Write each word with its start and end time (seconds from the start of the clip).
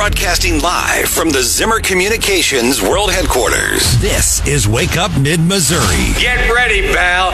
Broadcasting 0.00 0.60
live 0.60 1.10
from 1.10 1.28
the 1.28 1.42
Zimmer 1.42 1.78
Communications 1.78 2.80
World 2.80 3.12
Headquarters. 3.12 4.00
This 4.00 4.40
is 4.46 4.66
Wake 4.66 4.96
Up 4.96 5.10
Mid 5.20 5.40
Missouri. 5.40 6.14
Get 6.18 6.50
ready, 6.50 6.90
pal. 6.94 7.32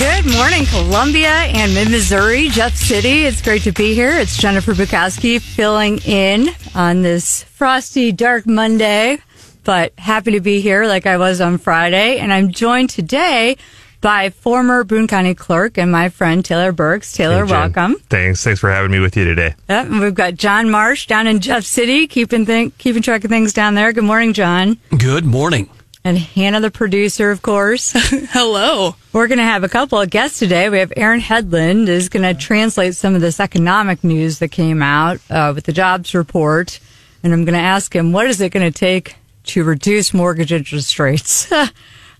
Good 0.00 0.34
morning, 0.34 0.66
Columbia 0.66 1.28
and 1.28 1.72
Mid 1.72 1.92
Missouri, 1.92 2.48
Jeff 2.48 2.74
City. 2.74 3.24
It's 3.24 3.40
great 3.40 3.62
to 3.62 3.72
be 3.72 3.94
here. 3.94 4.10
It's 4.10 4.36
Jennifer 4.36 4.72
Bukowski 4.72 5.40
filling 5.40 5.98
in 5.98 6.48
on 6.74 7.02
this 7.02 7.44
frosty, 7.44 8.10
dark 8.10 8.48
Monday, 8.48 9.18
but 9.62 9.96
happy 9.96 10.32
to 10.32 10.40
be 10.40 10.60
here 10.60 10.86
like 10.86 11.06
I 11.06 11.18
was 11.18 11.40
on 11.40 11.58
Friday. 11.58 12.18
And 12.18 12.32
I'm 12.32 12.50
joined 12.50 12.90
today 12.90 13.58
by 14.02 14.28
former 14.28 14.84
Boone 14.84 15.06
County 15.06 15.34
clerk 15.34 15.78
and 15.78 15.90
my 15.90 16.10
friend 16.10 16.44
Taylor 16.44 16.72
Burks. 16.72 17.12
Taylor, 17.12 17.46
Hey, 17.46 17.52
welcome. 17.52 17.94
Thanks. 18.10 18.44
Thanks 18.44 18.60
for 18.60 18.70
having 18.70 18.90
me 18.90 18.98
with 18.98 19.16
you 19.16 19.24
today. 19.24 19.54
Yep, 19.70 19.86
and 19.86 20.00
we've 20.00 20.14
got 20.14 20.34
John 20.34 20.68
Marsh 20.68 21.06
down 21.06 21.26
in 21.26 21.40
Jeff 21.40 21.64
City, 21.64 22.06
keeping 22.06 22.44
th- 22.44 22.76
keeping 22.76 23.00
track 23.00 23.24
of 23.24 23.30
things 23.30 23.54
down 23.54 23.74
there. 23.74 23.92
Good 23.94 24.04
morning, 24.04 24.34
John. 24.34 24.76
Good 24.98 25.24
morning. 25.24 25.70
And 26.04 26.18
Hannah, 26.18 26.60
the 26.60 26.70
producer, 26.72 27.30
of 27.30 27.42
course. 27.42 27.92
Hello. 27.94 28.96
We're 29.12 29.28
going 29.28 29.38
to 29.38 29.44
have 29.44 29.62
a 29.62 29.68
couple 29.68 30.00
of 30.00 30.10
guests 30.10 30.40
today. 30.40 30.68
We 30.68 30.78
have 30.80 30.92
Aaron 30.96 31.20
Hedlund 31.20 31.86
is 31.86 32.08
going 32.08 32.24
to 32.24 32.34
translate 32.38 32.96
some 32.96 33.14
of 33.14 33.20
this 33.20 33.38
economic 33.38 34.02
news 34.02 34.40
that 34.40 34.48
came 34.48 34.82
out 34.82 35.20
uh, 35.30 35.52
with 35.54 35.64
the 35.64 35.72
jobs 35.72 36.12
report, 36.12 36.80
and 37.22 37.32
I'm 37.32 37.44
going 37.44 37.54
to 37.54 37.60
ask 37.60 37.94
him 37.94 38.10
what 38.10 38.26
is 38.26 38.40
it 38.40 38.50
going 38.50 38.70
to 38.70 38.76
take 38.76 39.14
to 39.44 39.62
reduce 39.62 40.12
mortgage 40.12 40.52
interest 40.52 40.98
rates. 40.98 41.48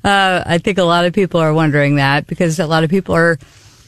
uh, 0.05 0.42
I 0.47 0.59
think 0.59 0.79
a 0.79 0.84
lot 0.84 1.05
of 1.05 1.12
people 1.12 1.41
are 1.41 1.52
wondering 1.55 1.97
that 1.97 2.27
because 2.27 2.59
a 2.59 2.66
lot 2.66 2.84
of 2.84 2.91
people 2.91 3.15
are 3.15 3.38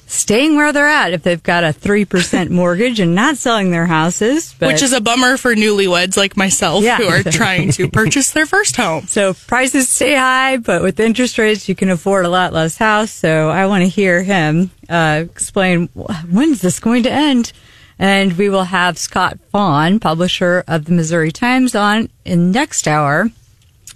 staying 0.06 0.54
where 0.54 0.70
they're 0.72 0.86
at 0.86 1.12
if 1.14 1.22
they've 1.22 1.42
got 1.42 1.64
a 1.64 1.72
three 1.72 2.04
percent 2.04 2.50
mortgage 2.60 3.00
and 3.00 3.14
not 3.14 3.36
selling 3.38 3.70
their 3.70 3.86
houses, 3.86 4.54
but- 4.58 4.68
Which 4.68 4.82
is 4.82 4.92
a 4.92 5.00
bummer 5.00 5.36
for 5.36 5.54
newlyweds 5.54 6.16
like 6.16 6.36
myself 6.36 6.84
Yeah. 6.84 6.98
who 6.98 7.08
are 7.08 7.22
trying 7.32 7.72
to 7.72 7.88
purchase 7.88 8.30
their 8.32 8.46
first 8.46 8.76
home. 8.76 9.06
So 9.06 9.32
prices 9.34 9.88
stay 9.88 10.14
high, 10.14 10.58
but 10.58 10.82
with 10.82 11.00
interest 11.00 11.38
rates, 11.38 11.68
you 11.68 11.74
can 11.74 11.88
afford 11.90 12.26
a 12.26 12.28
lot 12.28 12.52
less 12.52 12.76
house. 12.76 13.10
So 13.10 13.48
I 13.48 13.66
want 13.66 13.82
to 13.82 13.88
hear 13.88 14.22
him 14.22 14.70
uh, 14.88 15.22
explain 15.24 15.86
when's 15.88 16.60
this 16.60 16.80
going 16.80 17.04
to 17.04 17.10
end. 17.12 17.52
And 17.96 18.32
we 18.36 18.48
will 18.48 18.64
have 18.64 18.98
Scott 18.98 19.38
Faughn, 19.52 20.00
publisher 20.00 20.64
of 20.66 20.84
the 20.86 20.92
Missouri 20.92 21.30
Times, 21.30 21.76
on 21.76 22.10
in 22.24 22.50
next 22.50 22.88
hour. 22.88 23.30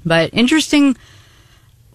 But 0.06 0.30
interesting 0.32 0.96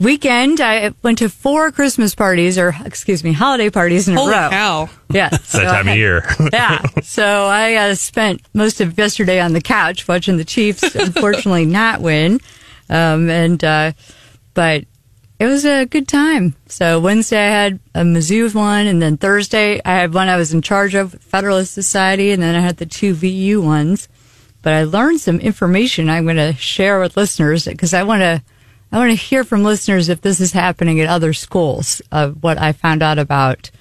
weekend. 0.03 0.61
I 0.61 0.93
went 1.01 1.17
to 1.19 1.29
four 1.29 1.71
Christmas 1.71 2.13
parties, 2.15 2.57
or 2.57 2.75
excuse 2.85 3.23
me, 3.23 3.31
holiday 3.31 3.69
parties 3.69 4.07
in 4.07 4.15
Holy 4.15 4.33
a 4.33 4.41
row. 4.41 4.49
cow. 4.49 4.89
Yeah, 5.09 5.29
That 5.51 5.63
time 5.63 5.87
of 5.87 5.95
year. 5.95 6.23
yeah. 6.53 6.81
So 7.01 7.45
I 7.45 7.75
uh, 7.75 7.95
spent 7.95 8.41
most 8.53 8.81
of 8.81 8.97
yesterday 8.97 9.39
on 9.39 9.53
the 9.53 9.61
couch 9.61 10.07
watching 10.07 10.37
the 10.37 10.45
Chiefs, 10.45 10.83
unfortunately 10.95 11.65
not 11.65 12.01
win. 12.01 12.39
Um, 12.89 13.29
and, 13.29 13.63
uh, 13.63 13.93
but 14.53 14.85
it 15.39 15.45
was 15.47 15.65
a 15.65 15.85
good 15.85 16.07
time. 16.07 16.55
So 16.67 16.99
Wednesday 16.99 17.37
I 17.39 17.49
had 17.49 17.79
a 17.95 18.01
Mizzou 18.01 18.53
one, 18.53 18.87
and 18.87 19.01
then 19.01 19.17
Thursday 19.17 19.81
I 19.83 19.93
had 19.93 20.13
one 20.13 20.27
I 20.29 20.37
was 20.37 20.53
in 20.53 20.61
charge 20.61 20.93
of, 20.95 21.13
Federalist 21.21 21.73
Society, 21.73 22.31
and 22.31 22.41
then 22.41 22.55
I 22.55 22.59
had 22.59 22.77
the 22.77 22.85
two 22.85 23.13
VU 23.13 23.61
ones. 23.61 24.07
But 24.61 24.73
I 24.73 24.83
learned 24.83 25.19
some 25.19 25.39
information 25.39 26.09
I'm 26.09 26.23
going 26.23 26.37
to 26.37 26.53
share 26.53 26.99
with 27.01 27.17
listeners 27.17 27.65
because 27.65 27.93
I 27.93 28.03
want 28.03 28.21
to, 28.21 28.41
I 28.93 28.97
want 28.97 29.09
to 29.09 29.15
hear 29.15 29.43
from 29.43 29.63
listeners 29.63 30.07
if 30.07 30.21
this 30.21 30.39
is 30.39 30.51
happening 30.51 31.01
at 31.01 31.09
other 31.09 31.33
schools. 31.33 31.99
Of 32.11 32.43
what 32.43 32.59
I 32.59 32.73
found 32.73 33.01
out 33.01 33.17
about. 33.17 33.71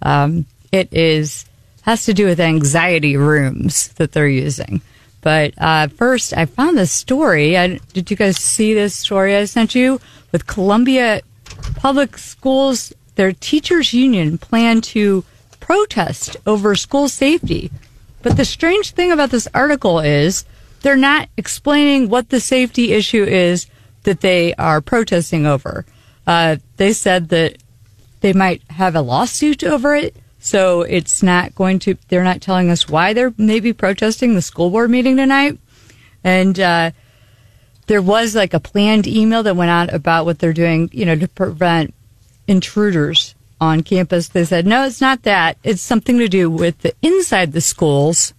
Um, 0.00 0.46
it 0.72 0.90
is 0.92 1.44
has 1.82 2.06
to 2.06 2.14
do 2.14 2.24
with 2.24 2.40
anxiety 2.40 3.18
rooms 3.18 3.88
that 3.94 4.12
they're 4.12 4.26
using. 4.26 4.80
But 5.20 5.52
uh, 5.58 5.88
first, 5.88 6.32
I 6.34 6.46
found 6.46 6.78
this 6.78 6.90
story. 6.90 7.58
I, 7.58 7.80
did 7.92 8.10
you 8.10 8.16
guys 8.16 8.38
see 8.38 8.72
this 8.72 8.96
story 8.96 9.36
I 9.36 9.44
sent 9.44 9.74
you 9.74 10.00
with 10.32 10.46
Columbia 10.46 11.20
Public 11.76 12.16
Schools? 12.16 12.94
Their 13.16 13.32
teachers 13.32 13.92
union 13.92 14.38
plan 14.38 14.80
to 14.92 15.22
protest 15.60 16.38
over 16.46 16.74
school 16.74 17.08
safety. 17.08 17.70
But 18.22 18.38
the 18.38 18.46
strange 18.46 18.92
thing 18.92 19.12
about 19.12 19.30
this 19.30 19.46
article 19.52 20.00
is 20.00 20.46
they're 20.80 20.96
not 20.96 21.28
explaining 21.36 22.08
what 22.08 22.30
the 22.30 22.40
safety 22.40 22.92
issue 22.92 23.22
is 23.22 23.66
that 24.04 24.20
they 24.20 24.54
are 24.54 24.80
protesting 24.80 25.46
over. 25.46 25.84
Uh, 26.26 26.56
they 26.76 26.92
said 26.92 27.28
that 27.30 27.56
they 28.20 28.32
might 28.32 28.62
have 28.70 28.94
a 28.94 29.00
lawsuit 29.00 29.64
over 29.64 29.94
it. 29.94 30.16
So 30.40 30.82
it's 30.82 31.22
not 31.22 31.54
going 31.54 31.78
to, 31.80 31.96
they're 32.08 32.24
not 32.24 32.40
telling 32.40 32.70
us 32.70 32.88
why 32.88 33.12
they're 33.12 33.34
maybe 33.38 33.72
protesting 33.72 34.34
the 34.34 34.42
school 34.42 34.70
board 34.70 34.90
meeting 34.90 35.16
tonight. 35.16 35.58
And, 36.24 36.58
uh, 36.58 36.90
there 37.86 38.02
was 38.02 38.34
like 38.34 38.54
a 38.54 38.60
planned 38.60 39.06
email 39.06 39.42
that 39.42 39.56
went 39.56 39.70
out 39.70 39.92
about 39.92 40.24
what 40.24 40.38
they're 40.38 40.52
doing, 40.52 40.88
you 40.92 41.04
know, 41.04 41.16
to 41.16 41.28
prevent 41.28 41.92
intruders 42.46 43.34
on 43.60 43.82
campus. 43.82 44.28
They 44.28 44.44
said, 44.44 44.66
no, 44.66 44.84
it's 44.84 45.00
not 45.00 45.22
that. 45.22 45.58
It's 45.62 45.82
something 45.82 46.18
to 46.18 46.28
do 46.28 46.48
with 46.48 46.78
the 46.78 46.94
inside 47.02 47.52
the 47.52 47.60
schools, 47.60 48.34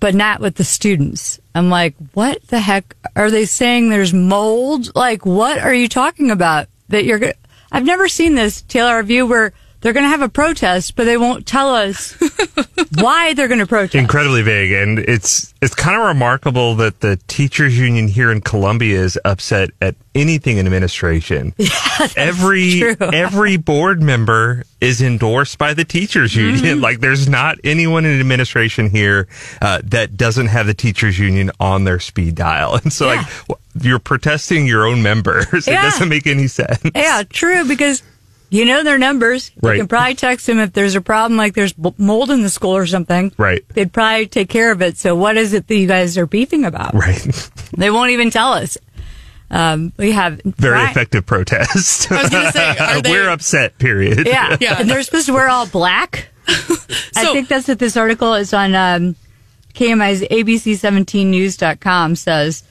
but 0.00 0.14
not 0.14 0.40
with 0.40 0.54
the 0.56 0.64
students. 0.64 1.40
I'm 1.54 1.70
like, 1.70 1.94
what 2.14 2.46
the 2.48 2.60
heck 2.60 2.96
are 3.16 3.30
they 3.30 3.44
saying? 3.44 3.88
There's 3.88 4.14
mold? 4.14 4.94
Like, 4.94 5.26
what 5.26 5.58
are 5.58 5.74
you 5.74 5.88
talking 5.88 6.30
about? 6.30 6.68
That 6.88 7.04
you're 7.04 7.32
I've 7.70 7.84
never 7.84 8.08
seen 8.08 8.34
this, 8.34 8.62
Taylor, 8.62 8.96
review 8.96 9.26
where 9.26 9.52
they're 9.80 9.92
going 9.92 10.04
to 10.04 10.08
have 10.08 10.22
a 10.22 10.28
protest, 10.28 10.96
but 10.96 11.04
they 11.04 11.16
won't 11.16 11.46
tell 11.46 11.74
us 11.74 12.12
why 12.98 13.34
they're 13.34 13.48
going 13.48 13.60
to 13.60 13.66
protest. 13.66 13.94
Incredibly 13.94 14.42
vague, 14.42 14.72
and 14.72 14.98
it's 14.98 15.54
it's 15.62 15.74
kind 15.74 15.96
of 16.00 16.06
remarkable 16.06 16.74
that 16.76 17.00
the 17.00 17.16
teachers 17.28 17.78
union 17.78 18.08
here 18.08 18.30
in 18.32 18.40
Columbia 18.40 19.00
is 19.00 19.18
upset 19.24 19.70
at 19.80 19.94
anything 20.14 20.58
in 20.58 20.66
administration. 20.66 21.54
every 22.16 22.80
true. 22.80 22.96
every 23.12 23.56
board 23.56 24.02
member 24.02 24.64
is 24.80 25.00
endorsed 25.02 25.58
by 25.58 25.74
the 25.74 25.84
teachers 25.84 26.32
Mm-hmm. 26.34 26.56
union. 26.56 26.80
Like 26.80 27.00
there's 27.00 27.28
not 27.28 27.58
anyone 27.64 28.04
in 28.04 28.18
administration 28.20 28.90
here 28.90 29.28
uh, 29.62 29.80
that 29.84 30.16
doesn't 30.16 30.48
have 30.48 30.66
the 30.66 30.74
teachers 30.74 31.18
union 31.18 31.50
on 31.60 31.84
their 31.84 32.00
speed 32.00 32.34
dial, 32.34 32.74
and 32.74 32.92
so 32.92 33.10
Yeah. 33.12 33.24
like 33.48 33.58
you're 33.80 33.98
protesting 34.00 34.66
your 34.66 34.86
own 34.86 35.02
members. 35.02 35.66
Yeah. 35.68 35.80
It 35.80 35.90
doesn't 35.90 36.08
make 36.08 36.26
any 36.26 36.48
sense. 36.48 36.80
Yeah, 36.96 37.22
true, 37.28 37.64
because 37.66 38.02
you 38.50 38.64
know 38.64 38.82
their 38.82 38.98
numbers. 38.98 39.50
You 39.62 39.72
can 39.74 39.88
probably 39.88 40.14
text 40.14 40.46
them 40.46 40.58
if 40.58 40.72
there's 40.72 40.94
a 40.94 41.00
problem, 41.00 41.36
like 41.36 41.54
there's 41.54 41.74
mold 41.98 42.30
in 42.30 42.42
the 42.42 42.48
school 42.48 42.76
or 42.76 42.86
something. 42.86 43.32
Right. 43.36 43.62
They'd 43.70 43.92
probably 43.92 44.26
take 44.26 44.48
care 44.48 44.72
of 44.72 44.80
it. 44.82 44.96
So 44.96 45.14
what 45.14 45.36
is 45.36 45.52
it 45.52 45.66
that 45.66 45.76
you 45.76 45.86
guys 45.86 46.16
are 46.16 46.26
beefing 46.26 46.64
about? 46.64 46.94
Right. 46.94 47.50
They 47.76 47.90
won't 47.90 48.10
even 48.10 48.30
tell 48.30 48.54
us. 48.54 48.76
Um, 49.50 49.92
we 49.98 50.10
have 50.12 50.40
Very 50.42 50.74
Brian- 50.74 50.90
effective 50.90 51.24
protest. 51.26 52.10
I 52.10 52.22
was 52.22 52.30
going 52.30 52.46
to 52.46 52.52
say, 52.52 52.76
are 52.80 53.00
they, 53.00 53.10
We're 53.12 53.28
upset, 53.28 53.78
period. 53.78 54.26
Yeah. 54.26 54.56
Yeah. 54.60 54.76
And 54.80 54.90
they're 54.90 55.02
supposed 55.04 55.26
to 55.26 55.32
wear 55.32 55.48
all 55.48 55.66
black. 55.66 56.28
I 56.48 57.30
think 57.32 57.46
that's 57.48 57.68
what 57.68 57.78
this 57.78 57.96
article 57.96 58.34
is 58.34 58.52
on 58.52 58.74
um, 58.74 59.14
KMIZ 59.74 60.28
ABC17news.com 60.28 62.16
says. 62.16 62.64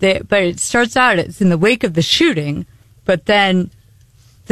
That, 0.00 0.26
but 0.28 0.42
it 0.42 0.58
starts 0.60 0.96
out, 0.96 1.18
it's 1.20 1.40
in 1.40 1.48
the 1.48 1.56
wake 1.56 1.84
of 1.84 1.94
the 1.94 2.02
shooting, 2.02 2.66
but 3.04 3.26
then 3.26 3.70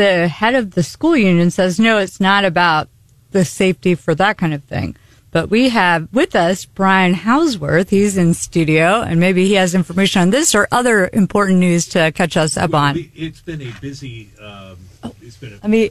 the 0.01 0.29
head 0.29 0.55
of 0.55 0.71
the 0.71 0.83
school 0.83 1.15
union 1.15 1.51
says, 1.51 1.79
no, 1.79 1.99
it's 1.99 2.21
not 2.21 2.47
about 2.47 2.89
the 3.33 3.45
safety 3.45 3.95
for 3.95 4.15
that 4.15 4.39
kind 4.39 4.55
of 4.55 4.65
thing. 4.65 4.97
But 5.31 5.51
we 5.51 5.69
have 5.69 6.09
with 6.13 6.35
us 6.35 6.65
Brian 6.65 7.15
Hauswirth. 7.15 7.91
He's 7.91 8.17
in 8.17 8.33
studio, 8.35 9.03
and 9.03 9.21
maybe 9.21 9.47
he 9.47 9.55
has 9.55 9.75
information 9.75 10.23
on 10.23 10.31
this 10.31 10.55
or 10.55 10.67
other 10.73 11.09
important 11.13 11.59
news 11.59 11.87
to 11.89 12.11
catch 12.13 12.37
us 12.37 12.57
up 12.57 12.75
on. 12.75 13.11
It's 13.15 13.41
been 13.43 13.63
a 13.63 13.71
busy. 13.81 14.31
Um, 14.41 14.79
it's 15.23 15.37
been. 15.37 15.53
A, 15.53 15.61
I 15.63 15.69
mean, 15.69 15.91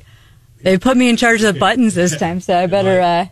they 0.61 0.77
put 0.77 0.97
me 0.97 1.07
in 1.07 1.15
charge 1.15 1.41
of 1.44 1.53
the 1.53 1.59
buttons 1.59 1.95
this 1.95 2.17
time, 2.17 2.41
so 2.41 2.57
I 2.57 2.65
better. 2.65 3.00
Uh, 3.00 3.27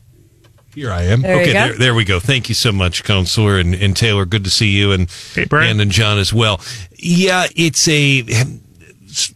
here 0.73 0.91
I 0.91 1.01
am. 1.03 1.23
There 1.23 1.41
okay, 1.41 1.53
there, 1.53 1.73
there 1.73 1.95
we 1.95 2.05
go. 2.05 2.19
Thank 2.21 2.47
you 2.47 2.55
so 2.55 2.71
much, 2.71 3.03
Counselor 3.03 3.57
and, 3.59 3.73
and 3.75 3.97
Taylor. 3.97 4.25
Good 4.25 4.43
to 4.43 4.49
see 4.49 4.69
you 4.69 4.93
and 4.93 5.09
Hey, 5.33 5.45
Brian. 5.45 5.71
and, 5.71 5.81
and 5.81 5.91
John 5.91 6.19
as 6.19 6.31
well. 6.31 6.61
Yeah, 6.95 7.47
it's 7.55 7.85
a. 7.87 8.23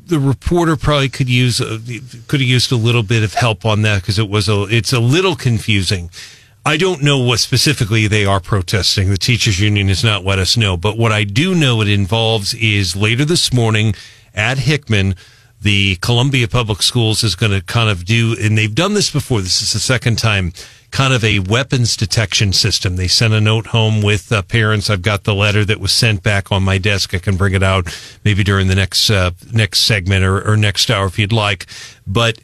The 0.06 0.20
reporter 0.20 0.76
probably 0.76 1.10
could 1.10 1.30
use 1.30 1.62
uh, 1.62 1.80
a, 1.88 2.00
could 2.28 2.42
have 2.42 2.50
used 2.50 2.72
a 2.72 2.76
little 2.76 3.04
bit 3.04 3.24
of 3.24 3.34
help 3.34 3.66
on 3.66 3.82
that 3.84 4.02
because 4.02 4.20
it 4.20 4.30
was 4.30 4.50
a 4.50 4.64
it's 4.64 4.94
a 4.94 5.00
little 5.00 5.36
confusing. 5.36 6.10
I 6.64 6.78
don't 6.78 7.02
know 7.02 7.18
what 7.18 7.40
specifically 7.40 8.08
they 8.08 8.26
are 8.26 8.40
protesting. 8.40 9.10
The 9.10 9.18
teachers 9.18 9.60
union 9.60 9.88
has 9.88 10.04
not 10.04 10.24
let 10.24 10.38
us 10.38 10.56
know, 10.56 10.78
but 10.78 10.98
what 10.98 11.12
I 11.12 11.24
do 11.24 11.56
know 11.56 11.82
it 11.82 11.88
involves 11.88 12.54
is 12.54 12.96
later 12.96 13.26
this 13.26 13.52
morning 13.52 13.96
at 14.36 14.60
Hickman, 14.60 15.16
the 15.62 15.96
Columbia 15.98 16.48
Public 16.48 16.82
Schools 16.82 17.24
is 17.24 17.36
going 17.36 17.52
to 17.52 17.62
kind 17.62 17.90
of 17.90 18.06
do, 18.06 18.36
and 18.40 18.58
they've 18.58 18.74
done 18.74 18.94
this 18.94 19.12
before. 19.12 19.42
This 19.42 19.62
is 19.62 19.74
the 19.74 19.80
second 19.80 20.18
time, 20.18 20.54
kind 20.92 21.14
of 21.14 21.24
a 21.24 21.40
weapons 21.40 21.96
detection 21.96 22.54
system. 22.54 22.98
They 22.98 23.08
sent 23.08 23.34
a 23.34 23.42
note 23.42 23.68
home 23.68 24.02
with 24.02 24.32
uh, 24.32 24.42
parents. 24.44 24.90
I've 24.90 25.02
got 25.02 25.24
the 25.24 25.34
letter 25.34 25.66
that 25.66 25.80
was 25.80 25.92
sent 25.92 26.22
back 26.22 26.52
on 26.52 26.64
my 26.64 26.78
desk. 26.78 27.14
I 27.14 27.20
can 27.20 27.38
bring 27.38 27.54
it 27.54 27.64
out 27.64 27.88
maybe 28.24 28.44
during 28.44 28.68
the 28.68 28.76
next 28.76 29.10
uh, 29.10 29.32
next 29.52 29.82
segment 29.82 30.24
or, 30.24 30.48
or 30.48 30.58
next 30.58 30.92
hour 30.92 31.08
if 31.08 31.18
you'd 31.18 31.34
like. 31.34 31.66
But 32.06 32.40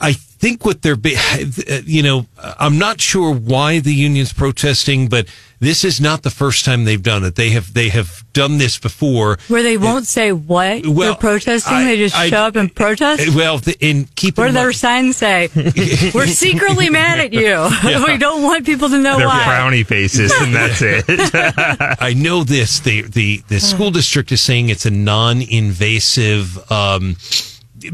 I 0.00 0.16
think 0.38 0.64
what 0.64 0.82
they're, 0.82 0.96
be- 0.96 1.16
you 1.84 2.02
know, 2.02 2.26
I'm 2.58 2.78
not 2.78 3.00
sure 3.00 3.34
why 3.34 3.80
the 3.80 3.92
union's 3.94 4.32
protesting, 4.32 5.08
but 5.08 5.26
this 5.60 5.82
is 5.84 6.00
not 6.00 6.22
the 6.22 6.30
first 6.30 6.64
time 6.64 6.84
they've 6.84 7.02
done 7.02 7.24
it. 7.24 7.34
They 7.34 7.50
have 7.50 7.74
they 7.74 7.88
have 7.88 8.24
done 8.32 8.58
this 8.58 8.78
before. 8.78 9.38
Where 9.48 9.64
they 9.64 9.76
won't 9.76 10.06
say 10.06 10.30
what 10.30 10.86
Well, 10.86 10.94
they're 10.94 11.14
protesting, 11.16 11.74
I- 11.74 11.84
they 11.84 11.96
just 11.96 12.14
I- 12.16 12.28
show 12.30 12.42
up 12.42 12.54
and 12.56 12.72
protest. 12.72 13.34
Well, 13.34 13.58
the, 13.58 13.76
in 13.84 14.04
keep 14.14 14.38
What 14.38 14.46
in 14.46 14.52
do 14.52 14.58
their 14.60 14.66
mind- 14.66 14.76
signs 14.76 15.16
say? 15.16 15.48
We're 16.14 16.26
secretly 16.28 16.90
mad 16.90 17.18
at 17.18 17.32
you. 17.32 17.68
we 18.06 18.18
don't 18.18 18.42
want 18.44 18.64
people 18.66 18.88
to 18.88 18.98
know 18.98 19.16
They're 19.18 19.26
why. 19.26 19.42
frowny 19.48 19.84
faces, 19.84 20.32
and 20.40 20.54
that's 20.54 20.80
it. 20.80 21.04
I 22.00 22.14
know 22.14 22.44
this. 22.44 22.78
The 22.78 23.02
the 23.02 23.42
the 23.48 23.58
school 23.58 23.90
district 23.90 24.30
is 24.30 24.40
saying 24.40 24.68
it's 24.68 24.86
a 24.86 24.90
non-invasive. 24.92 26.70
Um, 26.70 27.16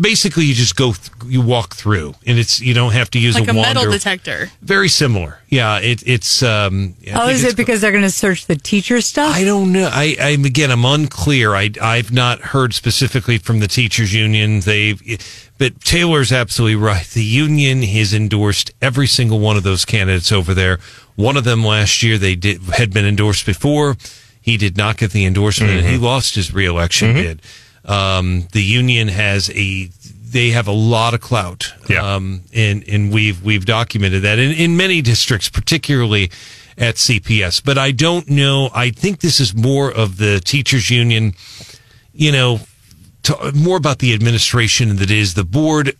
basically, 0.01 0.45
you 0.45 0.55
just 0.55 0.77
go, 0.77 0.93
th- 0.93 1.11
you 1.27 1.41
walk 1.41 1.75
through, 1.75 2.15
and 2.27 2.39
it's 2.39 2.61
you 2.61 2.75
don't 2.75 2.93
have 2.93 3.11
to 3.11 3.19
use 3.19 3.35
like 3.35 3.49
a 3.49 3.51
a 3.51 3.55
metal 3.55 3.83
wander. 3.83 3.91
detector. 3.97 4.51
Very 4.63 4.89
similar. 4.89 5.39
Yeah, 5.49 5.79
it, 5.79 6.03
it's. 6.07 6.43
Um, 6.43 6.95
I 7.13 7.27
Oh, 7.27 7.29
is 7.29 7.45
it 7.45 7.57
because 7.57 7.81
they're 7.81 7.93
going 7.93 8.03
to 8.03 8.11
search 8.11 8.47
the 8.47 8.57
teacher 8.57 9.01
stuff? 9.01 9.35
I 9.35 9.45
don't 9.45 9.73
know. 9.73 9.89
I, 9.93 10.17
I'm 10.21 10.45
again. 10.45 10.71
I'm 10.71 10.85
unclear. 10.85 11.55
I 11.55 11.71
I've 11.81 12.13
not 12.13 12.41
heard 12.41 12.75
specifically 12.75 13.39
from 13.39 13.61
the 13.61 13.69
teachers 13.69 14.13
union. 14.15 14.61
they've 14.61 15.01
but 15.57 15.81
Taylor's 15.81 16.33
absolutely 16.33 16.77
right. 16.77 17.07
The 17.07 17.23
union 17.25 17.83
has 17.83 18.13
endorsed 18.13 18.73
every 18.83 19.07
single 19.07 19.39
one 19.39 19.57
of 19.57 19.63
those 19.63 19.85
candidates 19.85 20.33
over 20.33 20.53
there. 20.53 20.79
One 21.15 21.37
of 21.37 21.45
them 21.45 21.65
last 21.65 22.03
year 22.03 22.19
they 22.19 22.35
did 22.35 22.61
had 22.63 22.93
been 22.93 23.07
endorsed 23.07 23.47
before. 23.47 23.97
He 24.41 24.57
did 24.59 24.77
not 24.77 24.99
get 24.99 25.13
the 25.13 25.25
endorsement, 25.25 25.73
and 25.73 25.87
he 25.87 25.97
lost 25.97 26.35
his 26.35 26.53
reelection 26.53 27.15
bid. 27.15 27.41
Um, 27.85 28.49
the 28.53 28.63
union 28.63 29.09
has 29.09 29.51
a. 29.51 29.91
They 30.35 30.51
have 30.51 30.67
a 30.67 30.73
lot 30.73 31.15
of 31.15 31.21
clout, 31.21 31.73
Yeah. 31.89 32.15
um, 32.17 32.43
and 32.53 32.83
and 32.89 33.13
we've 33.13 33.41
we've 33.45 33.65
documented 33.65 34.23
that 34.23 34.39
in, 34.41 34.51
in 34.51 34.77
many 34.77 35.01
districts, 35.01 35.49
particularly 35.49 36.31
at 36.77 36.97
CPS. 36.97 37.63
But 37.65 37.79
I 37.79 37.93
don't 37.93 38.29
know. 38.29 38.69
I 38.75 38.91
think 38.91 39.21
this 39.21 39.39
is 39.39 39.55
more 39.55 39.93
of 39.93 40.17
the 40.17 40.41
teachers 40.41 40.91
union, 40.91 41.35
you 42.13 42.33
know, 42.33 42.61
to, 43.25 43.53
more 43.55 43.77
about 43.77 44.01
the 44.01 44.13
administration 44.13 44.89
than 44.89 45.01
it 45.03 45.11
is 45.13 45.35
the 45.35 45.45
board 45.45 45.97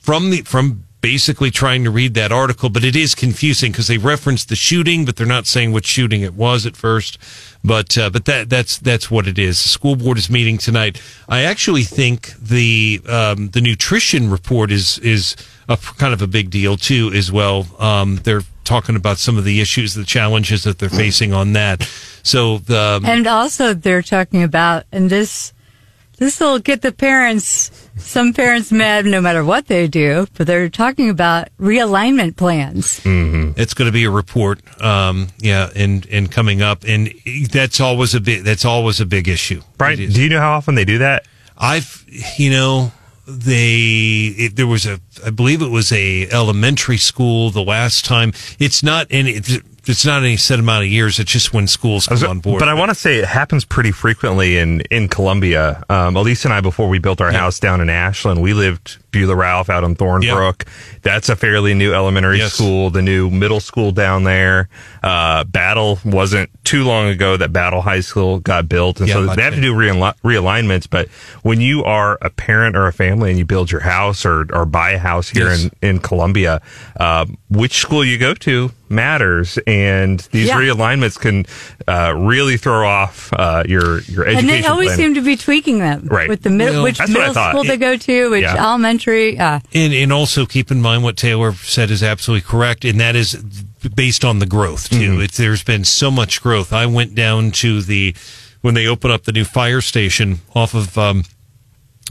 from 0.00 0.30
the 0.30 0.40
from 0.42 0.84
basically 1.04 1.50
trying 1.50 1.84
to 1.84 1.90
read 1.90 2.14
that 2.14 2.32
article. 2.32 2.70
But 2.70 2.82
it 2.82 2.96
is 2.96 3.14
confusing 3.14 3.72
because 3.72 3.88
they 3.88 3.98
reference 3.98 4.46
the 4.46 4.56
shooting, 4.56 5.04
but 5.04 5.16
they're 5.16 5.26
not 5.26 5.46
saying 5.46 5.70
what 5.72 5.84
shooting 5.84 6.22
it 6.22 6.32
was 6.32 6.64
at 6.64 6.76
first. 6.76 7.18
But 7.62 7.98
uh, 7.98 8.08
but 8.08 8.24
that 8.24 8.48
that's 8.48 8.78
that's 8.78 9.10
what 9.10 9.26
it 9.26 9.38
is. 9.38 9.62
The 9.62 9.68
school 9.68 9.96
board 9.96 10.16
is 10.16 10.30
meeting 10.30 10.56
tonight. 10.56 11.00
I 11.28 11.42
actually 11.42 11.82
think 11.82 12.32
the 12.38 13.02
um, 13.06 13.50
the 13.50 13.60
nutrition 13.60 14.30
report 14.30 14.70
is 14.70 14.98
is 15.00 15.36
a 15.68 15.76
kind 15.76 16.14
of 16.14 16.22
a 16.22 16.26
big 16.26 16.48
deal 16.48 16.78
too 16.78 17.10
as 17.14 17.30
well. 17.30 17.66
Um, 17.78 18.16
they're 18.24 18.44
talking 18.64 18.96
about 18.96 19.18
some 19.18 19.36
of 19.36 19.44
the 19.44 19.60
issues, 19.60 19.92
the 19.92 20.04
challenges 20.04 20.64
that 20.64 20.78
they're 20.78 20.88
facing 20.88 21.34
on 21.34 21.52
that. 21.52 21.82
So 22.22 22.58
the 22.58 23.00
And 23.04 23.26
also, 23.26 23.74
they're 23.74 24.02
talking 24.02 24.42
about, 24.42 24.84
and 24.90 25.10
this 25.10 25.53
this 26.18 26.40
will 26.40 26.58
get 26.58 26.82
the 26.82 26.92
parents, 26.92 27.88
some 27.96 28.32
parents 28.32 28.70
mad 28.72 29.04
no 29.04 29.20
matter 29.20 29.44
what 29.44 29.66
they 29.66 29.88
do, 29.88 30.26
but 30.36 30.46
they're 30.46 30.68
talking 30.68 31.10
about 31.10 31.48
realignment 31.58 32.36
plans. 32.36 33.00
It's 33.04 33.74
going 33.74 33.86
to 33.86 33.92
be 33.92 34.04
a 34.04 34.10
report, 34.10 34.60
um, 34.82 35.28
yeah, 35.38 35.70
and 35.74 36.06
and 36.10 36.30
coming 36.30 36.62
up, 36.62 36.84
and 36.86 37.12
that's 37.50 37.80
always 37.80 38.14
a 38.14 38.20
big 38.20 38.42
that's 38.42 38.64
always 38.64 39.00
a 39.00 39.06
big 39.06 39.28
issue. 39.28 39.62
Brian, 39.78 40.00
It 40.00 40.08
is. 40.08 40.14
do 40.14 40.22
you 40.22 40.28
know 40.28 40.40
how 40.40 40.52
often 40.52 40.74
they 40.74 40.84
do 40.84 40.98
that? 40.98 41.26
I've 41.56 42.04
you 42.08 42.50
know 42.50 42.92
they 43.26 44.34
it, 44.36 44.56
there 44.56 44.66
was 44.66 44.86
a 44.86 45.00
I 45.24 45.30
believe 45.30 45.62
it 45.62 45.70
was 45.70 45.92
a 45.92 46.28
elementary 46.30 46.96
school 46.98 47.50
the 47.50 47.62
last 47.62 48.04
time. 48.04 48.32
It's 48.58 48.82
not 48.82 49.06
any 49.10 49.32
it's, 49.32 49.58
it's 49.88 50.04
not 50.04 50.22
any 50.22 50.36
set 50.36 50.58
amount 50.58 50.84
of 50.84 50.90
years. 50.90 51.18
It's 51.18 51.30
just 51.30 51.52
when 51.52 51.66
schools 51.66 52.06
come 52.06 52.22
on 52.24 52.40
board. 52.40 52.60
But 52.60 52.68
I 52.68 52.74
want 52.74 52.90
to 52.90 52.94
say 52.94 53.18
it 53.18 53.26
happens 53.26 53.64
pretty 53.64 53.92
frequently 53.92 54.58
in 54.58 54.80
in 54.82 55.08
Columbia. 55.08 55.84
Um, 55.88 56.16
Elise 56.16 56.44
and 56.44 56.54
I, 56.54 56.60
before 56.60 56.88
we 56.88 56.98
built 56.98 57.20
our 57.20 57.32
house 57.32 57.58
down 57.58 57.80
in 57.80 57.90
Ashland, 57.90 58.42
we 58.42 58.54
lived 58.54 58.98
Beulah 59.14 59.36
Ralph 59.36 59.70
out 59.70 59.84
on 59.84 59.94
Thornbrook. 59.94 60.66
That's 61.02 61.28
a 61.28 61.36
fairly 61.36 61.72
new 61.74 61.94
elementary 61.94 62.38
Yes. 62.38 62.54
school. 62.54 62.90
The 62.90 63.00
new 63.02 63.30
middle 63.30 63.60
school 63.60 63.92
down 63.92 64.24
there. 64.24 64.68
Uh, 65.02 65.44
Battle 65.44 65.98
wasn't 66.04 66.50
too 66.64 66.82
long 66.84 67.08
ago 67.08 67.36
that 67.36 67.52
Battle 67.52 67.80
High 67.82 68.00
School 68.00 68.40
got 68.40 68.68
built, 68.68 68.98
and 69.00 69.08
Yeah, 69.08 69.14
so 69.14 69.26
they 69.34 69.42
have 69.42 69.54
to 69.54 69.60
do 69.60 69.72
reali- 69.74 70.14
realignments. 70.24 70.86
But 70.90 71.08
when 71.42 71.60
you 71.60 71.84
are 71.84 72.18
a 72.22 72.30
parent 72.30 72.74
or 72.76 72.86
a 72.86 72.92
family 72.92 73.30
and 73.30 73.38
you 73.38 73.44
build 73.44 73.70
your 73.70 73.82
house 73.82 74.24
or 74.26 74.46
or 74.52 74.64
buy 74.66 74.90
a 74.92 74.98
house 74.98 75.28
here 75.28 75.48
Yes. 75.48 75.64
in 75.64 75.70
in 75.90 75.98
Columbia, 76.00 76.60
uh, 76.98 77.26
which 77.50 77.78
school 77.78 78.04
you 78.04 78.18
go 78.18 78.34
to 78.34 78.70
matters, 78.88 79.58
and 79.66 80.20
these 80.30 80.48
Yeah. 80.48 80.56
realignments 80.58 81.18
can 81.20 81.44
uh, 81.86 82.14
really 82.16 82.56
throw 82.56 82.88
off 82.88 83.30
uh, 83.32 83.62
your 83.66 84.00
your 84.02 84.24
education. 84.26 84.38
And 84.38 84.48
they 84.48 84.66
always 84.66 84.88
plan. 84.88 84.96
seem 84.98 85.14
to 85.14 85.20
be 85.20 85.36
tweaking 85.36 85.78
them. 85.80 86.06
Right. 86.10 86.28
With 86.28 86.42
the 86.42 86.50
mid- 86.50 86.70
Well, 86.72 86.82
which 86.84 86.98
that's 86.98 87.10
what 87.10 87.16
I 87.18 87.20
middle 87.20 87.34
thought. 87.34 87.50
school 87.50 87.64
they 87.64 87.76
go 87.76 87.96
to, 87.96 88.30
which 88.30 88.42
Yeah. 88.42 88.56
elementary. 88.68 89.03
Uh, 89.38 89.60
And, 89.74 89.92
and 89.92 90.12
also 90.12 90.46
keep 90.46 90.70
in 90.70 90.80
mind 90.80 91.02
what 91.02 91.16
Taylor 91.16 91.52
said 91.52 91.90
is 91.90 92.02
absolutely 92.02 92.42
correct, 92.48 92.84
and 92.84 92.98
that 93.00 93.16
is 93.16 93.34
based 93.94 94.24
on 94.24 94.38
the 94.38 94.46
growth 94.46 94.88
too. 94.90 95.20
It's 95.20 95.36
there's 95.36 95.62
been 95.64 95.84
so 95.84 96.10
much 96.10 96.42
growth. 96.42 96.72
I 96.72 96.86
went 96.86 97.14
down 97.14 97.50
to 97.52 97.82
the 97.82 98.14
when 98.62 98.74
they 98.74 98.86
opened 98.86 99.12
up 99.12 99.24
the 99.24 99.32
new 99.32 99.44
fire 99.44 99.80
station 99.80 100.40
off 100.54 100.74
of. 100.74 100.96
Um, 100.96 101.24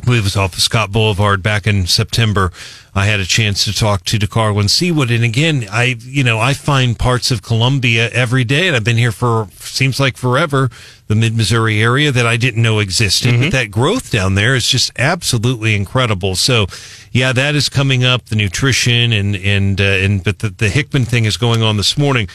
I 0.02 0.06
believe 0.06 0.22
it 0.22 0.24
was 0.24 0.36
off 0.36 0.56
of 0.56 0.60
Scott 0.60 0.92
Boulevard 0.92 1.44
back 1.44 1.68
in 1.68 1.86
September. 1.86 2.52
I 2.96 3.06
had 3.06 3.20
a 3.20 3.26
chance 3.26 3.64
to 3.66 3.74
talk 3.74 4.04
to 4.06 4.18
De'Carlon 4.18 4.66
Seewood. 4.66 5.14
And 5.14 5.24
again, 5.24 5.68
I, 5.72 5.96
you 6.00 6.24
know, 6.24 6.40
I 6.40 6.54
find 6.54 6.98
parts 6.98 7.30
of 7.30 7.44
Columbia 7.44 8.10
every 8.10 8.44
day 8.44 8.68
and 8.68 8.76
I've 8.76 8.84
been 8.84 8.98
here 8.98 9.12
for, 9.12 9.48
seems 9.60 10.00
like 10.00 10.18
forever, 10.18 10.70
the 11.08 11.16
mid 11.16 11.38
Missouri 11.38 11.82
area 11.82 12.12
that 12.12 12.26
I 12.26 12.38
didn't 12.38 12.62
know 12.62 12.80
existed. 12.80 13.40
But 13.40 13.52
that 13.52 13.72
growth 13.72 14.12
down 14.12 14.34
there 14.34 14.56
is 14.56 14.68
just 14.68 14.92
absolutely 14.98 15.76
incredible. 15.76 16.36
So 16.36 16.66
yeah, 17.12 17.32
that 17.32 17.54
is 17.54 17.70
coming 17.70 18.04
up, 18.04 18.26
the 18.26 18.36
nutrition 18.36 19.14
and, 19.14 19.36
and, 19.36 19.80
uh, 19.80 19.84
and, 19.84 20.24
but 20.24 20.40
the, 20.40 20.50
the 20.50 20.70
Hickman 20.70 21.06
thing 21.06 21.26
is 21.26 21.38
going 21.38 21.62
on 21.62 21.78
this 21.78 21.98
morning 22.00 22.28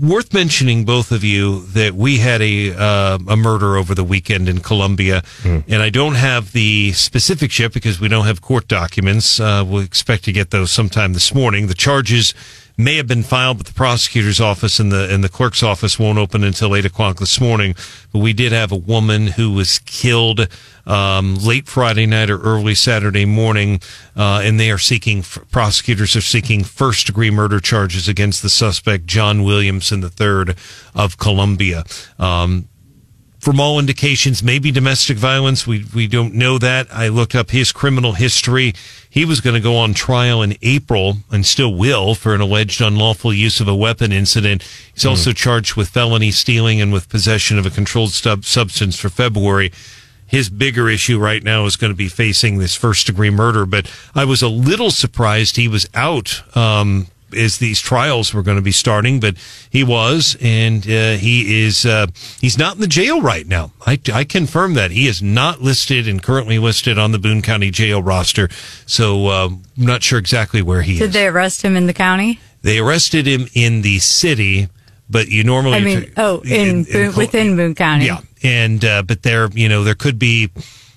worth 0.00 0.34
mentioning 0.34 0.84
both 0.84 1.12
of 1.12 1.24
you 1.24 1.62
that 1.68 1.94
we 1.94 2.18
had 2.18 2.42
a 2.42 2.74
uh, 2.74 3.18
a 3.28 3.36
murder 3.36 3.76
over 3.76 3.94
the 3.94 4.04
weekend 4.04 4.48
in 4.48 4.60
Columbia, 4.60 5.22
and 5.44 5.82
I 5.82 5.90
don't 5.90 6.14
have 6.16 6.52
the 6.52 6.92
specifics 6.92 7.58
yet 7.58 7.72
because 7.72 8.00
we 8.00 8.08
don't 8.08 8.26
have 8.26 8.40
court 8.42 8.68
documents. 8.68 9.40
Uh, 9.40 9.64
we'll 9.66 9.82
expect 9.82 10.24
to 10.24 10.32
get 10.32 10.50
those 10.50 10.70
sometime 10.70 11.14
this 11.14 11.34
morning. 11.34 11.68
The 11.68 11.74
charges 11.74 12.34
may 12.76 12.96
have 12.96 13.06
been 13.06 13.22
filed, 13.22 13.58
but 13.58 13.66
the 13.66 13.72
prosecutor's 13.72 14.40
office 14.40 14.78
and 14.78 14.90
the 14.90 15.12
and 15.12 15.22
the 15.22 15.28
clerk's 15.28 15.62
office 15.62 15.98
won't 15.98 16.18
open 16.18 16.44
until 16.44 16.74
eight 16.74 16.84
o'clock 16.84 17.18
this 17.18 17.40
morning. 17.40 17.74
But 18.12 18.20
we 18.20 18.32
did 18.32 18.52
have 18.52 18.72
a 18.72 18.76
woman 18.76 19.28
who 19.28 19.52
was 19.52 19.78
killed 19.80 20.48
um, 20.86 21.36
late 21.36 21.68
Friday 21.68 22.06
night 22.06 22.30
or 22.30 22.38
early 22.40 22.74
Saturday 22.74 23.24
morning, 23.24 23.80
uh, 24.16 24.40
and 24.42 24.58
they 24.58 24.70
are 24.70 24.78
seeking 24.78 25.22
prosecutors 25.22 26.16
are 26.16 26.20
seeking 26.20 26.64
first 26.64 27.06
degree 27.06 27.30
murder 27.30 27.60
charges 27.60 28.08
against 28.08 28.42
the 28.42 28.50
suspect 28.50 29.06
John 29.06 29.44
Williamson 29.44 30.02
III 30.02 30.54
of 30.94 31.18
Columbia. 31.18 31.84
Um, 32.18 32.68
from 33.42 33.58
all 33.58 33.80
indications, 33.80 34.40
maybe 34.40 34.70
domestic 34.70 35.18
violence. 35.18 35.66
We 35.66 35.84
we 35.92 36.06
don't 36.06 36.32
know 36.32 36.58
that. 36.58 36.86
I 36.94 37.08
looked 37.08 37.34
up 37.34 37.50
his 37.50 37.72
criminal 37.72 38.12
history. 38.12 38.72
He 39.10 39.24
was 39.24 39.40
going 39.40 39.54
to 39.54 39.60
go 39.60 39.76
on 39.76 39.94
trial 39.94 40.42
in 40.42 40.56
April 40.62 41.16
and 41.28 41.44
still 41.44 41.74
will 41.74 42.14
for 42.14 42.34
an 42.34 42.40
alleged 42.40 42.80
unlawful 42.80 43.34
use 43.34 43.58
of 43.60 43.66
a 43.66 43.74
weapon 43.74 44.12
incident. 44.12 44.62
He's 44.94 45.04
also 45.04 45.32
charged 45.32 45.74
with 45.74 45.88
felony 45.88 46.30
stealing 46.30 46.80
and 46.80 46.92
with 46.92 47.08
possession 47.08 47.58
of 47.58 47.66
a 47.66 47.70
controlled 47.70 48.12
stub- 48.12 48.44
substance 48.44 48.96
for 48.96 49.08
February. 49.08 49.72
His 50.24 50.48
bigger 50.48 50.88
issue 50.88 51.18
right 51.18 51.42
now 51.42 51.66
is 51.66 51.76
going 51.76 51.92
to 51.92 51.96
be 51.96 52.08
facing 52.08 52.58
this 52.58 52.76
first 52.76 53.06
degree 53.06 53.28
murder. 53.28 53.66
But 53.66 53.92
I 54.14 54.24
was 54.24 54.40
a 54.40 54.48
little 54.48 54.92
surprised 54.92 55.56
he 55.56 55.68
was 55.68 55.86
out. 55.94 56.42
Um, 56.56 57.08
as 57.34 57.58
these 57.58 57.80
trials 57.80 58.32
were 58.32 58.42
going 58.42 58.56
to 58.56 58.62
be 58.62 58.72
starting, 58.72 59.20
but 59.20 59.36
he 59.70 59.84
was, 59.84 60.36
and 60.40 60.84
uh, 60.84 61.12
he 61.12 61.64
is 61.64 61.86
uh, 61.86 62.06
he's 62.40 62.58
not 62.58 62.74
in 62.74 62.80
the 62.80 62.86
jail 62.86 63.20
right 63.20 63.46
now. 63.46 63.72
I, 63.86 63.98
I 64.12 64.24
confirm 64.24 64.74
that 64.74 64.90
he 64.90 65.06
is 65.06 65.22
not 65.22 65.60
listed 65.60 66.08
and 66.08 66.22
currently 66.22 66.58
listed 66.58 66.98
on 66.98 67.12
the 67.12 67.18
Boone 67.18 67.42
County 67.42 67.70
jail 67.70 68.02
roster. 68.02 68.48
So 68.86 69.26
uh, 69.28 69.48
I'm 69.48 69.62
not 69.76 70.02
sure 70.02 70.18
exactly 70.18 70.62
where 70.62 70.82
he 70.82 70.94
did 70.94 71.04
is. 71.04 71.08
Did 71.08 71.12
they 71.12 71.26
arrest 71.28 71.62
him 71.62 71.76
in 71.76 71.86
the 71.86 71.94
county? 71.94 72.40
They 72.62 72.78
arrested 72.78 73.26
him 73.26 73.48
in 73.54 73.82
the 73.82 73.98
city, 73.98 74.68
but 75.10 75.28
you 75.28 75.44
normally 75.44 75.76
I 75.76 75.80
mean, 75.80 76.12
oh, 76.16 76.40
in, 76.44 76.84
Boone, 76.84 77.14
within 77.16 77.56
Boone 77.56 77.74
County. 77.74 78.06
yeah, 78.06 78.20
and 78.42 78.84
uh, 78.84 79.02
but 79.02 79.22
there, 79.22 79.48
you 79.52 79.68
know, 79.68 79.84
there 79.84 79.96
could 79.96 80.18
be 80.18 80.50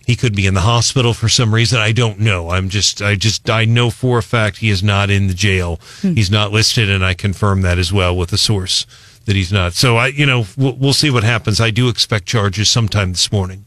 he 0.06 0.16
could 0.16 0.36
be 0.36 0.46
in 0.48 0.54
the 0.54 0.62
hospital 0.62 1.14
for 1.14 1.28
some 1.30 1.54
reason. 1.54 1.80
I 1.80 1.92
don't 1.92 2.20
know. 2.20 2.50
I'm 2.52 2.70
just, 2.70 3.02
I 3.02 3.16
just, 3.16 3.50
I 3.50 3.66
know 3.66 3.90
for 3.90 4.18
a 4.20 4.24
fact 4.24 4.58
he 4.58 4.70
is 4.70 4.84
not 4.84 5.10
in 5.10 5.28
the 5.28 5.34
jail. 5.34 5.80
Hmm. 6.02 6.14
He's 6.16 6.30
not 6.32 6.52
listed, 6.52 6.90
and 6.90 7.04
I 7.04 7.14
confirm 7.14 7.62
that 7.62 7.78
as 7.80 7.92
well 7.92 8.16
with 8.16 8.32
a 8.34 8.38
source 8.38 8.86
that 9.26 9.36
he's 9.36 9.52
not. 9.52 9.74
So 9.74 9.98
I, 9.98 10.08
you 10.08 10.26
know, 10.26 10.46
we'll, 10.56 10.74
we'll 10.74 10.94
see 10.94 11.10
what 11.10 11.24
happens. 11.24 11.60
I 11.60 11.72
do 11.72 11.90
expect 11.90 12.26
charges 12.28 12.70
sometime 12.70 13.12
this 13.12 13.32
morning. 13.32 13.66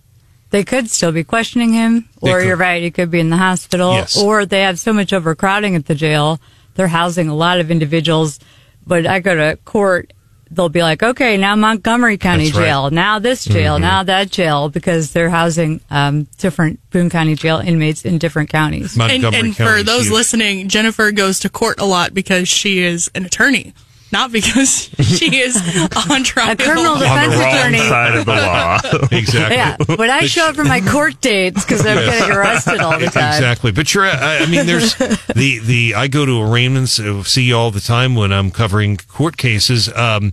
they 0.51 0.63
could 0.65 0.89
still 0.89 1.11
be 1.13 1.25
questioning 1.25 1.73
him, 1.73 2.09
or 2.21 2.41
you're 2.41 2.57
right, 2.57 2.83
he 2.83 2.91
could 2.91 3.11
be 3.11 3.19
in 3.21 3.31
the 3.31 3.37
hospital, 3.37 3.93
Yes. 3.95 4.17
or 4.17 4.47
they 4.47 4.61
have 4.63 4.79
so 4.79 4.93
much 4.93 5.13
overcrowding 5.13 5.75
at 5.75 5.87
the 5.87 5.95
jail, 5.95 6.41
they're 6.75 6.87
housing 6.89 7.29
a 7.29 7.35
lot 7.35 7.59
of 7.61 7.71
individuals. 7.71 8.39
But 8.87 9.05
I 9.07 9.19
go 9.21 9.35
to 9.35 9.57
court, 9.65 10.13
they'll 10.51 10.69
be 10.69 10.83
like, 10.83 11.03
okay, 11.03 11.37
now 11.37 11.57
Montgomery 11.57 12.19
County 12.19 12.47
That's 12.47 12.57
right. 12.57 12.65
Jail, 12.67 12.91
now 12.91 13.19
this 13.19 13.45
jail, 13.45 13.79
now 13.79 14.03
that 14.03 14.31
jail, 14.31 14.69
because 14.69 15.13
they're 15.13 15.31
housing 15.31 15.81
um, 15.91 16.25
different 16.39 16.81
Boone 16.91 17.11
County 17.11 17.35
Jail 17.35 17.59
inmates 17.59 18.05
in 18.05 18.19
different 18.19 18.51
counties. 18.51 18.99
And, 18.99 19.23
Montgomery 19.23 19.41
and 19.41 19.57
for 19.57 19.83
those 19.83 20.05
huge. 20.05 20.13
listening, 20.13 20.69
Jennifer 20.69 21.13
goes 21.13 21.41
to 21.41 21.49
court 21.49 21.81
a 21.81 21.85
lot 21.85 22.15
because 22.15 22.49
she 22.49 22.81
is 22.81 23.11
an 23.15 23.25
attorney, 23.25 23.75
not 24.13 24.33
because 24.33 24.89
she 25.01 25.37
is 25.37 25.57
on 26.11 26.25
trial. 26.25 26.53
A 26.53 26.57
criminal 26.57 26.93
On 26.93 26.99
the 26.99 27.05
defense 27.07 27.35
wrong 27.37 27.55
attorney. 27.55 27.79
side 27.79 28.15
of 28.17 28.25
the 28.27 28.33
law. 28.33 28.79
Exactly. 29.13 29.57
Yeah, 29.57 29.77
when 29.97 30.11
I 30.11 30.27
show 30.27 30.49
up 30.49 30.55
for 30.57 30.65
my 30.65 30.81
court 30.81 31.21
dates 31.21 31.65
because 31.65 31.85
I'm 31.87 31.97
getting 31.97 32.31
arrested 32.37 32.81
all 32.81 32.99
the 32.99 33.07
time. 33.07 33.35
Exactly, 33.35 33.73
but 33.73 33.93
you're. 33.95 34.05
I 34.07 34.39
I 34.39 34.47
mean, 34.47 34.67
there's 34.67 34.95
the 34.97 35.61
the. 35.65 35.95
I 35.97 36.09
go 36.09 36.25
to 36.27 36.41
arraignments, 36.43 36.99
uh, 37.01 37.23
see 37.25 37.53
all 37.53 37.71
the 37.71 37.81
time 37.81 38.15
when 38.15 38.33
I'm 38.33 38.51
covering 38.51 38.97
court 38.97 39.37
cases, 39.37 39.89
um, 39.95 40.31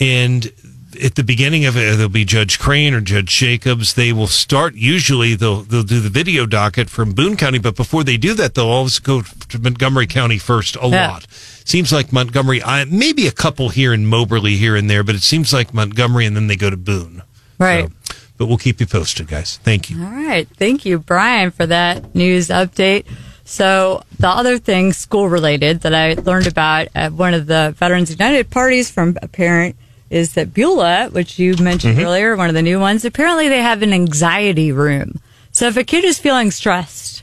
and 0.00 0.52
at 1.02 1.14
the 1.14 1.24
beginning 1.24 1.64
of 1.64 1.76
it, 1.76 1.96
there'll 1.96 2.08
be 2.08 2.24
Judge 2.24 2.58
Crane 2.58 2.92
or 2.94 3.00
Judge 3.00 3.28
Jacobs. 3.36 3.94
They 3.94 4.12
will 4.12 4.26
start. 4.26 4.74
Usually, 4.74 5.34
they'll 5.34 5.62
they'll 5.62 5.82
do 5.82 6.00
the 6.00 6.10
video 6.10 6.46
docket 6.46 6.90
from 6.90 7.12
Boone 7.12 7.36
County, 7.36 7.58
but 7.58 7.76
before 7.76 8.04
they 8.04 8.16
do 8.16 8.34
that, 8.34 8.54
they'll 8.54 8.66
always 8.68 8.98
go 8.98 9.22
to 9.22 9.58
Montgomery 9.58 10.06
County 10.06 10.38
first. 10.38 10.76
A 10.76 10.86
Yeah. 10.88 11.08
lot. 11.12 11.26
Seems 11.64 11.92
like 11.92 12.12
Montgomery. 12.12 12.62
I, 12.62 12.84
maybe 12.84 13.26
a 13.26 13.32
couple 13.32 13.68
here 13.68 13.92
in 13.92 14.06
Moberly 14.06 14.56
here 14.56 14.76
and 14.76 14.90
there, 14.90 15.02
but 15.02 15.14
it 15.14 15.22
seems 15.22 15.52
like 15.52 15.72
Montgomery, 15.72 16.26
and 16.26 16.34
then 16.34 16.46
they 16.46 16.56
go 16.56 16.70
to 16.70 16.76
Boone. 16.76 17.22
Right. 17.58 17.88
So, 17.88 18.14
but 18.36 18.46
we'll 18.46 18.58
keep 18.58 18.80
you 18.80 18.86
posted, 18.86 19.28
guys. 19.28 19.58
Thank 19.58 19.90
you. 19.90 20.02
All 20.02 20.10
right. 20.10 20.48
Thank 20.56 20.84
you, 20.84 20.98
Brian, 20.98 21.50
for 21.50 21.66
that 21.66 22.14
news 22.14 22.48
update. 22.48 23.06
So, 23.44 24.02
the 24.18 24.28
other 24.28 24.58
thing 24.58 24.92
school 24.92 25.28
related 25.28 25.80
that 25.82 25.94
I 25.94 26.14
learned 26.14 26.46
about 26.46 26.88
at 26.94 27.12
one 27.12 27.34
of 27.34 27.46
the 27.46 27.74
Veterans 27.76 28.10
United 28.10 28.50
parties 28.50 28.90
from 28.90 29.16
a 29.22 29.28
parent 29.28 29.76
is 30.10 30.34
that 30.34 30.54
Beulah, 30.54 31.10
which 31.10 31.38
you 31.38 31.56
mentioned 31.56 31.96
mm-hmm. 31.96 32.06
earlier, 32.06 32.36
one 32.36 32.48
of 32.48 32.54
the 32.54 32.62
new 32.62 32.78
ones, 32.78 33.04
apparently 33.04 33.48
they 33.48 33.62
have 33.62 33.82
an 33.82 33.92
anxiety 33.92 34.72
room. 34.72 35.20
So, 35.50 35.66
if 35.66 35.76
a 35.76 35.84
kid 35.84 36.04
is 36.04 36.18
feeling 36.18 36.50
stressed 36.50 37.21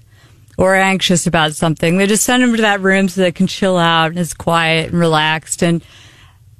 or 0.59 0.75
anxious 0.75 1.25
about 1.25 1.53
something, 1.53 1.97
they 1.97 2.05
just 2.05 2.25
send 2.25 2.43
them 2.43 2.53
to 2.53 2.61
that 2.61 2.81
room 2.81 3.07
so 3.07 3.21
they 3.21 3.31
can 3.31 3.47
chill 3.47 3.77
out 3.77 4.09
and 4.09 4.19
it's 4.19 4.33
quiet 4.33 4.89
and 4.89 4.99
relaxed. 4.99 5.63
And 5.63 5.81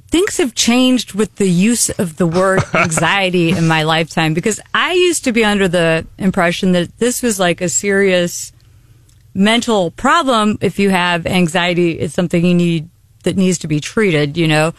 things 0.10 0.38
have 0.38 0.56
changed 0.56 1.14
with 1.14 1.36
the 1.36 1.50
use 1.50 1.90
of 1.90 2.16
the 2.16 2.26
word 2.26 2.64
anxiety 2.74 3.50
in 3.50 3.68
my 3.68 3.84
lifetime 3.84 4.34
because 4.34 4.62
I 4.74 4.94
used 4.94 5.26
to 5.26 5.34
be 5.34 5.44
under 5.44 5.68
the 5.68 6.08
impression 6.18 6.72
that 6.72 6.98
this 6.98 7.22
was 7.22 7.42
like 7.42 7.60
a 7.60 7.68
serious 7.68 8.54
mental 9.34 9.92
problem 9.92 10.58
if 10.62 10.80
you 10.80 10.90
have 10.90 11.28
anxiety 11.28 12.00
it's 12.00 12.14
something 12.14 12.44
you 12.44 12.56
need 12.56 12.90
that 13.24 13.38
needs 13.38 13.60
to 13.60 13.68
be 13.68 13.80
treated 13.80 14.38
you 14.38 14.48
know 14.48 14.74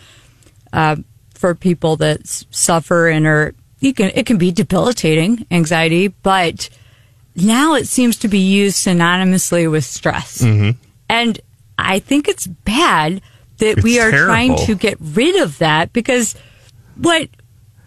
uh, 0.73 0.97
for 1.35 1.55
people 1.55 1.97
that 1.97 2.21
s- 2.23 2.45
suffer 2.51 3.09
and 3.09 3.27
are 3.27 3.55
you 3.79 3.95
can 3.95 4.11
it 4.13 4.27
can 4.27 4.39
be 4.39 4.51
debilitating 4.51 5.47
anxiety 5.53 6.09
but 6.09 6.69
now 7.35 7.75
it 7.75 7.87
seems 7.87 8.17
to 8.19 8.29
be 8.29 8.39
used 8.39 8.87
synonymously 8.87 9.71
with 9.71 9.85
stress. 9.85 10.39
Mm-hmm. 10.39 10.79
And 11.09 11.41
i 11.81 11.99
think 11.99 12.29
it's 12.29 12.47
bad 12.47 13.23
that 13.57 13.83
we 13.83 13.99
It's 13.99 14.05
are 14.05 14.27
trying 14.27 14.57
to 14.67 14.75
get 14.75 14.97
rid 15.01 15.41
of 15.43 15.59
that 15.59 15.93
because 15.93 16.35
what 16.97 17.29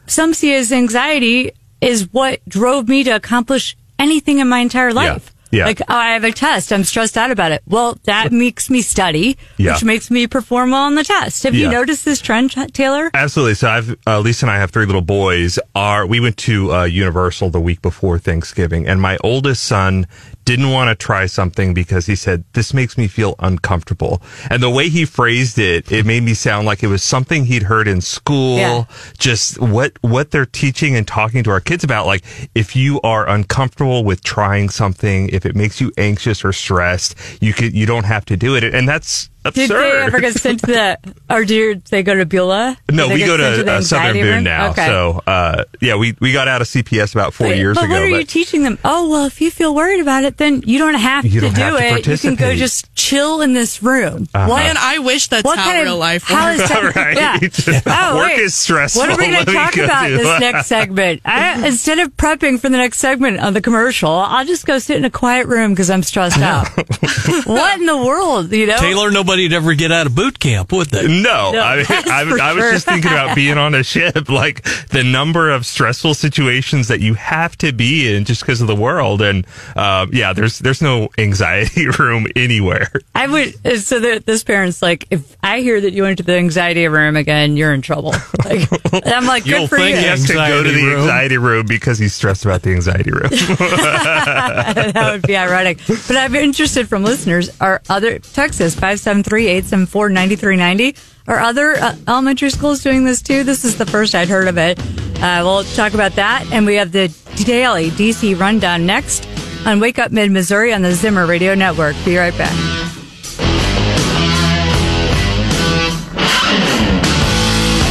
some 0.08 0.34
see 0.34 0.54
as 0.54 0.72
anxiety 0.72 1.52
is 1.82 2.12
what 2.12 2.44
drove 2.48 2.88
me 2.88 3.04
to 3.04 3.12
accomplish 3.12 3.76
anything 4.00 4.40
in 4.40 4.48
my 4.48 4.60
entire 4.60 4.94
life. 4.94 5.33
Yeah. 5.54 5.66
Like, 5.66 5.82
oh, 5.82 5.86
I 5.96 6.14
have 6.14 6.24
a 6.24 6.32
test. 6.32 6.74
I'm 6.74 6.84
stressed 6.84 7.16
out 7.16 7.30
about 7.30 7.52
it. 7.52 7.62
Well, 7.68 7.98
that 8.06 8.32
makes 8.32 8.70
me 8.72 8.82
study, 8.82 9.38
Yeah. 9.58 9.74
which 9.74 9.84
makes 9.84 10.10
me 10.10 10.26
perform 10.26 10.72
well 10.72 10.84
on 10.84 10.96
the 10.96 11.04
test. 11.04 11.44
Have 11.44 11.54
you 11.54 11.70
noticed 11.70 12.06
this 12.06 12.20
trend, 12.20 12.52
Taylor? 12.74 13.12
Absolutely. 13.14 13.54
So 13.54 13.70
I've 13.70 13.96
uh, 14.08 14.20
Lisa 14.20 14.46
and 14.46 14.52
I 14.52 14.58
have 14.58 14.72
three 14.72 14.86
little 14.88 15.02
boys. 15.02 15.60
Our 15.76 16.08
we 16.08 16.20
went 16.20 16.38
to 16.38 16.74
uh, 16.74 16.84
Universal 16.86 17.52
the 17.52 17.62
week 17.62 17.82
before 17.84 18.18
Thanksgiving, 18.18 18.88
and 18.88 19.00
my 19.00 19.18
oldest 19.24 19.64
son 19.64 20.08
didn't 20.46 20.72
want 20.72 20.90
to 20.90 20.96
try 20.96 21.26
something 21.26 21.74
because 21.74 22.06
he 22.06 22.16
said 22.16 22.44
this 22.54 22.74
makes 22.74 22.98
me 22.98 23.08
feel 23.08 23.36
uncomfortable. 23.40 24.22
And 24.50 24.62
the 24.62 24.70
way 24.70 24.90
he 24.90 25.06
phrased 25.06 25.58
it, 25.58 25.90
it 25.92 26.06
made 26.06 26.24
me 26.24 26.34
sound 26.34 26.66
like 26.66 26.84
it 26.84 26.88
was 26.88 27.02
something 27.04 27.46
he'd 27.46 27.64
heard 27.64 27.88
in 27.88 28.02
school. 28.02 28.58
Yeah. 28.58 28.84
Just 29.18 29.62
what 29.62 29.94
what 30.02 30.32
they're 30.32 30.46
teaching 30.46 30.96
and 30.96 31.08
talking 31.08 31.44
to 31.44 31.52
our 31.52 31.62
kids 31.62 31.84
about. 31.84 32.08
Like 32.08 32.24
if 32.56 32.76
you 32.76 33.00
are 33.02 33.30
uncomfortable 33.30 34.04
with 34.04 34.24
trying 34.24 34.70
something, 34.70 35.30
if 35.30 35.43
it 35.46 35.56
makes 35.56 35.82
you 35.82 35.92
anxious 35.98 36.44
or 36.44 36.54
stressed, 36.54 37.16
you 37.42 37.54
could 37.54 37.74
you 37.74 37.86
don't 37.86 38.06
have 38.06 38.26
to 38.26 38.38
do 38.38 38.56
it. 38.56 38.64
And 38.64 38.88
that's 38.88 39.30
absurd. 39.46 39.68
Did 39.68 39.70
they 39.70 40.02
ever 40.04 40.20
get 40.20 40.34
sent 40.36 40.60
to 40.62 40.66
the, 40.68 41.00
or 41.30 41.46
did 41.46 41.86
they 41.86 42.04
go 42.04 42.16
to 42.16 42.26
Beulah? 42.26 42.78
No, 42.92 43.08
we 43.10 43.20
go 43.20 43.38
sent 43.38 43.66
to, 43.68 43.72
uh, 43.74 43.82
Southern 43.82 44.14
Boone 44.14 44.24
room? 44.36 44.44
now. 44.44 44.70
Okay. 44.72 44.86
So, 44.88 45.22
uh, 45.28 45.64
yeah, 45.82 45.96
we, 45.96 46.16
we 46.20 46.32
got 46.32 46.48
out 46.48 46.62
of 46.62 46.68
CPS 46.68 47.14
about 47.14 47.34
four 47.34 47.48
But- 47.48 47.58
years 47.58 47.76
but 47.78 47.86
ago. 47.86 47.94
what 47.94 48.02
are 48.04 48.08
you 48.08 48.24
teaching 48.26 48.64
them? 48.64 48.78
Oh, 48.86 49.10
well, 49.10 49.26
if 49.26 49.42
you 49.42 49.52
feel 49.52 49.74
worried 49.76 50.00
about 50.00 50.24
it, 50.24 50.38
then 50.38 50.62
you 50.66 50.80
don't 50.80 50.94
have 50.96 51.26
You 51.26 51.42
to 51.42 51.48
don't 51.48 51.56
do 51.56 51.62
have 51.62 51.78
to 51.78 52.00
it. 52.00 52.08
You 52.08 52.18
can 52.18 52.36
go 52.36 52.54
just 52.56 52.94
chill 52.96 53.42
in 53.42 53.54
this 53.54 53.82
room. 53.84 54.28
Uh-huh. 54.34 54.48
What? 54.50 54.62
And 54.64 54.78
I 54.78 55.00
wish 55.00 55.28
that's 55.28 55.44
What 55.44 55.58
how 55.58 55.72
kind 55.72 55.84
real 55.84 55.94
of 55.94 56.00
life 56.00 56.24
how 56.24 56.50
works. 56.52 56.62
is 56.64 56.70
that? 56.70 56.84
Right. 56.96 57.16
Yeah. 57.18 57.40
Oh, 57.88 58.18
Work 58.18 58.28
wait. 58.30 58.40
is 58.40 58.54
stressful. 58.56 59.02
What 59.02 59.10
are 59.10 59.18
we 59.18 59.32
going 59.32 59.46
to 59.46 59.52
talk 59.54 59.78
about 59.78 60.08
do 60.08 60.18
this 60.18 60.40
next 60.40 60.68
segment? 60.68 61.22
I, 61.26 61.66
instead 61.68 62.00
of 62.00 62.16
prepping 62.18 62.60
for 62.60 62.70
the 62.70 62.78
next 62.78 63.00
segment 63.00 63.40
of 63.40 63.54
the 63.54 63.62
commercial, 63.62 64.10
I'll 64.12 64.46
just 64.46 64.66
go 64.66 64.80
sit 64.80 64.98
in 64.98 65.06
a 65.06 65.10
quiet 65.10 65.48
room 65.48 65.72
because 65.72 65.90
I'm 65.90 66.04
stressed 66.04 66.40
out. 66.40 66.68
what 67.46 67.80
in 67.80 67.86
the 67.86 67.98
world, 67.98 68.52
you 68.52 68.68
know? 68.68 68.78
Taylor, 68.78 69.12
nobody'd 69.34 69.54
ever 69.54 69.74
get 69.74 69.92
out 69.92 70.06
of 70.06 70.14
boot 70.16 70.38
camp, 70.40 70.72
would 70.72 70.88
they? 70.88 71.08
No, 71.08 71.52
No, 71.54 71.62
I, 71.62 71.84
that's 71.84 72.08
I, 72.10 72.24
for 72.26 72.40
I 72.40 72.54
was 72.54 72.62
sure. 72.64 72.72
just 72.74 72.86
thinking 72.86 73.12
about 73.12 73.36
being 73.36 73.58
on 73.58 73.74
a 73.74 73.84
ship, 73.94 74.30
like 74.30 74.64
the 74.90 75.04
number 75.04 75.50
of 75.50 75.66
stressful 75.66 76.14
situations 76.14 76.88
that 76.90 77.00
you 77.00 77.16
have 77.16 77.58
to 77.58 77.72
be 77.74 78.14
in 78.16 78.26
just 78.26 78.42
because 78.42 78.62
of 78.62 78.68
the 78.68 78.76
world. 78.76 79.22
And 79.24 79.48
um, 79.76 80.12
yeah, 80.14 80.34
there's 80.34 80.60
there's 80.60 80.82
no 80.84 81.10
anxiety 81.18 81.88
room 82.00 82.28
anywhere. 82.36 82.92
I 83.16 83.28
would. 83.28 83.80
So 83.80 84.00
that 84.02 84.26
this 84.28 84.44
parent's 84.44 84.82
like, 84.84 85.08
if 85.10 85.36
I 85.42 85.62
hear 85.62 85.82
that 85.82 85.94
you 85.94 86.04
went 86.04 86.18
to 86.20 86.24
the 86.24 86.36
anxiety 86.36 86.88
room 86.88 87.16
again, 87.16 87.58
you're 87.58 87.74
in 87.74 87.82
trouble. 87.82 88.14
Like, 88.44 88.68
I'm 89.08 89.26
like, 89.26 89.46
You'll 89.46 89.62
good 89.62 89.70
for 89.70 89.78
think 89.78 89.96
you. 89.96 90.02
He 90.02 90.08
has 90.08 90.26
to 90.28 90.34
go 90.34 90.64
to 90.64 90.70
the 90.70 90.84
room. 90.84 91.00
anxiety 91.04 91.38
room 91.38 91.66
because 91.66 91.98
he's 91.98 92.14
stressed 92.14 92.44
about 92.44 92.62
the 92.62 92.72
anxiety 92.72 93.10
room. 93.10 93.30
that 93.32 95.10
would 95.14 95.22
be 95.26 95.38
ironic. 95.38 95.80
But 95.88 96.18
I'm 96.18 96.36
interested 96.36 96.90
from 96.90 97.04
listeners. 97.06 97.50
Are 97.62 97.82
other 97.90 98.20
Texas 98.20 98.76
five 98.76 99.00
seven 99.00 99.23
three 99.24 99.48
eight 99.48 99.66
seven 99.66 99.86
four 99.86 100.10
ninety 100.10 100.36
three 100.36 100.58
ninety? 100.58 100.96
Are 101.28 101.40
other 101.40 101.76
uh, 101.76 101.96
elementary 102.08 102.50
schools 102.50 102.84
doing 102.84 103.06
this 103.06 103.22
too? 103.22 103.44
This 103.44 103.64
is 103.64 103.78
the 103.78 103.86
first 103.86 104.14
I'd 104.14 104.28
heard 104.28 104.48
of 104.48 104.58
it. 104.58 104.80
Uh, 105.22 105.42
we'll 105.44 105.64
talk 105.64 105.94
about 105.94 106.14
that, 106.14 106.46
and 106.52 106.66
we 106.66 106.76
have 106.76 106.92
the 106.92 107.08
daily 107.46 107.90
DC 107.92 108.38
rundown 108.38 108.86
next 108.86 109.28
on 109.66 109.80
Wake 109.80 110.00
Up 110.00 110.12
Mid 110.12 110.32
Missouri 110.32 110.74
on 110.74 110.82
the 110.82 110.94
Zimmer 110.94 111.26
Radio 111.26 111.56
Network. 111.56 111.96
Be 112.04 112.18
right 112.18 112.38
back. 112.38 112.54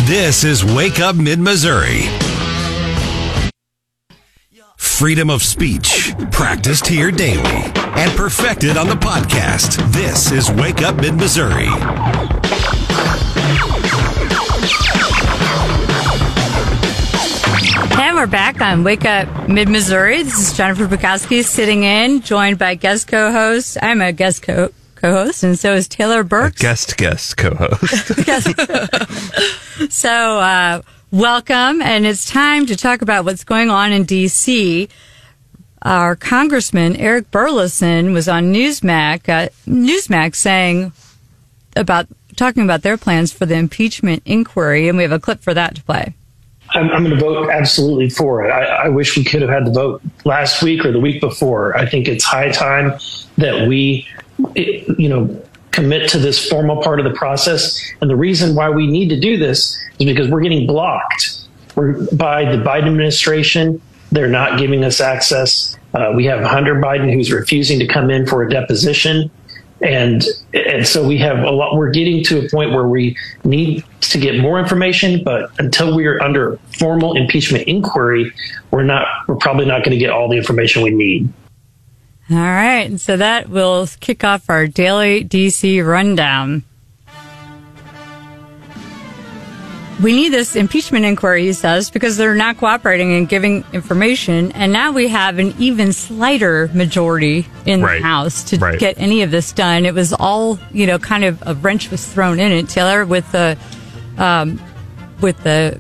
This 0.07 0.45
is 0.45 0.63
Wake 0.63 1.01
Up 1.01 1.17
Mid 1.17 1.39
Missouri. 1.39 2.03
Freedom 5.03 5.31
of 5.31 5.43
speech, 5.43 6.15
practiced 6.31 6.87
here 6.87 7.11
daily 7.11 7.43
and 7.43 8.13
perfected 8.13 8.77
on 8.77 8.87
the 8.87 8.95
podcast. 8.95 9.77
This 9.93 10.31
is 10.31 10.49
Wake 10.49 10.83
Up 10.83 10.95
Mid 10.95 11.15
Missouri. 11.15 11.67
And 17.99 18.17
we're 18.17 18.29
back 18.29 18.61
on 18.61 18.85
Wake 18.85 19.05
Up 19.05 19.49
Mid 19.49 19.69
Missouri. 19.69 20.23
This 20.23 20.39
is 20.39 20.57
Jennifer 20.57 20.87
Bukowski 20.87 21.43
sitting 21.43 21.83
in, 21.83 22.21
joined 22.21 22.59
by 22.61 22.77
guest 22.77 23.09
co-host. 23.09 23.79
I'm 23.83 24.01
a 24.01 24.13
guest 24.13 24.43
co- 24.43 24.71
co-host, 24.95 25.43
and 25.43 25.59
so 25.59 25.75
is 25.75 25.89
Taylor 25.89 26.23
Burks. 26.23 26.61
guest 26.61 26.97
guest 26.97 27.37
co-host. 27.37 28.13
So, 29.93 30.39
uh, 30.39 30.83
welcome, 31.13 31.83
and 31.83 32.07
it's 32.07 32.25
time 32.25 32.65
to 32.65 32.75
talk 32.75 33.03
about 33.03 33.25
what's 33.25 33.45
going 33.45 33.69
on 33.69 33.93
in 33.93 34.05
D.C. 34.05 34.89
Our 35.83 36.17
Congressman 36.17 36.97
Eric 36.97 37.31
Burlison 37.31 38.15
was 38.15 38.29
on 38.29 38.53
Newsmax, 38.53 39.29
uh, 39.29 39.49
Newsmax 39.67 40.37
saying 40.37 40.93
about 41.77 42.07
talking 42.37 42.63
about 42.63 42.83
their 42.83 42.97
plans 42.97 43.31
for 43.31 43.45
the 43.45 43.55
impeachment 43.55 44.23
inquiry, 44.25 44.89
and 44.89 44.97
we 44.97 45.03
have 45.03 45.13
a 45.13 45.21
clip 45.21 45.41
for 45.41 45.53
that 45.53 45.75
to 45.77 45.83
play. 45.85 46.15
I'm, 46.71 46.91
I'm 46.91 47.05
going 47.05 47.15
to 47.15 47.21
vote 47.23 47.51
absolutely 47.51 48.09
for 48.09 48.47
it. 48.47 48.51
I, 48.51 48.87
I 48.87 48.89
wish 48.89 49.17
we 49.17 49.23
could 49.23 49.43
have 49.43 49.51
had 49.51 49.67
the 49.67 49.73
vote 49.73 50.01
last 50.25 50.63
week 50.63 50.83
or 50.87 50.93
the 50.93 51.01
week 51.01 51.21
before. 51.21 51.77
I 51.77 51.87
think 51.87 52.09
it's 52.09 52.25
high 52.25 52.51
time 52.51 52.99
that 53.37 53.69
we, 53.69 54.09
you 54.57 55.11
know, 55.11 55.45
commit 55.73 56.09
to 56.11 56.19
this 56.19 56.49
formal 56.49 56.83
part 56.83 57.01
of 57.01 57.05
the 57.05 57.15
process. 57.15 57.79
And 58.01 58.09
the 58.09 58.17
reason 58.17 58.55
why 58.55 58.71
we 58.71 58.87
need 58.87 59.09
to 59.09 59.19
do 59.19 59.37
this 59.37 59.77
is 59.99 60.07
because 60.07 60.29
we're 60.29 60.41
getting 60.41 60.67
blocked 60.67 61.39
we're, 61.75 62.05
by 62.15 62.45
the 62.45 62.63
Biden 62.63 62.87
administration 62.87 63.81
They're 64.13 64.29
not 64.29 64.59
giving 64.59 64.85
us 64.85 65.01
access. 65.01 65.77
Uh, 65.95 66.13
we 66.15 66.27
have 66.27 66.45
Hunter 66.45 66.75
Biden 66.75 67.13
who's 67.13 67.33
refusing 67.33 67.79
to 67.79 67.87
come 67.87 68.11
in 68.11 68.27
for 68.27 68.43
a 68.43 68.51
deposition. 68.51 69.31
And 69.81 70.23
and 70.55 70.87
so 70.87 71.05
we 71.05 71.19
have 71.19 71.39
a 71.39 71.51
lot. 71.51 71.77
We're 71.77 71.91
getting 71.91 72.23
to 72.25 72.45
a 72.45 72.49
point 72.49 72.73
where 72.73 72.87
we 72.87 73.17
need 73.45 73.85
to 74.03 74.19
get 74.19 74.39
more 74.39 74.61
information, 74.61 75.25
but 75.25 75.51
until 75.59 75.97
we 75.97 76.07
are 76.07 76.23
under 76.23 76.59
formal 76.79 77.17
impeachment 77.17 77.67
inquiry, 77.67 78.33
we're 78.71 78.85
not. 78.85 79.09
We're 79.27 79.37
probably 79.37 79.65
not 79.65 79.79
going 79.79 79.91
to 79.91 79.97
get 79.97 80.11
all 80.11 80.29
the 80.29 80.37
information 80.37 80.83
we 80.83 80.91
need. 80.91 81.29
All 82.33 82.39
right. 82.39 82.99
So 83.01 83.17
that 83.17 83.49
will 83.49 83.87
kick 84.01 84.25
off 84.25 84.49
our 84.49 84.67
daily 84.67 85.25
DC 85.25 85.85
rundown. 85.87 86.65
We 90.03 90.13
need 90.17 90.31
this 90.31 90.57
impeachment 90.57 91.05
inquiry, 91.05 91.45
he 91.45 91.53
says, 91.53 91.89
because 91.89 92.17
they're 92.17 92.35
not 92.35 92.57
cooperating 92.59 93.15
and 93.15 93.29
giving 93.29 93.65
information. 93.73 94.51
And 94.53 94.73
now 94.73 94.91
we 94.91 95.07
have 95.09 95.39
an 95.39 95.55
even 95.61 95.93
slighter 95.93 96.69
majority 96.75 97.47
in 97.67 97.83
Right. 97.83 98.01
the 98.01 98.07
House 98.07 98.43
to 98.45 98.57
Right. 98.57 98.81
get 98.81 98.97
any 98.99 99.23
of 99.23 99.31
this 99.31 99.53
done. 99.53 99.87
It 99.87 99.95
was 99.95 100.13
all, 100.13 100.59
you 100.73 100.89
know, 100.89 100.99
kind 100.99 101.23
of 101.25 101.41
a 101.47 101.55
wrench 101.55 101.91
was 101.93 102.05
thrown 102.05 102.41
in 102.41 102.51
it, 102.51 102.69
Taylor, 102.69 103.05
with 103.05 103.31
the, 103.31 103.57
um, 104.19 104.59
with 105.21 105.41
the 105.45 105.79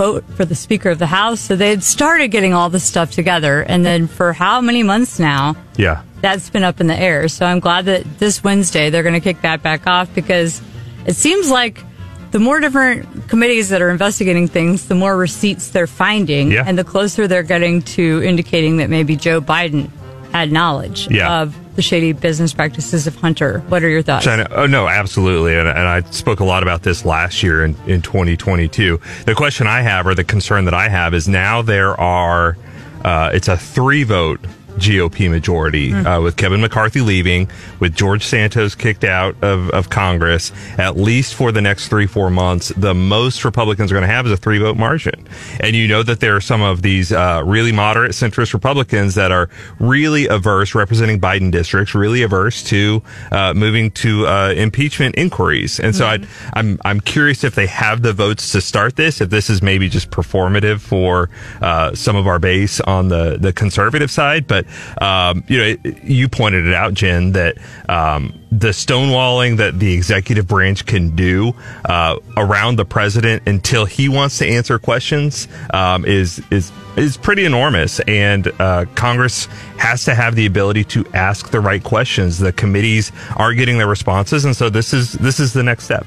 vote 0.00 0.24
for 0.34 0.46
the 0.46 0.54
Speaker 0.54 0.88
of 0.88 0.98
the 0.98 1.06
House. 1.06 1.40
So 1.40 1.56
they 1.56 1.68
had 1.68 1.82
started 1.82 2.28
getting 2.28 2.54
all 2.54 2.70
this 2.70 2.84
stuff 2.84 3.10
together. 3.10 3.60
And 3.60 3.84
then 3.84 4.06
for 4.06 4.32
how 4.32 4.62
many 4.62 4.82
months 4.82 5.18
now? 5.18 5.56
Yeah. 5.76 6.02
that's 6.22 6.48
been 6.48 6.62
up 6.64 6.80
in 6.80 6.86
the 6.86 6.96
air. 6.96 7.28
So 7.28 7.44
I'm 7.44 7.60
glad 7.60 7.84
that 7.84 8.04
this 8.18 8.42
Wednesday 8.42 8.88
they're 8.88 9.02
going 9.02 9.14
to 9.14 9.20
kick 9.20 9.42
that 9.42 9.62
back 9.62 9.86
off 9.86 10.14
because 10.14 10.62
it 11.06 11.16
seems 11.16 11.50
like 11.50 11.82
the 12.30 12.38
more 12.38 12.60
different 12.60 13.28
committees 13.28 13.68
that 13.70 13.82
are 13.82 13.90
investigating 13.90 14.46
things, 14.48 14.86
the 14.88 14.94
more 14.94 15.16
receipts 15.18 15.68
they're 15.68 15.86
finding, 15.86 16.50
Yeah. 16.52 16.64
and 16.66 16.78
the 16.78 16.84
closer 16.84 17.26
they're 17.26 17.42
getting 17.42 17.82
to 17.96 18.22
indicating 18.22 18.78
that 18.78 18.88
maybe 18.88 19.16
Joe 19.16 19.40
Biden 19.42 19.90
had 20.32 20.50
knowledge 20.52 21.08
Yeah. 21.10 21.40
of 21.42 21.54
the 21.74 21.82
shady 21.82 22.12
business 22.12 22.52
practices 22.52 23.06
of 23.06 23.16
Hunter. 23.16 23.60
What 23.68 23.82
are 23.82 23.88
your 23.88 24.02
thoughts? 24.02 24.24
China. 24.24 24.46
Oh 24.50 24.66
no, 24.66 24.88
absolutely. 24.88 25.56
And, 25.56 25.68
and 25.68 25.78
I 25.78 26.02
spoke 26.10 26.40
a 26.40 26.44
lot 26.44 26.62
about 26.62 26.82
this 26.82 27.04
last 27.04 27.42
year 27.42 27.64
in, 27.64 27.76
in 27.86 28.02
2022. 28.02 29.00
The 29.26 29.34
question 29.34 29.66
I 29.66 29.82
have, 29.82 30.06
or 30.06 30.14
the 30.14 30.24
concern 30.24 30.64
that 30.66 30.74
I 30.74 30.88
have, 30.88 31.14
is 31.14 31.28
now 31.28 31.62
there 31.62 31.98
are, 32.00 32.56
uh, 33.04 33.30
it's 33.32 33.48
a 33.48 33.56
three 33.56 34.04
vote 34.04 34.40
GOP 34.76 35.30
majority 35.30 35.92
uh, 35.92 36.20
with 36.20 36.36
Kevin 36.36 36.60
McCarthy 36.60 37.00
leaving, 37.00 37.48
with 37.78 37.94
George 37.94 38.24
Santos 38.24 38.74
kicked 38.74 39.04
out 39.04 39.36
of, 39.42 39.70
of 39.70 39.90
Congress, 39.90 40.52
at 40.78 40.96
least 40.96 41.34
for 41.34 41.52
the 41.52 41.60
next 41.60 41.88
three, 41.88 42.06
four 42.06 42.30
months, 42.30 42.68
the 42.76 42.94
most 42.94 43.44
Republicans 43.44 43.90
are 43.90 43.94
going 43.94 44.06
to 44.06 44.12
have 44.12 44.26
is 44.26 44.32
a 44.32 44.36
three 44.36 44.58
vote 44.58 44.76
margin. 44.76 45.26
And 45.60 45.76
you 45.76 45.88
know 45.88 46.02
that 46.02 46.20
there 46.20 46.36
are 46.36 46.40
some 46.40 46.62
of 46.62 46.82
these 46.82 47.12
uh, 47.12 47.42
really 47.44 47.72
moderate 47.72 48.12
centrist 48.12 48.52
Republicans 48.52 49.14
that 49.14 49.32
are 49.32 49.48
really 49.78 50.26
averse, 50.26 50.74
representing 50.74 51.20
Biden 51.20 51.50
districts, 51.50 51.94
really 51.94 52.22
averse 52.22 52.62
to 52.64 53.02
uh, 53.32 53.54
moving 53.54 53.90
to 53.92 54.26
uh, 54.26 54.52
impeachment 54.56 55.14
inquiries. 55.16 55.80
And 55.80 55.94
so 55.94 56.06
I'd, 56.06 56.26
I'm 56.54 56.78
I'm 56.84 57.00
curious 57.00 57.44
if 57.44 57.54
they 57.54 57.66
have 57.66 58.02
the 58.02 58.12
votes 58.12 58.52
to 58.52 58.60
start 58.60 58.96
this, 58.96 59.20
if 59.20 59.30
this 59.30 59.50
is 59.50 59.62
maybe 59.62 59.88
just 59.88 60.10
performative 60.10 60.80
for 60.80 61.30
uh, 61.60 61.94
some 61.94 62.16
of 62.16 62.26
our 62.26 62.38
base 62.38 62.80
on 62.80 63.08
the 63.08 63.38
the 63.38 63.52
conservative 63.52 64.10
side. 64.10 64.46
But 64.46 64.59
um, 65.00 65.44
you 65.48 65.58
know, 65.58 65.64
it, 65.64 66.04
you 66.04 66.28
pointed 66.28 66.66
it 66.66 66.74
out, 66.74 66.94
Jen, 66.94 67.32
that 67.32 67.56
um, 67.88 68.40
the 68.50 68.68
stonewalling 68.68 69.58
that 69.58 69.78
the 69.78 69.92
executive 69.92 70.46
branch 70.46 70.86
can 70.86 71.14
do 71.14 71.54
uh, 71.84 72.16
around 72.36 72.76
the 72.76 72.84
president 72.84 73.46
until 73.46 73.84
he 73.84 74.08
wants 74.08 74.38
to 74.38 74.46
answer 74.46 74.78
questions 74.78 75.48
um, 75.72 76.04
is 76.04 76.42
is 76.50 76.72
is 76.96 77.16
pretty 77.16 77.44
enormous, 77.44 78.00
and 78.00 78.50
uh, 78.60 78.84
Congress 78.94 79.46
has 79.78 80.04
to 80.04 80.14
have 80.14 80.34
the 80.34 80.46
ability 80.46 80.84
to 80.84 81.06
ask 81.14 81.50
the 81.50 81.60
right 81.60 81.82
questions. 81.82 82.38
The 82.38 82.52
committees 82.52 83.12
aren't 83.36 83.58
getting 83.58 83.78
their 83.78 83.86
responses, 83.86 84.44
and 84.44 84.56
so 84.56 84.68
this 84.68 84.92
is 84.92 85.12
this 85.12 85.40
is 85.40 85.52
the 85.52 85.62
next 85.62 85.84
step. 85.84 86.06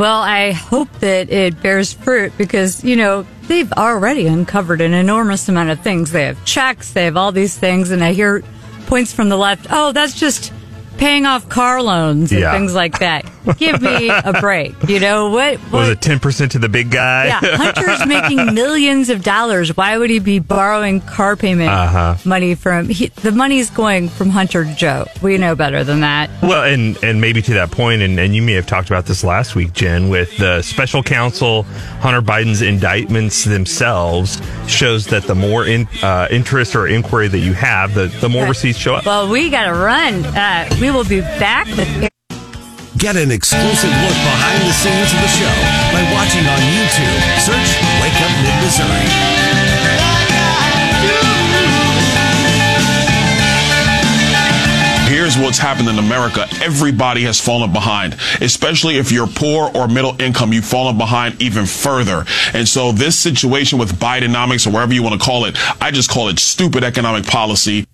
Well, 0.00 0.22
I 0.22 0.52
hope 0.52 0.90
that 1.00 1.28
it 1.28 1.60
bears 1.60 1.92
fruit 1.92 2.32
because, 2.38 2.82
you 2.82 2.96
know, 2.96 3.26
they've 3.48 3.70
already 3.70 4.26
uncovered 4.26 4.80
an 4.80 4.94
enormous 4.94 5.46
amount 5.46 5.68
of 5.68 5.80
things. 5.80 6.10
They 6.10 6.24
have 6.24 6.42
checks, 6.46 6.94
they 6.94 7.04
have 7.04 7.18
all 7.18 7.32
these 7.32 7.58
things, 7.58 7.90
and 7.90 8.02
I 8.02 8.14
hear 8.14 8.42
points 8.86 9.12
from 9.12 9.28
the 9.28 9.36
left, 9.36 9.66
oh, 9.68 9.92
that's 9.92 10.18
just 10.18 10.54
paying 11.00 11.26
off 11.26 11.48
car 11.48 11.82
loans 11.82 12.30
and 12.30 12.40
Yeah. 12.40 12.52
things 12.52 12.74
like 12.74 12.98
that. 13.00 13.24
Give 13.56 13.80
me 13.80 14.10
a 14.10 14.34
break. 14.40 14.74
You 14.88 15.00
know, 15.00 15.30
what? 15.30 15.58
What 15.72 15.80
was 15.80 15.88
it 15.88 16.00
ten 16.02 16.20
percent 16.20 16.52
to 16.52 16.58
the 16.58 16.68
big 16.68 16.90
guy? 16.90 17.26
yeah, 17.26 17.40
Hunter's 17.56 18.06
making 18.06 18.54
millions 18.54 19.08
of 19.08 19.24
dollars. 19.24 19.74
Why 19.76 19.96
would 19.96 20.10
he 20.10 20.18
be 20.18 20.38
borrowing 20.38 21.00
car 21.00 21.36
payment 21.36 21.70
Uh-huh. 21.70 22.16
money 22.26 22.54
from? 22.54 22.88
He, 22.90 23.06
the 23.08 23.32
money's 23.32 23.70
going 23.70 24.10
from 24.10 24.28
Hunter 24.28 24.64
to 24.64 24.74
Joe. 24.74 25.06
We 25.22 25.38
know 25.38 25.56
better 25.56 25.82
than 25.84 26.00
that. 26.00 26.28
Well, 26.42 26.62
and 26.64 27.02
and 27.02 27.20
maybe 27.20 27.40
to 27.42 27.54
that 27.54 27.70
point, 27.70 28.02
and, 28.02 28.20
and 28.20 28.34
you 28.36 28.42
may 28.42 28.52
have 28.52 28.66
talked 28.66 28.88
about 28.90 29.06
this 29.06 29.24
last 29.24 29.54
week, 29.54 29.72
Jen, 29.72 30.10
with 30.10 30.36
the 30.36 30.60
special 30.62 31.02
counsel 31.02 31.62
Hunter 32.00 32.20
Biden's 32.20 32.60
indictments 32.62 33.44
themselves 33.44 34.40
shows 34.68 35.06
that 35.06 35.22
the 35.24 35.34
more 35.34 35.64
in, 35.64 35.88
uh, 36.02 36.28
interest 36.30 36.76
or 36.76 36.86
inquiry 36.86 37.28
that 37.28 37.38
you 37.38 37.54
have, 37.54 37.94
the 37.94 38.06
the 38.20 38.28
more 38.28 38.46
receipts 38.46 38.78
show 38.78 38.94
up. 38.94 39.06
Well, 39.06 39.30
we 39.30 39.48
got 39.48 39.64
to 39.64 39.72
run. 39.72 40.24
Uh, 40.26 40.68
we 40.90 40.96
will 40.96 41.04
be 41.04 41.20
back 41.20 41.66
with 41.76 42.10
Get 42.98 43.16
an 43.16 43.30
exclusive 43.30 43.90
look 43.90 44.18
behind 44.26 44.60
the 44.66 44.72
scenes 44.72 45.12
of 45.14 45.20
the 45.20 45.28
show 45.28 45.54
by 45.92 46.02
watching 46.12 46.44
on 46.44 46.60
YouTube. 46.74 47.16
Search 47.38 47.78
Wake 48.02 48.18
Up 48.20 48.32
Mid 48.42 48.56
Missouri. 48.60 49.06
Here's 55.08 55.38
what's 55.38 55.58
happened 55.58 55.88
in 55.88 55.98
America. 55.98 56.46
Everybody 56.62 57.22
has 57.22 57.40
fallen 57.40 57.72
behind, 57.72 58.16
especially 58.40 58.96
if 58.96 59.12
you're 59.12 59.28
poor 59.28 59.70
or 59.74 59.86
middle 59.86 60.20
income, 60.20 60.52
you've 60.52 60.64
fallen 60.64 60.98
behind 60.98 61.40
even 61.40 61.66
further. 61.66 62.24
And 62.52 62.68
so 62.68 62.90
this 62.92 63.18
situation 63.18 63.78
with 63.78 63.92
Bidenomics 63.92 64.66
or 64.66 64.70
whatever 64.70 64.92
you 64.92 65.02
want 65.02 65.20
to 65.20 65.24
call 65.24 65.44
it, 65.44 65.56
I 65.80 65.90
just 65.90 66.10
call 66.10 66.28
it 66.28 66.38
stupid 66.38 66.82
economic 66.82 67.26
policy. 67.26 67.86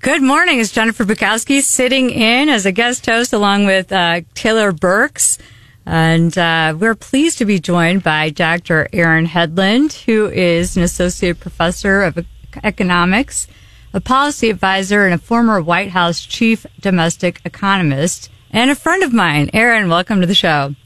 Good 0.00 0.22
morning. 0.22 0.60
It's 0.60 0.70
Jennifer 0.70 1.04
Bukowski 1.04 1.60
sitting 1.60 2.10
in 2.10 2.48
as 2.48 2.64
a 2.64 2.70
guest 2.70 3.04
host 3.04 3.32
along 3.32 3.66
with 3.66 3.90
uh, 3.90 4.20
Taylor 4.34 4.70
Burks. 4.70 5.38
And 5.84 6.38
uh, 6.38 6.76
we're 6.78 6.94
pleased 6.94 7.38
to 7.38 7.44
be 7.44 7.58
joined 7.58 8.04
by 8.04 8.30
Dr. 8.30 8.88
Aaron 8.92 9.26
Hedlund, 9.26 10.04
who 10.04 10.26
is 10.26 10.76
an 10.76 10.84
associate 10.84 11.40
professor 11.40 12.04
of 12.04 12.24
economics, 12.62 13.48
a 13.92 14.00
policy 14.00 14.50
advisor, 14.50 15.04
and 15.04 15.14
a 15.14 15.18
former 15.18 15.60
White 15.60 15.90
House 15.90 16.24
chief 16.24 16.64
domestic 16.80 17.40
economist, 17.44 18.30
and 18.52 18.70
a 18.70 18.76
friend 18.76 19.02
of 19.02 19.12
mine. 19.12 19.50
Aaron, 19.52 19.88
welcome 19.88 20.20
to 20.20 20.28
the 20.28 20.34
show. 20.34 20.76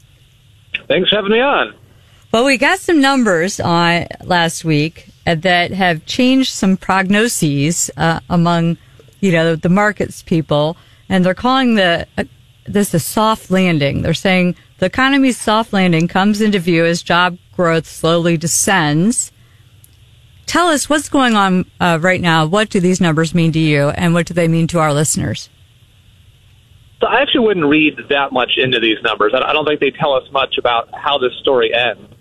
Thanks 0.87 1.11
for 1.11 1.17
having 1.17 1.33
me 1.33 1.39
on. 1.39 1.75
Well, 2.31 2.45
we 2.45 2.57
got 2.57 2.79
some 2.79 2.99
numbers 2.99 3.59
on 3.59 4.07
last 4.23 4.65
week 4.65 5.09
uh, 5.27 5.35
that 5.35 5.69
have 5.69 6.03
changed 6.07 6.51
some 6.51 6.77
prognoses 6.77 7.91
uh, 7.95 8.19
among, 8.27 8.77
you 9.23 9.31
know, 9.31 9.55
the 9.55 9.69
markets 9.69 10.21
people, 10.21 10.75
and 11.07 11.25
they're 11.25 11.33
calling 11.33 11.75
the 11.75 12.05
uh, 12.17 12.25
this 12.65 12.93
a 12.93 12.99
soft 12.99 13.49
landing. 13.49 14.01
They're 14.01 14.13
saying 14.13 14.57
the 14.79 14.87
economy's 14.87 15.39
soft 15.39 15.71
landing 15.71 16.09
comes 16.09 16.41
into 16.41 16.59
view 16.59 16.83
as 16.83 17.01
job 17.01 17.37
growth 17.55 17.87
slowly 17.87 18.35
descends. 18.35 19.31
Tell 20.45 20.67
us 20.67 20.89
what's 20.89 21.07
going 21.07 21.35
on 21.35 21.65
uh, 21.79 21.99
right 22.01 22.19
now. 22.19 22.45
What 22.45 22.69
do 22.69 22.81
these 22.81 22.99
numbers 22.99 23.33
mean 23.33 23.53
to 23.53 23.59
you, 23.59 23.89
and 23.91 24.13
what 24.13 24.25
do 24.25 24.33
they 24.33 24.49
mean 24.49 24.67
to 24.67 24.79
our 24.79 24.93
listeners? 24.93 25.49
So 26.99 27.07
I 27.07 27.21
actually 27.21 27.45
wouldn't 27.45 27.67
read 27.67 27.97
that 28.09 28.33
much 28.33 28.57
into 28.57 28.81
these 28.81 29.01
numbers. 29.03 29.31
I 29.33 29.39
I 29.39 29.53
don't 29.53 29.65
think 29.65 29.79
they 29.79 29.91
tell 29.91 30.15
us 30.15 30.29
much 30.33 30.57
about 30.57 30.89
how 30.93 31.17
this 31.17 31.33
story 31.39 31.73
ends. 31.73 32.13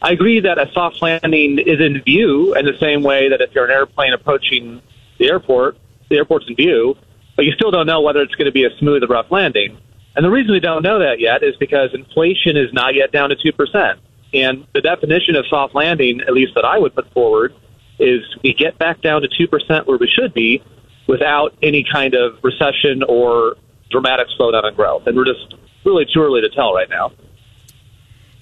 I 0.00 0.12
agree 0.12 0.40
that 0.40 0.58
a 0.58 0.72
soft 0.72 1.02
landing 1.02 1.58
is 1.58 1.80
in 1.80 2.00
view 2.02 2.54
in 2.54 2.64
the 2.64 2.78
same 2.80 3.02
way 3.02 3.28
that 3.28 3.42
if 3.42 3.54
you're 3.54 3.66
an 3.66 3.72
airplane 3.72 4.14
approaching 4.14 4.80
the 5.18 5.28
airport, 5.28 5.76
the 6.08 6.16
airport's 6.16 6.46
in 6.48 6.56
view, 6.56 6.96
but 7.36 7.44
you 7.44 7.52
still 7.52 7.70
don't 7.70 7.86
know 7.86 8.00
whether 8.00 8.20
it's 8.20 8.34
going 8.34 8.46
to 8.46 8.52
be 8.52 8.64
a 8.64 8.70
smooth 8.78 9.02
or 9.02 9.06
rough 9.06 9.30
landing. 9.30 9.78
And 10.14 10.24
the 10.24 10.30
reason 10.30 10.52
we 10.52 10.60
don't 10.60 10.82
know 10.82 10.98
that 10.98 11.20
yet 11.20 11.42
is 11.42 11.54
because 11.56 11.90
inflation 11.92 12.56
is 12.56 12.72
not 12.72 12.94
yet 12.94 13.12
down 13.12 13.30
to 13.30 13.36
2%. 13.36 13.98
And 14.32 14.66
the 14.74 14.80
definition 14.80 15.36
of 15.36 15.46
soft 15.48 15.74
landing, 15.74 16.20
at 16.22 16.32
least 16.32 16.54
that 16.54 16.64
I 16.64 16.78
would 16.78 16.94
put 16.94 17.12
forward, 17.12 17.54
is 17.98 18.22
we 18.42 18.54
get 18.54 18.78
back 18.78 19.02
down 19.02 19.22
to 19.22 19.28
2% 19.28 19.86
where 19.86 19.98
we 19.98 20.08
should 20.08 20.32
be 20.34 20.62
without 21.06 21.54
any 21.62 21.84
kind 21.90 22.14
of 22.14 22.38
recession 22.42 23.02
or 23.08 23.56
dramatic 23.90 24.26
slowdown 24.38 24.68
in 24.68 24.74
growth. 24.74 25.06
And 25.06 25.16
we're 25.16 25.24
just 25.24 25.54
really 25.84 26.04
too 26.12 26.20
early 26.20 26.40
to 26.40 26.48
tell 26.48 26.72
right 26.74 26.88
now. 26.88 27.12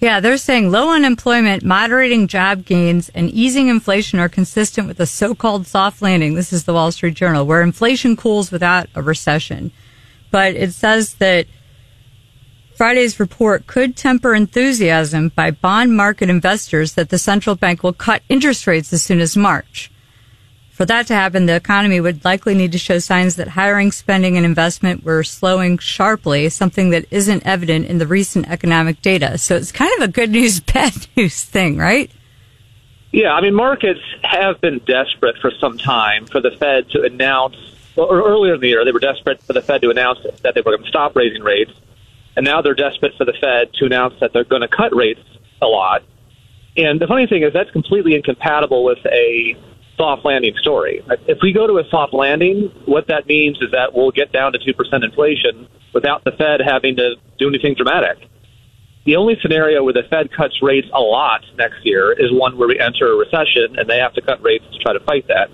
Yeah, 0.04 0.20
they're 0.20 0.36
saying 0.36 0.70
low 0.70 0.90
unemployment, 0.90 1.64
moderating 1.64 2.26
job 2.26 2.66
gains, 2.66 3.08
and 3.14 3.30
easing 3.30 3.68
inflation 3.68 4.18
are 4.18 4.28
consistent 4.28 4.86
with 4.86 5.00
a 5.00 5.06
so-called 5.06 5.66
soft 5.66 6.02
landing. 6.02 6.34
This 6.34 6.52
is 6.52 6.64
the 6.64 6.74
Wall 6.74 6.92
Street 6.92 7.14
Journal, 7.14 7.46
where 7.46 7.62
inflation 7.62 8.14
cools 8.14 8.52
without 8.52 8.90
a 8.94 9.00
recession. 9.00 9.72
But 10.30 10.56
it 10.56 10.74
says 10.74 11.14
that 11.14 11.46
Friday's 12.76 13.18
report 13.18 13.66
could 13.66 13.96
temper 13.96 14.34
enthusiasm 14.34 15.30
by 15.30 15.50
bond 15.50 15.96
market 15.96 16.28
investors 16.28 16.92
that 16.96 17.08
the 17.08 17.16
central 17.16 17.56
bank 17.56 17.82
will 17.82 17.94
cut 17.94 18.20
interest 18.28 18.66
rates 18.66 18.92
as 18.92 19.02
soon 19.02 19.20
as 19.20 19.38
March. 19.38 19.90
For 20.74 20.84
that 20.86 21.06
to 21.06 21.14
happen, 21.14 21.46
the 21.46 21.54
economy 21.54 22.00
would 22.00 22.24
likely 22.24 22.52
need 22.52 22.72
to 22.72 22.78
show 22.78 22.98
signs 22.98 23.36
that 23.36 23.46
hiring, 23.46 23.92
spending, 23.92 24.36
and 24.36 24.44
investment 24.44 25.04
were 25.04 25.22
slowing 25.22 25.78
sharply, 25.78 26.48
something 26.48 26.90
that 26.90 27.06
isn't 27.12 27.46
evident 27.46 27.86
in 27.86 27.98
the 27.98 28.08
recent 28.08 28.50
economic 28.50 29.00
data. 29.00 29.38
So 29.38 29.54
it's 29.54 29.70
kind 29.70 29.92
of 29.98 30.08
a 30.08 30.10
good 30.10 30.30
news, 30.30 30.58
bad 30.74 31.06
news 31.16 31.44
thing, 31.44 31.78
right? 31.78 32.10
Yeah, 33.12 33.32
I 33.34 33.40
mean, 33.40 33.54
markets 33.54 34.00
have 34.24 34.60
been 34.60 34.80
desperate 34.80 35.36
for 35.40 35.52
some 35.60 35.78
time 35.78 36.26
for 36.26 36.40
the 36.40 36.50
Fed 36.50 36.90
to 36.90 37.02
announce, 37.02 37.54
or 37.96 38.26
earlier 38.26 38.54
in 38.54 38.60
the 38.60 38.66
year, 38.66 38.84
they 38.84 38.90
were 38.90 38.98
desperate 38.98 39.40
for 39.44 39.52
the 39.52 39.62
Fed 39.62 39.80
to 39.82 39.90
announce 39.90 40.18
that 40.42 40.56
they 40.56 40.60
were 40.60 40.72
going 40.72 40.82
to 40.82 40.88
stop 40.88 41.14
raising 41.14 41.44
rates. 41.44 41.70
And 42.34 42.44
now 42.44 42.62
they're 42.62 42.74
desperate 42.74 43.14
for 43.16 43.24
the 43.24 43.34
Fed 43.34 43.72
to 43.74 43.86
announce 43.86 44.18
that 44.18 44.32
they're 44.32 44.42
going 44.42 44.62
to 44.62 44.68
cut 44.68 44.92
rates 44.92 45.22
a 45.62 45.66
lot. 45.66 46.02
And 46.76 47.00
the 47.00 47.06
funny 47.06 47.28
thing 47.28 47.44
is, 47.44 47.52
that's 47.52 47.70
completely 47.70 48.16
incompatible 48.16 48.82
with 48.82 48.98
a 49.06 49.56
soft 49.96 50.24
landing 50.24 50.54
story. 50.60 51.02
If 51.26 51.38
we 51.42 51.52
go 51.52 51.66
to 51.66 51.78
a 51.78 51.84
soft 51.90 52.12
landing, 52.12 52.72
what 52.86 53.06
that 53.08 53.26
means 53.26 53.58
is 53.60 53.70
that 53.72 53.94
we'll 53.94 54.10
get 54.10 54.32
down 54.32 54.52
to 54.52 54.58
2% 54.58 55.04
inflation 55.04 55.68
without 55.92 56.24
the 56.24 56.32
Fed 56.32 56.60
having 56.64 56.96
to 56.96 57.16
do 57.38 57.48
anything 57.48 57.74
dramatic. 57.74 58.18
The 59.06 59.16
only 59.16 59.36
scenario 59.42 59.84
where 59.84 59.92
the 59.92 60.04
Fed 60.08 60.30
cuts 60.32 60.62
rates 60.62 60.88
a 60.92 61.00
lot 61.00 61.44
next 61.58 61.84
year 61.84 62.12
is 62.12 62.32
one 62.32 62.56
where 62.56 62.68
we 62.68 62.80
enter 62.80 63.12
a 63.12 63.16
recession 63.16 63.78
and 63.78 63.88
they 63.88 63.98
have 63.98 64.14
to 64.14 64.22
cut 64.22 64.42
rates 64.42 64.64
to 64.72 64.78
try 64.78 64.94
to 64.94 65.00
fight 65.00 65.28
that. 65.28 65.48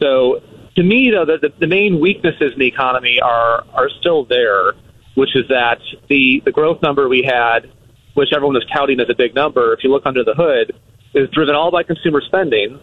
So, 0.00 0.42
to 0.76 0.82
me, 0.82 1.10
though, 1.10 1.24
the, 1.24 1.52
the 1.58 1.66
main 1.66 2.00
weaknesses 2.00 2.52
in 2.52 2.58
the 2.58 2.66
economy 2.66 3.18
are 3.18 3.64
are 3.72 3.88
still 3.98 4.26
there, 4.26 4.74
which 5.14 5.34
is 5.34 5.48
that 5.48 5.80
the 6.08 6.42
the 6.44 6.52
growth 6.52 6.82
number 6.82 7.08
we 7.08 7.22
had, 7.22 7.72
which 8.12 8.28
everyone 8.34 8.54
was 8.54 8.66
touting 8.70 9.00
as 9.00 9.08
a 9.08 9.14
big 9.14 9.34
number, 9.34 9.72
if 9.72 9.82
you 9.82 9.90
look 9.90 10.04
under 10.04 10.22
the 10.22 10.34
hood, 10.34 10.78
is 11.14 11.30
driven 11.30 11.54
all 11.54 11.70
by 11.70 11.82
consumer 11.82 12.20
spending, 12.20 12.78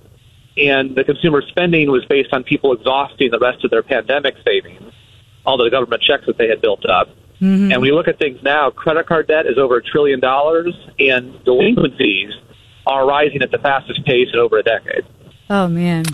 and 0.58 0.96
the 0.96 1.04
consumer 1.04 1.42
spending 1.48 1.89
was 1.89 2.06
based 2.06 2.34
on 2.34 2.44
people 2.44 2.74
exhausting 2.74 3.32
the 3.32 3.39
rest 3.39 3.63
of 3.63 3.72
their 3.72 3.84
pandemic 3.84 4.36
savings, 4.46 4.94
all 5.46 5.58
the 5.58 5.70
government 5.70 6.02
checks 6.02 6.26
that 6.28 6.38
they 6.38 6.48
had 6.48 6.62
built 6.62 6.86
up. 6.86 7.10
Mm-hmm. 7.42 7.72
And 7.72 7.82
when 7.82 7.86
you 7.86 7.96
look 7.96 8.08
at 8.08 8.20
things 8.20 8.42
now, 8.44 8.70
credit 8.70 9.08
card 9.08 9.28
debt 9.28 9.46
is 9.46 9.58
over 9.58 9.78
a 9.78 9.84
trillion 9.84 10.20
dollars, 10.20 10.74
and 11.00 11.44
delinquencies 11.44 12.32
are 12.86 13.06
rising 13.08 13.42
at 13.42 13.52
the 13.52 13.58
fastest 13.58 14.06
pace 14.06 14.30
in 14.32 14.39
over 14.39 14.58
a 14.58 14.63
decade. 14.63 15.06
Oh, 15.50 15.68
man. 15.68 16.06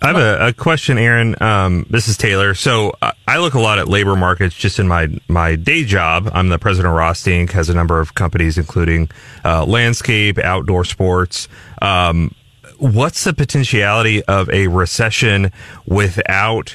I 0.00 0.06
have 0.08 0.16
a, 0.16 0.48
a 0.48 0.52
question, 0.52 0.98
Aaron. 0.98 1.40
Um, 1.42 1.86
this 1.90 2.08
is 2.08 2.16
Taylor. 2.16 2.54
So 2.54 2.94
uh, 3.02 3.12
I 3.28 3.38
look 3.38 3.54
a 3.54 3.60
lot 3.60 3.78
at 3.78 3.88
labor 3.88 4.16
markets 4.16 4.54
just 4.54 4.78
in 4.78 4.88
my 4.88 5.08
my 5.28 5.56
day 5.56 5.84
job. 5.84 6.30
I'm 6.32 6.48
the 6.48 6.58
president 6.58 6.90
of 6.92 6.96
Ross 6.98 7.22
Inc. 7.24 7.50
has 7.52 7.68
a 7.68 7.74
number 7.74 8.00
of 8.00 8.14
companies, 8.14 8.58
including 8.58 9.10
uh, 9.44 9.64
landscape, 9.64 10.38
outdoor 10.38 10.84
sports. 10.84 11.48
Um, 11.80 12.34
what's 12.82 13.22
the 13.22 13.32
potentiality 13.32 14.24
of 14.24 14.50
a 14.50 14.66
recession 14.66 15.52
without 15.86 16.74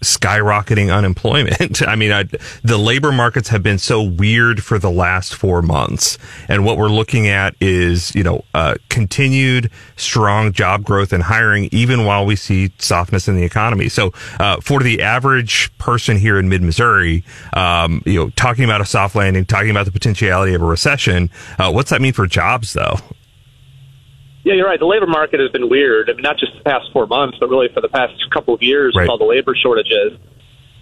skyrocketing 0.00 0.94
unemployment. 0.94 1.82
I 1.86 1.96
mean, 1.96 2.12
I, 2.12 2.24
the 2.62 2.78
labor 2.78 3.12
markets 3.12 3.48
have 3.48 3.62
been 3.62 3.78
so 3.78 4.02
weird 4.02 4.62
for 4.62 4.78
the 4.78 4.90
last 4.90 5.34
four 5.34 5.62
months. 5.62 6.18
And 6.48 6.64
what 6.64 6.78
we're 6.78 6.88
looking 6.88 7.28
at 7.28 7.54
is, 7.60 8.14
you 8.14 8.22
know, 8.22 8.44
uh, 8.54 8.76
continued 8.88 9.70
strong 9.96 10.52
job 10.52 10.84
growth 10.84 11.12
and 11.12 11.22
hiring, 11.22 11.68
even 11.72 12.04
while 12.04 12.24
we 12.24 12.36
see 12.36 12.72
softness 12.78 13.28
in 13.28 13.36
the 13.36 13.44
economy. 13.44 13.88
So, 13.88 14.12
uh, 14.38 14.60
for 14.60 14.80
the 14.80 15.02
average 15.02 15.76
person 15.78 16.16
here 16.16 16.38
in 16.38 16.48
mid 16.48 16.62
Missouri, 16.62 17.24
um, 17.54 18.02
you 18.06 18.20
know, 18.20 18.30
talking 18.30 18.64
about 18.64 18.80
a 18.80 18.86
soft 18.86 19.14
landing, 19.14 19.44
talking 19.44 19.70
about 19.70 19.86
the 19.86 19.92
potentiality 19.92 20.54
of 20.54 20.62
a 20.62 20.66
recession, 20.66 21.30
uh, 21.58 21.70
what's 21.70 21.90
that 21.90 22.00
mean 22.00 22.12
for 22.12 22.26
jobs 22.26 22.72
though? 22.72 22.96
Yeah, 24.46 24.54
you're 24.54 24.66
right. 24.68 24.78
The 24.78 24.86
labor 24.86 25.08
market 25.08 25.40
has 25.40 25.50
been 25.50 25.68
weird. 25.68 26.08
I 26.08 26.12
mean, 26.12 26.22
not 26.22 26.38
just 26.38 26.52
the 26.56 26.62
past 26.62 26.86
four 26.92 27.08
months, 27.08 27.36
but 27.40 27.48
really 27.48 27.66
for 27.74 27.80
the 27.80 27.88
past 27.88 28.14
couple 28.30 28.54
of 28.54 28.62
years 28.62 28.94
Right. 28.94 29.02
with 29.02 29.10
all 29.10 29.18
the 29.18 29.24
labor 29.24 29.56
shortages. 29.60 30.16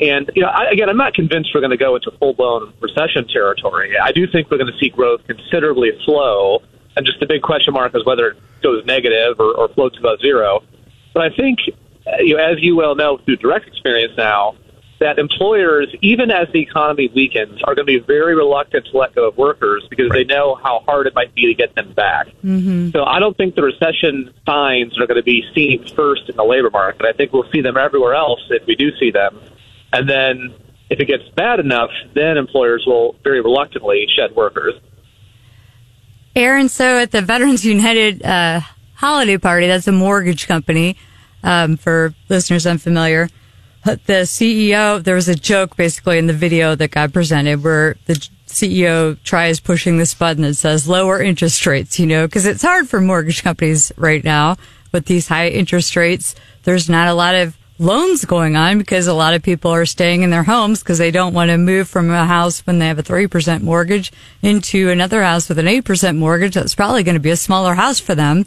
And 0.01 0.31
you 0.35 0.43
know, 0.43 0.49
I, 0.49 0.69
again, 0.71 0.91
I'm 0.91 0.99
not 0.99 1.15
convinced 1.15 1.49
we're 1.55 1.63
going 1.63 1.71
to 1.71 1.79
go 1.79 1.97
into 1.97 2.11
full 2.19 2.35
blown 2.35 2.75
recession 2.81 3.27
territory. 3.27 3.97
I 3.97 4.13
do 4.13 4.27
think 4.27 4.51
we're 4.51 4.59
going 4.59 4.71
to 4.71 4.79
see 4.79 4.91
growth 4.91 5.23
considerably 5.27 5.93
slow, 6.05 6.61
and 6.95 7.07
just 7.07 7.21
the 7.21 7.27
big 7.27 7.41
question 7.41 7.73
mark 7.73 7.95
is 7.97 8.05
whether 8.05 8.33
it 8.33 8.37
goes 8.63 8.85
negative 8.85 9.41
or, 9.41 9.55
or 9.57 9.69
floats 9.69 9.97
above 9.99 10.21
zero. 10.21 10.63
But 11.15 11.23
I 11.23 11.31
think, 11.35 11.61
uh, 12.07 12.17
you 12.21 12.37
know, 12.37 12.45
as 12.45 12.61
you 12.61 12.77
well 12.77 12.95
know 12.95 13.17
through 13.25 13.37
direct 13.37 13.67
experience 13.67 14.13
now, 14.19 14.57
that 15.01 15.19
employers, 15.19 15.89
even 16.03 16.31
as 16.31 16.49
the 16.53 16.61
economy 16.61 17.11
weakens, 17.15 17.63
are 17.63 17.75
going 17.75 17.87
to 17.87 17.99
be 17.99 17.99
very 17.99 18.35
reluctant 18.35 18.87
to 18.87 18.97
let 18.97 19.15
go 19.15 19.29
of 19.29 19.37
workers 19.37 19.87
because 19.91 20.11
they 20.11 20.25
know 20.25 20.55
how 20.55 20.83
hard 20.87 21.07
it 21.07 21.15
might 21.15 21.35
be 21.35 21.47
to 21.47 21.55
get 21.55 21.75
them 21.75 21.93
back. 21.93 22.29
So 22.93 23.05
I 23.05 23.19
don't 23.19 23.37
think 23.37 23.55
the 23.55 23.63
recession 23.63 24.33
signs 24.47 24.99
are 24.99 25.07
going 25.07 25.17
to 25.17 25.25
be 25.25 25.45
seen 25.55 25.87
first 25.95 26.29
in 26.29 26.37
the 26.37 26.45
labor 26.45 26.71
market. 26.71 27.07
I 27.07 27.13
think 27.13 27.33
we'll 27.33 27.51
see 27.51 27.61
them 27.61 27.77
everywhere 27.77 28.15
else 28.15 28.41
if 28.51 28.67
we 28.67 28.77
do 28.77 28.97
see 28.99 29.11
them. 29.11 29.41
And 29.93 30.09
then 30.09 30.55
if 30.91 31.01
it 31.01 31.07
gets 31.07 31.29
bad 31.31 31.61
enough, 31.61 31.91
then 32.15 32.37
employers 32.37 32.85
will 32.87 33.17
very 33.25 33.41
reluctantly 33.41 34.07
shed 34.15 34.35
workers. 34.35 34.75
Aaron, 36.37 36.69
so 36.69 36.99
at 36.99 37.11
the 37.11 37.23
Veterans 37.23 37.65
United 37.65 38.23
uh, 38.23 38.61
holiday 38.95 39.39
party, 39.39 39.67
that's 39.67 39.89
a 39.89 39.93
mortgage 39.93 40.47
company 40.47 40.97
um, 41.43 41.77
for 41.77 42.15
listeners 42.29 42.67
unfamiliar. 42.67 43.29
The 43.85 44.25
CEO, 44.25 45.03
there 45.03 45.15
was 45.15 45.29
a 45.29 45.35
joke 45.35 45.77
basically 45.77 46.17
in 46.17 46.27
the 46.27 46.33
video 46.33 46.75
that 46.75 46.91
got 46.91 47.13
presented 47.13 47.63
where 47.63 47.97
the 48.07 48.15
CEO 48.47 49.23
tries 49.25 49.61
pushing 49.61 49.99
this 49.99 50.15
button 50.15 50.43
that 50.43 50.55
says 50.55 50.89
lower 50.89 51.21
interest 51.21 51.67
rates, 51.67 51.99
you 51.99 52.07
know, 52.07 52.27
because 52.27 52.47
it's 52.47 52.63
hard 52.63 52.89
for 52.89 53.01
mortgage 53.01 53.43
companies 53.43 53.93
right 53.97 54.25
now 54.25 54.57
with 54.93 55.05
these 55.05 55.29
high 55.29 55.49
interest 55.49 55.97
rates. 55.97 56.35
There's 56.63 56.89
not 56.89 57.09
a 57.09 57.15
lot 57.15 57.35
of 57.35 57.59
loans 57.79 58.25
going 58.25 58.57
on 58.57 58.79
because 58.79 59.07
a 59.07 59.13
lot 59.13 59.35
of 59.35 59.43
people 59.43 59.71
are 59.71 59.85
staying 59.85 60.23
in 60.23 60.31
their 60.31 60.45
homes 60.45 60.79
because 60.79 60.99
they 60.99 61.11
don't 61.11 61.35
want 61.35 61.51
to 61.51 61.59
move 61.59 61.87
from 61.87 62.11
a 62.11 62.25
house 62.25 62.61
when 62.61 62.79
they 62.79 62.87
have 62.87 62.99
a 62.99 63.03
3% 63.03 63.63
mortgage 63.63 64.13
into 64.41 64.89
another 64.89 65.23
house 65.23 65.49
with 65.49 65.59
an 65.59 65.67
8% 65.67 66.17
mortgage. 66.17 66.55
That's 66.55 66.75
probably 66.75 67.03
going 67.03 67.17
to 67.17 67.21
be 67.21 67.31
a 67.31 67.37
smaller 67.37 67.75
house 67.75 67.99
for 67.99 68.15
them. 68.15 68.47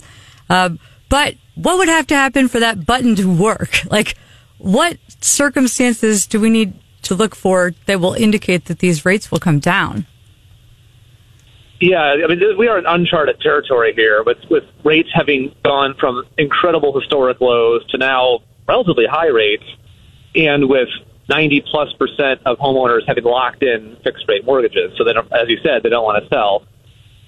Uh, 0.49 0.69
but 1.09 1.35
what 1.55 1.77
would 1.77 1.89
have 1.89 2.07
to 2.07 2.15
happen 2.15 2.47
for 2.47 2.59
that 2.59 2.85
button 2.85 3.15
to 3.15 3.31
work? 3.31 3.81
Like, 3.89 4.15
what 4.57 4.97
circumstances 5.21 6.25
do 6.27 6.39
we 6.39 6.49
need 6.49 6.73
to 7.03 7.15
look 7.15 7.35
for 7.35 7.73
that 7.85 7.99
will 7.99 8.13
indicate 8.13 8.65
that 8.65 8.79
these 8.79 9.05
rates 9.05 9.31
will 9.31 9.39
come 9.39 9.59
down? 9.59 10.05
Yeah, 11.79 12.01
I 12.23 12.27
mean, 12.27 12.41
we 12.57 12.67
are 12.67 12.79
in 12.79 12.85
uncharted 12.87 13.39
territory 13.39 13.93
here 13.93 14.23
with, 14.23 14.39
with 14.49 14.63
rates 14.83 15.09
having 15.13 15.53
gone 15.63 15.93
from 15.99 16.23
incredible 16.37 16.97
historic 16.99 17.39
lows 17.39 17.85
to 17.91 17.97
now 17.99 18.39
relatively 18.67 19.05
high 19.05 19.27
rates, 19.27 19.63
and 20.35 20.67
with 20.67 20.89
90 21.29 21.61
plus 21.69 21.93
percent 21.93 22.41
of 22.45 22.57
homeowners 22.57 23.01
having 23.07 23.25
locked 23.25 23.61
in 23.61 23.95
fixed 24.03 24.25
rate 24.27 24.43
mortgages. 24.43 24.91
So, 24.97 25.03
they 25.03 25.13
don't, 25.13 25.31
as 25.31 25.49
you 25.49 25.57
said, 25.63 25.83
they 25.83 25.89
don't 25.89 26.03
want 26.03 26.23
to 26.23 26.29
sell. 26.29 26.63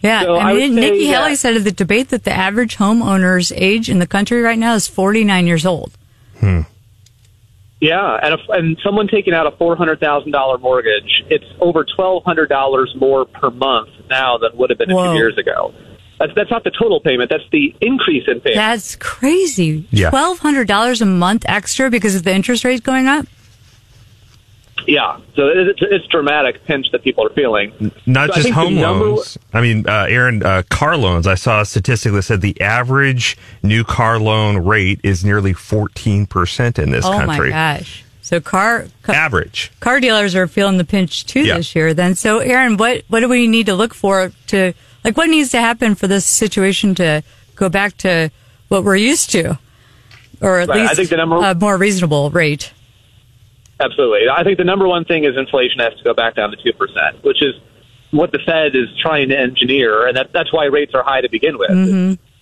Yeah, 0.01 0.23
So 0.23 0.35
I 0.35 0.49
I 0.49 0.53
would 0.53 0.59
mean, 0.61 0.73
say 0.75 0.79
Nikki 0.81 1.05
Haley 1.07 1.31
that- 1.31 1.37
said 1.37 1.55
at 1.57 1.63
the 1.63 1.71
debate 1.71 2.09
that 2.09 2.23
the 2.23 2.31
average 2.31 2.77
homeowner's 2.77 3.51
age 3.55 3.87
in 3.89 3.99
the 3.99 4.07
country 4.07 4.41
right 4.41 4.57
now 4.57 4.73
is 4.73 4.87
49 4.87 5.45
years 5.45 5.65
old. 5.65 5.91
Hmm. 6.39 6.61
Yeah, 7.81 8.19
and 8.21 8.33
if, 8.33 8.41
and 8.49 8.77
someone 8.83 9.07
taking 9.07 9.33
out 9.33 9.47
a 9.47 9.55
four 9.55 9.75
hundred 9.75 9.99
thousand 10.01 10.31
dollar 10.31 10.57
mortgage, 10.57 11.23
it's 11.29 11.45
over 11.61 11.85
twelve 11.95 12.23
hundred 12.25 12.49
dollars 12.49 12.93
more 12.99 13.25
per 13.25 13.49
month 13.49 13.89
now 14.09 14.37
than 14.37 14.51
would 14.57 14.69
have 14.69 14.79
been 14.79 14.91
a 14.91 14.95
few 14.95 15.13
years 15.13 15.37
ago. 15.37 15.73
That's 16.19 16.33
that's 16.35 16.51
not 16.51 16.65
the 16.65 16.71
total 16.71 16.99
payment; 16.99 17.29
that's 17.29 17.49
the 17.53 17.73
increase 17.79 18.23
in 18.27 18.41
payment. 18.41 18.55
That's 18.55 18.97
crazy. 18.97 19.87
Yeah. 19.91 20.11
$1,200 20.11 21.01
a 21.01 21.05
month 21.05 21.45
extra 21.47 21.89
because 21.89 22.15
of 22.15 22.23
the 22.23 22.33
interest 22.33 22.65
rates 22.65 22.81
going 22.81 23.07
up? 23.07 23.25
Yeah, 24.89 25.17
so 25.35 25.47
it's, 25.47 25.79
it's 25.81 26.05
dramatic 26.07 26.63
pinch 26.65 26.91
that 26.91 27.03
people 27.03 27.25
are 27.25 27.29
feeling. 27.29 27.91
Not 28.05 28.27
So 28.29 28.33
I 28.33 28.35
just 28.35 28.43
think 28.43 28.55
the 28.55 28.61
home 28.61 28.75
number- 28.75 29.05
loans. 29.05 29.37
I 29.53 29.61
mean, 29.61 29.87
uh, 29.87 30.07
Aaron, 30.09 30.43
uh, 30.43 30.63
car 30.69 30.97
loans. 30.97 31.27
I 31.27 31.35
saw 31.35 31.61
a 31.61 31.65
statistic 31.65 32.11
that 32.13 32.23
said 32.23 32.41
the 32.41 32.59
average 32.59 33.37
new 33.63 33.83
car 33.83 34.19
loan 34.19 34.57
rate 34.57 34.99
is 35.03 35.23
nearly 35.23 35.53
14% 35.53 36.79
in 36.79 36.91
this 36.91 37.05
oh 37.05 37.11
country. 37.11 37.49
my 37.51 37.77
gosh. 37.77 38.03
So 38.21 38.39
car 38.39 38.85
ca- 39.01 39.13
Average. 39.13 39.71
car 39.79 39.99
dealers 39.99 40.35
are 40.35 40.47
feeling 40.47 40.77
the 40.77 40.83
pinch 40.85 41.25
too 41.25 41.41
Yeah. 41.41 41.57
this 41.57 41.75
year 41.75 41.93
then. 41.95 42.13
So 42.15 42.39
Aaron, 42.39 42.77
what 42.77 43.03
what 43.07 43.21
do 43.21 43.27
we 43.29 43.47
need 43.47 43.65
to 43.65 43.73
look 43.73 43.93
for 43.95 44.31
to 44.47 44.73
like 45.03 45.17
what 45.17 45.29
needs 45.29 45.49
to 45.51 45.59
happen 45.59 45.95
for 45.95 46.05
this 46.07 46.25
situation 46.25 46.93
to 46.95 47.23
go 47.55 47.69
back 47.69 47.97
to 47.97 48.29
what 48.67 48.83
we're 48.83 48.97
used 48.97 49.31
to? 49.31 49.57
Or 50.41 50.59
at 50.59 50.69
Right, 50.69 50.79
I 50.79 50.81
least 50.83 50.95
think 50.95 51.09
the 51.09 51.17
number- 51.17 51.37
a 51.37 51.55
more 51.55 51.75
reasonable 51.77 52.29
rate. 52.29 52.71
Absolutely, 53.79 54.29
I 54.29 54.43
think 54.43 54.57
the 54.57 54.65
number 54.65 54.87
one 54.87 55.05
thing 55.05 55.23
is 55.23 55.37
inflation 55.37 55.79
has 55.79 55.95
to 55.95 56.03
go 56.03 56.13
back 56.13 56.35
down 56.35 56.51
to 56.51 56.57
two 56.57 56.73
percent, 56.73 57.23
which 57.23 57.41
is 57.41 57.55
what 58.11 58.31
the 58.31 58.39
Fed 58.39 58.75
is 58.75 58.87
trying 59.01 59.29
to 59.29 59.37
engineer, 59.37 60.07
and 60.07 60.17
that, 60.17 60.31
that's 60.31 60.51
why 60.51 60.65
rates 60.65 60.93
are 60.95 61.03
high 61.03 61.21
to 61.21 61.29
begin 61.29 61.57
with. 61.57 61.69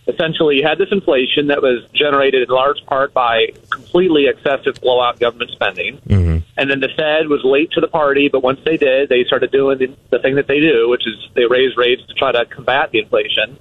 essentially 0.08 0.58
you 0.58 0.64
had 0.64 0.78
this 0.78 0.88
inflation 0.92 1.48
that 1.48 1.62
was 1.62 1.86
generated 1.94 2.48
in 2.48 2.56
large 2.56 2.84
part 2.86 3.14
by 3.14 3.48
completely 3.70 4.28
excessive 4.28 4.80
blowout 4.82 5.20
government 5.20 5.52
spending. 5.52 5.98
Mm-hmm. 6.08 6.38
And 6.58 6.72
then 6.72 6.80
the 6.80 6.90
Fed 6.96 7.28
was 7.28 7.42
late 7.44 7.72
to 7.72 7.82
the 7.82 7.88
party, 7.88 8.30
but 8.30 8.42
once 8.42 8.60
they 8.64 8.78
did, 8.78 9.10
they 9.10 9.24
started 9.26 9.52
doing 9.52 9.78
the, 9.78 9.96
the 10.10 10.20
thing 10.20 10.36
that 10.36 10.48
they 10.48 10.60
do, 10.60 10.90
which 10.90 11.06
is 11.06 11.16
they 11.36 11.46
raise 11.46 11.76
rates 11.76 12.02
to 12.08 12.14
try 12.14 12.32
to 12.32 12.46
combat 12.46 12.92
the 12.92 13.00
inflation. 13.00 13.60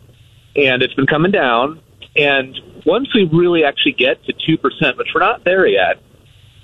And 0.55 0.83
it's 0.83 0.95
been 0.95 1.07
coming 1.07 1.33
down. 1.33 1.81
And 2.17 2.59
once 2.87 3.13
we 3.15 3.25
really 3.25 3.65
actually 3.65 3.93
get 3.93 4.25
to 4.25 4.33
2%, 4.33 4.97
which 4.97 5.09
we're 5.15 5.21
not 5.21 5.45
there 5.45 5.67
yet, 5.67 6.01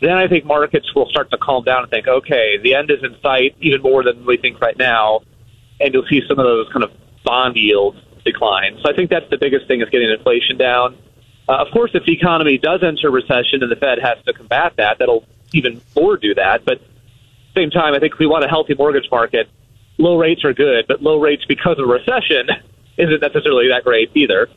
then 0.03 0.17
I 0.17 0.29
think 0.29 0.45
markets 0.45 0.95
will 0.95 1.09
start 1.09 1.31
to 1.31 1.39
calm 1.39 1.65
down 1.65 1.83
and 1.83 1.91
think, 1.91 2.09
okay, 2.09 2.59
the 2.63 2.75
end 2.75 2.91
is 2.91 3.03
in 3.03 3.17
sight 3.23 3.55
even 3.61 3.83
more 3.83 4.03
than 4.03 4.25
we 4.27 4.37
think 4.37 4.61
right 4.61 4.77
now. 4.77 5.21
And 5.81 5.95
you'll 5.95 6.07
see 6.09 6.23
some 6.29 6.39
of 6.39 6.45
those 6.45 6.69
kind 6.73 6.85
of 6.85 6.93
bond 7.25 7.57
yields 7.57 7.99
decline. 8.25 8.79
So 8.83 8.91
I 8.91 8.95
think 8.95 9.11
that's 9.11 9.29
the 9.31 9.39
biggest 9.39 9.67
thing 9.69 9.81
is 9.81 9.89
getting 9.91 10.11
inflation 10.11 10.59
down. 10.59 10.97
Uh, 11.49 11.57
of 11.57 11.73
course, 11.73 11.91
if 11.95 12.05
the 12.05 12.13
economy 12.13 12.59
does 12.59 12.83
enter 12.83 13.11
recession 13.11 13.63
and 13.63 13.71
the 13.71 13.77
Fed 13.77 13.99
has 13.99 14.23
to 14.25 14.33
combat 14.33 14.75
that, 14.77 14.99
that'll 14.99 15.25
even 15.53 15.81
more 15.97 16.17
do 16.17 16.35
that. 16.35 16.65
But 16.65 16.75
at 16.75 16.81
the 17.55 17.61
same 17.61 17.71
time, 17.71 17.95
I 17.95 17.99
think 17.99 18.15
if 18.15 18.19
we 18.19 18.27
want 18.27 18.45
a 18.45 18.49
healthy 18.49 18.75
mortgage 18.75 19.11
market, 19.11 19.49
low 19.99 20.19
rates 20.19 20.45
are 20.45 20.55
good, 20.55 20.87
but 20.87 21.03
low 21.03 21.21
rates 21.21 21.45
because 21.47 21.79
of 21.79 21.89
recession 21.89 22.49
isn't 22.97 23.21
necessarily 23.21 23.69
that 23.69 23.85
great 23.85 24.11
either. 24.15 24.49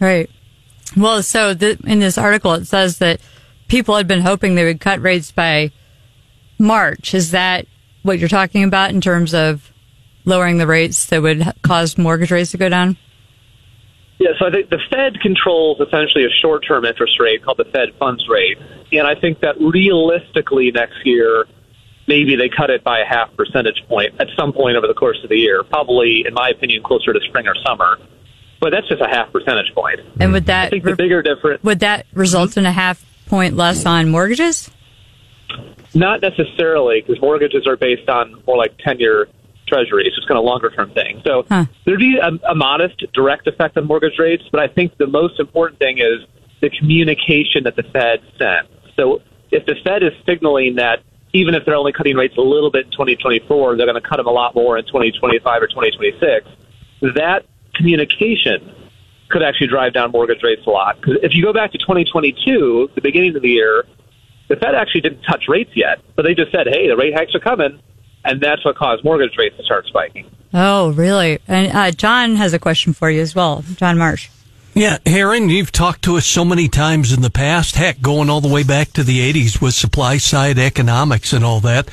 Right. 0.00 0.28
Well, 0.96 1.22
so 1.22 1.50
in 1.50 1.98
this 1.98 2.18
article, 2.18 2.52
it 2.54 2.66
says 2.66 2.98
that 2.98 3.20
people 3.74 3.96
had 3.96 4.06
been 4.06 4.20
hoping 4.20 4.54
they 4.54 4.62
would 4.62 4.78
cut 4.78 5.02
rates 5.02 5.32
by 5.32 5.72
March. 6.60 7.12
Is 7.12 7.32
that 7.32 7.66
what 8.04 8.20
you're 8.20 8.28
talking 8.28 8.62
about 8.62 8.90
in 8.90 9.00
terms 9.00 9.34
of 9.34 9.72
lowering 10.24 10.58
the 10.58 10.66
rates 10.68 11.06
that 11.06 11.20
would 11.20 11.42
cause 11.62 11.98
mortgage 11.98 12.30
rates 12.30 12.52
to 12.52 12.56
go 12.56 12.68
down? 12.68 12.96
Yeah, 14.20 14.30
so 14.38 14.46
I 14.46 14.52
think 14.52 14.70
the 14.70 14.78
Fed 14.88 15.20
controls 15.20 15.80
essentially 15.80 16.24
a 16.24 16.30
short 16.40 16.64
term 16.64 16.84
interest 16.84 17.18
rate 17.18 17.44
called 17.44 17.56
the 17.56 17.64
Fed 17.64 17.88
funds 17.98 18.24
rate. 18.28 18.58
And 18.92 19.08
I 19.08 19.16
think 19.16 19.40
that 19.40 19.60
realistically 19.60 20.70
next 20.70 21.04
year, 21.04 21.46
maybe 22.06 22.36
they 22.36 22.48
cut 22.48 22.70
it 22.70 22.84
by 22.84 23.00
a 23.00 23.04
half 23.04 23.34
percentage 23.36 23.82
point 23.88 24.14
at 24.20 24.28
some 24.38 24.52
point 24.52 24.76
over 24.76 24.86
the 24.86 24.94
course 24.94 25.18
of 25.24 25.30
the 25.30 25.36
year. 25.36 25.64
Probably, 25.64 26.22
in 26.24 26.32
my 26.32 26.50
opinion, 26.50 26.84
closer 26.84 27.12
to 27.12 27.18
spring 27.26 27.48
or 27.48 27.56
summer. 27.66 27.98
But 28.60 28.70
that's 28.70 28.86
just 28.86 29.02
a 29.02 29.08
half 29.08 29.32
percentage 29.32 29.74
point. 29.74 29.98
And 30.20 30.32
would 30.32 30.46
that 30.46 30.66
I 30.66 30.70
think 30.70 30.84
the 30.84 30.94
bigger 30.94 31.22
difference 31.22 31.60
would 31.64 31.80
that 31.80 32.06
result 32.14 32.56
in 32.56 32.66
a 32.66 32.72
half 32.72 33.04
point 33.34 33.56
less 33.56 33.84
on 33.84 34.10
mortgages? 34.10 34.70
Not 35.92 36.20
necessarily, 36.22 37.00
because 37.00 37.20
mortgages 37.20 37.66
are 37.66 37.76
based 37.76 38.08
on 38.08 38.42
more 38.46 38.56
like 38.56 38.78
10 38.78 39.00
year 39.00 39.26
treasuries. 39.66 40.12
It's 40.16 40.26
kind 40.26 40.38
of 40.38 40.44
longer 40.44 40.70
term 40.70 40.90
thing. 40.92 41.20
So 41.24 41.44
Huh. 41.48 41.64
there'd 41.84 41.98
be 41.98 42.16
a, 42.18 42.30
a 42.48 42.54
modest 42.54 43.04
direct 43.12 43.46
effect 43.48 43.76
on 43.76 43.86
mortgage 43.86 44.18
rates, 44.18 44.44
but 44.52 44.60
I 44.60 44.68
think 44.68 44.96
the 44.98 45.06
most 45.06 45.40
important 45.40 45.80
thing 45.80 45.98
is 45.98 46.20
the 46.60 46.70
communication 46.70 47.64
that 47.64 47.74
the 47.74 47.82
Fed 47.82 48.20
sends. 48.38 48.70
So 48.96 49.20
if 49.50 49.66
the 49.66 49.74
Fed 49.84 50.02
is 50.04 50.12
signaling 50.24 50.76
that 50.76 51.02
even 51.32 51.54
if 51.54 51.64
they're 51.64 51.74
only 51.74 51.92
cutting 51.92 52.14
rates 52.16 52.36
a 52.36 52.40
little 52.40 52.70
bit 52.70 52.86
in 52.86 52.92
2024, 52.92 53.76
they're 53.76 53.86
going 53.86 54.00
to 54.00 54.08
cut 54.08 54.18
them 54.18 54.28
a 54.28 54.30
lot 54.30 54.54
more 54.54 54.78
in 54.78 54.84
2025 54.86 55.62
or 55.62 55.66
2026, 55.66 56.46
that 57.16 57.44
communication 57.74 58.72
could 59.30 59.42
actually 59.42 59.68
drive 59.68 59.92
down 59.92 60.10
mortgage 60.10 60.42
rates 60.42 60.66
a 60.66 60.70
lot. 60.70 61.00
Because 61.00 61.18
if 61.22 61.34
you 61.34 61.42
go 61.42 61.52
back 61.52 61.72
to 61.72 61.78
2022, 61.78 62.90
the 62.94 63.00
beginning 63.00 63.34
of 63.36 63.42
the 63.42 63.48
year, 63.48 63.84
the 64.48 64.56
Fed 64.56 64.74
actually 64.74 65.00
didn't 65.00 65.22
touch 65.22 65.44
rates 65.48 65.70
yet, 65.74 66.00
but 66.16 66.22
they 66.22 66.34
just 66.34 66.52
said, 66.52 66.66
"Hey, 66.66 66.88
the 66.88 66.96
rate 66.96 67.14
hikes 67.14 67.34
are 67.34 67.40
coming," 67.40 67.80
and 68.24 68.40
that's 68.40 68.64
what 68.64 68.76
caused 68.76 69.04
mortgage 69.04 69.36
rates 69.36 69.56
to 69.56 69.62
start 69.62 69.86
spiking. 69.86 70.30
Oh, 70.52 70.92
really? 70.92 71.40
And 71.48 71.76
uh, 71.76 71.90
John 71.90 72.36
has 72.36 72.52
a 72.52 72.58
question 72.58 72.92
for 72.92 73.10
you 73.10 73.20
as 73.20 73.34
well. 73.34 73.64
John 73.76 73.98
Marsh. 73.98 74.28
Yeah, 74.74 74.98
Aaron, 75.06 75.50
you've 75.50 75.70
talked 75.70 76.02
to 76.02 76.16
us 76.16 76.26
so 76.26 76.44
many 76.44 76.68
times 76.68 77.12
in 77.12 77.22
the 77.22 77.30
past, 77.30 77.76
heck, 77.76 78.00
going 78.00 78.28
all 78.28 78.40
the 78.40 78.52
way 78.52 78.64
back 78.64 78.92
to 78.94 79.04
the 79.04 79.32
80s 79.32 79.60
with 79.60 79.74
supply 79.74 80.16
side 80.18 80.58
economics 80.58 81.32
and 81.32 81.44
all 81.44 81.60
that. 81.60 81.88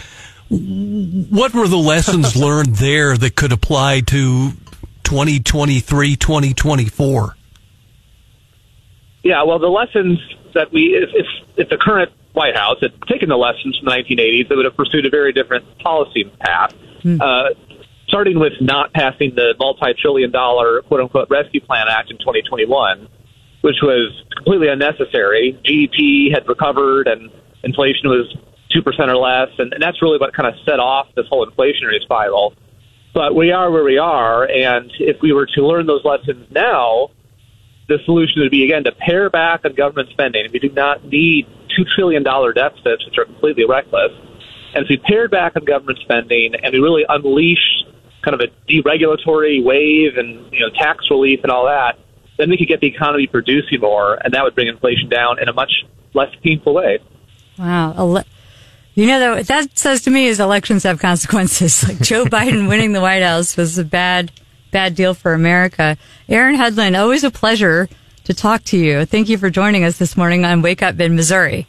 What 0.49 1.53
were 1.53 1.67
the 1.67 1.77
lessons 1.77 2.35
learned 2.39 2.75
there 2.77 3.15
that 3.17 3.35
could 3.35 3.51
apply 3.51 4.01
to 4.01 4.53
2023, 5.11 6.15
2024? 6.15 7.35
Yeah, 9.23 9.43
well, 9.43 9.59
the 9.59 9.67
lessons 9.67 10.17
that 10.53 10.71
we, 10.71 10.95
if, 10.95 11.09
if, 11.13 11.25
if 11.57 11.67
the 11.69 11.75
current 11.75 12.13
White 12.31 12.55
House 12.55 12.77
had 12.79 12.93
taken 13.09 13.27
the 13.27 13.35
lessons 13.35 13.77
from 13.77 13.87
the 13.87 13.91
1980s, 13.91 14.47
they 14.47 14.55
would 14.55 14.63
have 14.63 14.77
pursued 14.77 15.05
a 15.05 15.09
very 15.09 15.33
different 15.33 15.65
policy 15.79 16.31
path. 16.39 16.73
Uh, 17.19 17.49
starting 18.07 18.39
with 18.39 18.53
not 18.61 18.93
passing 18.93 19.35
the 19.35 19.53
multi-trillion 19.59 20.31
dollar 20.31 20.81
quote 20.83 21.01
unquote 21.01 21.29
rescue 21.29 21.59
plan 21.59 21.87
act 21.89 22.09
in 22.09 22.17
2021, 22.17 23.09
which 23.61 23.81
was 23.83 24.13
completely 24.33 24.69
unnecessary. 24.69 25.59
GDP 25.65 26.33
had 26.33 26.47
recovered 26.47 27.07
and 27.07 27.29
inflation 27.63 28.07
was 28.07 28.33
2% 28.73 28.85
or 29.09 29.17
less. 29.17 29.49
And, 29.59 29.73
and 29.73 29.83
that's 29.83 30.01
really 30.01 30.19
what 30.19 30.33
kind 30.33 30.47
of 30.47 30.55
set 30.63 30.79
off 30.79 31.07
this 31.17 31.25
whole 31.27 31.45
inflationary 31.45 31.99
spiral. 32.01 32.53
But 33.13 33.35
we 33.35 33.51
are 33.51 33.69
where 33.69 33.83
we 33.83 33.97
are. 33.97 34.43
And 34.43 34.91
if 34.99 35.21
we 35.21 35.33
were 35.33 35.45
to 35.45 35.67
learn 35.67 35.85
those 35.85 36.05
lessons 36.05 36.47
now, 36.51 37.09
the 37.87 37.99
solution 38.05 38.41
would 38.41 38.51
be 38.51 38.63
again 38.63 38.85
to 38.85 38.91
pare 38.91 39.29
back 39.29 39.65
on 39.65 39.73
government 39.73 40.09
spending. 40.11 40.47
We 40.51 40.59
do 40.59 40.69
not 40.69 41.03
need 41.05 41.45
two 41.75 41.83
trillion 41.95 42.23
dollar 42.23 42.53
deficits, 42.53 43.05
which 43.05 43.17
are 43.17 43.25
completely 43.25 43.65
reckless. 43.65 44.11
And 44.73 44.85
if 44.85 44.89
we 44.89 44.97
pared 44.97 45.31
back 45.31 45.57
on 45.57 45.65
government 45.65 45.99
spending 45.99 46.55
and 46.55 46.73
we 46.73 46.79
really 46.79 47.03
unleash 47.07 47.83
kind 48.23 48.39
of 48.39 48.41
a 48.41 48.71
deregulatory 48.71 49.63
wave 49.63 50.17
and 50.17 50.51
you 50.53 50.59
know 50.59 50.69
tax 50.69 51.09
relief 51.09 51.41
and 51.43 51.51
all 51.51 51.65
that, 51.65 51.99
then 52.37 52.49
we 52.49 52.57
could 52.57 52.67
get 52.67 52.79
the 52.79 52.87
economy 52.87 53.27
producing 53.27 53.81
more, 53.81 54.15
and 54.15 54.33
that 54.33 54.43
would 54.43 54.55
bring 54.55 54.67
inflation 54.67 55.09
down 55.09 55.39
in 55.39 55.49
a 55.49 55.53
much 55.53 55.71
less 56.13 56.33
painful 56.43 56.73
way. 56.73 56.99
Wow. 57.57 58.23
You 58.93 59.07
know, 59.07 59.19
that, 59.19 59.47
that 59.47 59.77
says 59.77 60.01
to 60.03 60.11
me 60.11 60.27
is 60.27 60.39
elections 60.39 60.83
have 60.83 60.99
consequences. 60.99 61.83
Like 61.87 62.01
Joe 62.01 62.25
Biden 62.25 62.67
winning 62.67 62.91
the 62.91 63.01
White 63.01 63.23
House 63.23 63.55
was 63.57 63.77
a 63.77 63.83
bad, 63.83 64.31
bad 64.71 64.95
deal 64.95 65.13
for 65.13 65.33
America. 65.33 65.97
Aaron 66.27 66.55
Hedlund, 66.55 66.99
always 66.99 67.23
a 67.23 67.31
pleasure 67.31 67.87
to 68.25 68.33
talk 68.33 68.63
to 68.65 68.77
you. 68.77 69.05
Thank 69.05 69.29
you 69.29 69.37
for 69.37 69.49
joining 69.49 69.83
us 69.83 69.97
this 69.97 70.15
morning 70.17 70.45
on 70.45 70.61
Wake 70.61 70.83
Up 70.83 70.99
in 70.99 71.15
Missouri. 71.15 71.67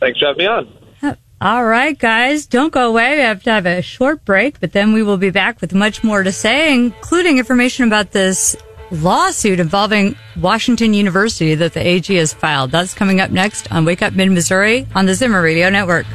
Thanks 0.00 0.18
for 0.18 0.26
having 0.26 0.38
me 0.38 0.46
on. 0.46 0.78
Uh, 1.02 1.14
all 1.40 1.64
right, 1.64 1.98
guys, 1.98 2.46
don't 2.46 2.72
go 2.72 2.88
away. 2.88 3.16
We 3.16 3.22
have 3.22 3.42
to 3.44 3.50
have 3.50 3.66
a 3.66 3.82
short 3.82 4.24
break, 4.24 4.60
but 4.60 4.72
then 4.72 4.92
we 4.92 5.02
will 5.02 5.18
be 5.18 5.30
back 5.30 5.60
with 5.60 5.74
much 5.74 6.02
more 6.02 6.22
to 6.22 6.32
say, 6.32 6.74
including 6.74 7.38
information 7.38 7.86
about 7.86 8.12
this 8.12 8.56
lawsuit 9.02 9.60
involving 9.60 10.16
Washington 10.40 10.94
University 10.94 11.54
that 11.54 11.74
the 11.74 11.86
AG 11.86 12.14
has 12.14 12.32
filed. 12.32 12.70
That's 12.70 12.94
coming 12.94 13.20
up 13.20 13.30
next 13.30 13.70
on 13.72 13.84
Wake 13.84 14.02
Up 14.02 14.12
Mid 14.12 14.30
Missouri 14.30 14.86
on 14.94 15.06
the 15.06 15.14
Zimmer 15.14 15.42
Radio 15.42 15.70
Network. 15.70 16.06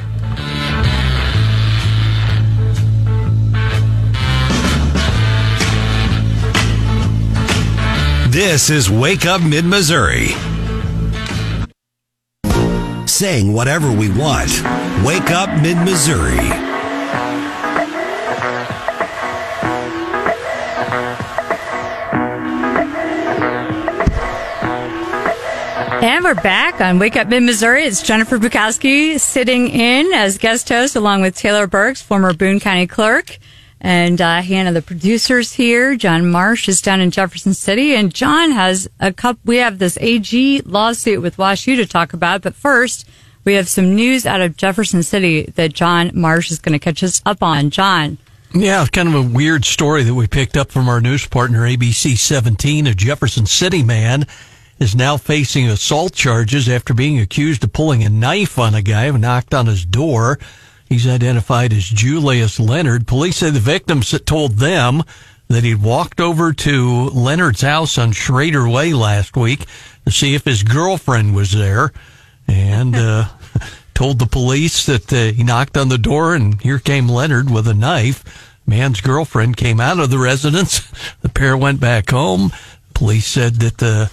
This 8.30 8.70
is 8.70 8.88
Wake 8.88 9.26
Up 9.26 9.42
Mid 9.42 9.64
Missouri. 9.64 10.28
Saying 13.06 13.52
whatever 13.52 13.90
we 13.90 14.08
want. 14.08 14.50
Wake 15.04 15.30
Up 15.32 15.50
Mid 15.60 15.76
Missouri. 15.78 16.69
And 26.02 26.24
we're 26.24 26.34
back 26.34 26.80
on 26.80 26.98
Wake 26.98 27.16
Up 27.16 27.28
Mid 27.28 27.42
Missouri. 27.42 27.84
It's 27.84 28.02
Jennifer 28.02 28.38
Bukowski 28.38 29.20
sitting 29.20 29.68
in 29.68 30.10
as 30.14 30.38
guest 30.38 30.66
host 30.70 30.96
along 30.96 31.20
with 31.20 31.36
Taylor 31.36 31.66
Burks, 31.66 32.00
former 32.00 32.32
Boone 32.32 32.58
County 32.58 32.86
clerk, 32.86 33.36
and 33.82 34.18
uh, 34.18 34.40
Hannah, 34.40 34.72
the 34.72 34.80
producers 34.80 35.52
here. 35.52 35.96
John 35.96 36.30
Marsh 36.30 36.70
is 36.70 36.80
down 36.80 37.02
in 37.02 37.10
Jefferson 37.10 37.52
City, 37.52 37.94
and 37.94 38.14
John 38.14 38.50
has 38.52 38.88
a 38.98 39.12
cup. 39.12 39.38
We 39.44 39.58
have 39.58 39.78
this 39.78 39.98
AG 40.00 40.62
lawsuit 40.62 41.20
with 41.20 41.36
WashU 41.36 41.76
to 41.76 41.84
talk 41.84 42.14
about, 42.14 42.40
but 42.40 42.54
first 42.54 43.06
we 43.44 43.52
have 43.54 43.68
some 43.68 43.94
news 43.94 44.24
out 44.24 44.40
of 44.40 44.56
Jefferson 44.56 45.02
City 45.02 45.52
that 45.56 45.74
John 45.74 46.12
Marsh 46.14 46.50
is 46.50 46.60
going 46.60 46.72
to 46.72 46.82
catch 46.82 47.02
us 47.02 47.20
up 47.26 47.42
on. 47.42 47.68
John. 47.68 48.16
Yeah, 48.54 48.86
kind 48.90 49.08
of 49.08 49.14
a 49.14 49.22
weird 49.22 49.66
story 49.66 50.02
that 50.04 50.14
we 50.14 50.26
picked 50.26 50.56
up 50.56 50.72
from 50.72 50.88
our 50.88 51.02
news 51.02 51.26
partner 51.26 51.60
ABC 51.60 52.16
17. 52.16 52.86
A 52.86 52.94
Jefferson 52.94 53.44
City 53.44 53.82
man 53.82 54.26
is 54.80 54.96
now 54.96 55.18
facing 55.18 55.68
assault 55.68 56.14
charges 56.14 56.68
after 56.68 56.94
being 56.94 57.20
accused 57.20 57.62
of 57.62 57.72
pulling 57.72 58.02
a 58.02 58.08
knife 58.08 58.58
on 58.58 58.74
a 58.74 58.82
guy 58.82 59.10
who 59.10 59.18
knocked 59.18 59.52
on 59.52 59.66
his 59.66 59.84
door. 59.84 60.38
He's 60.88 61.06
identified 61.06 61.72
as 61.72 61.84
Julius 61.84 62.58
Leonard. 62.58 63.06
Police 63.06 63.36
say 63.36 63.50
the 63.50 63.60
victim 63.60 64.00
told 64.00 64.52
them 64.52 65.02
that 65.48 65.64
he'd 65.64 65.82
walked 65.82 66.20
over 66.20 66.52
to 66.52 67.10
Leonard's 67.10 67.60
house 67.60 67.98
on 67.98 68.12
Schrader 68.12 68.68
Way 68.68 68.94
last 68.94 69.36
week 69.36 69.66
to 70.06 70.10
see 70.10 70.34
if 70.34 70.44
his 70.44 70.62
girlfriend 70.62 71.34
was 71.34 71.52
there 71.52 71.92
and 72.48 72.96
uh, 72.96 73.26
told 73.94 74.18
the 74.18 74.26
police 74.26 74.86
that 74.86 75.12
uh, 75.12 75.32
he 75.36 75.44
knocked 75.44 75.76
on 75.76 75.90
the 75.90 75.98
door 75.98 76.34
and 76.34 76.60
here 76.62 76.78
came 76.78 77.06
Leonard 77.06 77.50
with 77.50 77.68
a 77.68 77.74
knife. 77.74 78.24
Man's 78.66 79.00
girlfriend 79.00 79.56
came 79.56 79.80
out 79.80 79.98
of 79.98 80.10
the 80.10 80.18
residence. 80.18 80.90
The 81.20 81.28
pair 81.28 81.54
went 81.56 81.80
back 81.80 82.10
home. 82.10 82.50
Police 82.94 83.26
said 83.26 83.56
that 83.56 83.78
the 83.78 84.10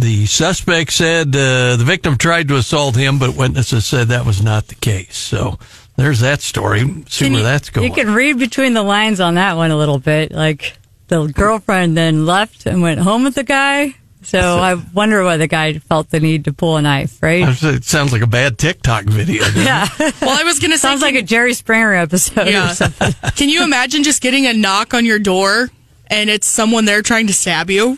the 0.00 0.26
suspect 0.26 0.92
said 0.92 1.28
uh, 1.28 1.76
the 1.76 1.84
victim 1.86 2.16
tried 2.16 2.48
to 2.48 2.56
assault 2.56 2.96
him, 2.96 3.18
but 3.18 3.36
witnesses 3.36 3.86
said 3.86 4.08
that 4.08 4.24
was 4.26 4.42
not 4.42 4.68
the 4.68 4.74
case. 4.76 5.16
So 5.16 5.58
there's 5.96 6.20
that 6.20 6.40
story. 6.40 6.80
See 7.08 7.24
Can 7.26 7.32
where 7.34 7.42
you- 7.42 7.46
that's 7.48 7.70
going. 7.70 7.88
You 7.88 7.94
can 7.94 8.12
read 8.14 8.38
between 8.38 8.74
the 8.74 8.82
lines 8.82 9.20
on 9.20 9.34
that 9.36 9.56
one 9.56 9.70
a 9.70 9.76
little 9.76 9.98
bit. 9.98 10.32
Like 10.32 10.76
the 11.08 11.26
girlfriend 11.26 11.96
then 11.96 12.26
left 12.26 12.66
and 12.66 12.82
went 12.82 13.00
home 13.00 13.24
with 13.24 13.34
the 13.34 13.44
guy. 13.44 13.94
So 14.22 14.40
I 14.58 14.74
wonder 14.92 15.22
why 15.24 15.36
the 15.36 15.46
guy 15.46 15.78
felt 15.78 16.10
the 16.10 16.18
need 16.20 16.44
to 16.46 16.52
pull 16.52 16.76
a 16.76 16.82
knife, 16.82 17.22
right? 17.22 17.44
It 17.62 17.84
sounds 17.84 18.12
like 18.12 18.20
a 18.20 18.26
bad 18.26 18.58
TikTok 18.58 19.04
video. 19.04 19.42
doesn't 19.44 19.60
it? 19.62 19.64
Yeah. 19.64 19.88
Well, 20.20 20.38
I 20.38 20.42
was 20.42 20.58
going 20.58 20.70
to 20.72 20.76
say, 20.78 20.88
Sounds 20.88 21.02
like 21.02 21.14
a 21.14 21.22
Jerry 21.22 21.54
Springer 21.54 21.94
episode 21.94 22.48
or 22.48 22.50
yeah. 22.50 22.72
something. 22.72 23.14
Can 23.36 23.48
you 23.48 23.62
imagine 23.62 24.02
just 24.02 24.20
getting 24.20 24.44
a 24.46 24.52
knock 24.52 24.92
on 24.92 25.04
your 25.06 25.20
door 25.20 25.70
and 26.08 26.28
it's 26.28 26.46
someone 26.48 26.84
there 26.84 27.00
trying 27.00 27.28
to 27.28 27.32
stab 27.32 27.70
you? 27.70 27.96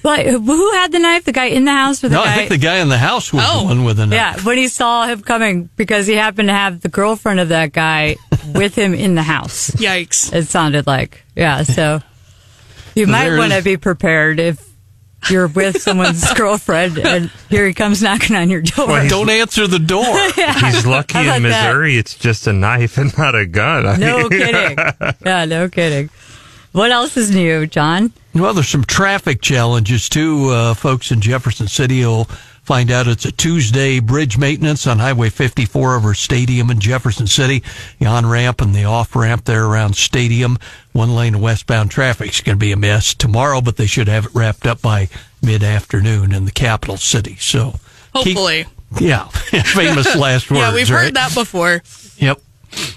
like, 0.04 0.26
But 0.26 0.40
who 0.40 0.70
had 0.72 0.92
the 0.92 0.98
knife? 0.98 1.24
The 1.24 1.32
guy 1.32 1.46
in 1.46 1.64
the 1.64 1.72
house 1.72 2.02
with 2.02 2.12
the 2.12 2.18
No, 2.18 2.24
guy? 2.24 2.32
I 2.32 2.36
think 2.36 2.48
the 2.50 2.58
guy 2.58 2.76
in 2.78 2.88
the 2.88 2.98
house 2.98 3.32
was 3.32 3.44
Oh. 3.46 3.60
the 3.60 3.64
one 3.66 3.84
with 3.84 3.98
a 4.00 4.06
knife. 4.06 4.14
yeah, 4.14 4.40
when 4.44 4.58
he 4.58 4.68
saw 4.68 5.06
him 5.06 5.22
coming 5.22 5.68
because 5.76 6.06
he 6.06 6.14
happened 6.14 6.48
to 6.48 6.54
have 6.54 6.80
the 6.80 6.88
girlfriend 6.88 7.40
of 7.40 7.48
that 7.50 7.72
guy 7.72 8.16
with 8.54 8.74
him 8.76 8.94
in 8.94 9.14
the 9.14 9.22
house. 9.22 9.70
yikes. 9.72 10.32
It 10.32 10.46
sounded 10.48 10.86
like. 10.86 11.24
Yeah, 11.36 11.62
so 11.62 12.00
you 12.94 13.06
might 13.06 13.36
want 13.36 13.52
to 13.52 13.62
be 13.62 13.76
prepared 13.76 14.40
if 14.40 14.68
you're 15.28 15.48
with 15.48 15.80
someone's 15.82 16.32
girlfriend 16.34 16.96
and 16.98 17.30
here 17.50 17.66
he 17.66 17.74
comes 17.74 18.02
knocking 18.02 18.34
on 18.36 18.48
your 18.48 18.62
door. 18.62 18.86
Well, 18.88 19.08
Don't 19.08 19.28
answer 19.28 19.66
the 19.66 19.78
door. 19.78 20.02
He's 20.34 20.86
lucky 20.86 21.18
in 21.18 21.24
about 21.26 21.42
that? 21.42 21.42
Missouri. 21.42 21.96
It's 21.98 22.14
just 22.14 22.46
a 22.46 22.54
knife 22.54 22.96
and 22.96 23.16
not 23.18 23.34
a 23.34 23.44
gun. 23.44 23.86
I 23.86 23.96
No 23.96 24.16
mean- 24.20 24.30
kidding. 24.30 24.78
Yeah, 25.24 25.44
no 25.44 25.68
kidding. 25.68 26.08
What 26.72 26.90
else 26.90 27.16
is 27.18 27.34
new, 27.34 27.66
John? 27.66 28.12
Well, 28.32 28.54
there's 28.54 28.68
some 28.68 28.84
traffic 28.84 29.42
challenges 29.42 30.08
too. 30.08 30.48
Uh, 30.50 30.74
folks 30.74 31.10
in 31.10 31.20
Jefferson 31.20 31.66
City 31.66 32.04
will 32.04 32.24
find 32.62 32.90
out 32.92 33.08
it's 33.08 33.24
a 33.24 33.32
Tuesday 33.32 33.98
bridge 33.98 34.38
maintenance 34.38 34.86
on 34.86 35.00
Highway 35.00 35.30
54 35.30 35.96
over 35.96 36.14
Stadium 36.14 36.70
in 36.70 36.78
Jefferson 36.78 37.26
City. 37.26 37.64
The 37.98 38.06
on 38.06 38.26
ramp 38.26 38.60
and 38.60 38.72
the 38.72 38.84
off 38.84 39.16
ramp 39.16 39.44
there 39.46 39.64
around 39.66 39.96
Stadium. 39.96 40.58
One 40.92 41.14
lane 41.16 41.34
of 41.34 41.40
westbound 41.40 41.90
traffic 41.90 42.30
is 42.30 42.40
going 42.40 42.56
to 42.56 42.60
be 42.64 42.70
a 42.70 42.76
mess 42.76 43.14
tomorrow, 43.14 43.60
but 43.60 43.76
they 43.76 43.86
should 43.86 44.06
have 44.06 44.26
it 44.26 44.34
wrapped 44.34 44.64
up 44.66 44.80
by 44.80 45.08
mid 45.42 45.64
afternoon 45.64 46.32
in 46.32 46.44
the 46.44 46.52
capital 46.52 46.96
city. 46.98 47.36
So, 47.40 47.72
keep- 48.22 48.36
Hopefully. 48.36 48.66
yeah, 49.00 49.24
famous 49.28 50.14
last 50.14 50.50
words. 50.50 50.60
yeah, 50.60 50.74
we've 50.74 50.88
right? 50.90 51.04
heard 51.06 51.14
that 51.14 51.34
before. 51.34 51.82
Yep. 52.18 52.40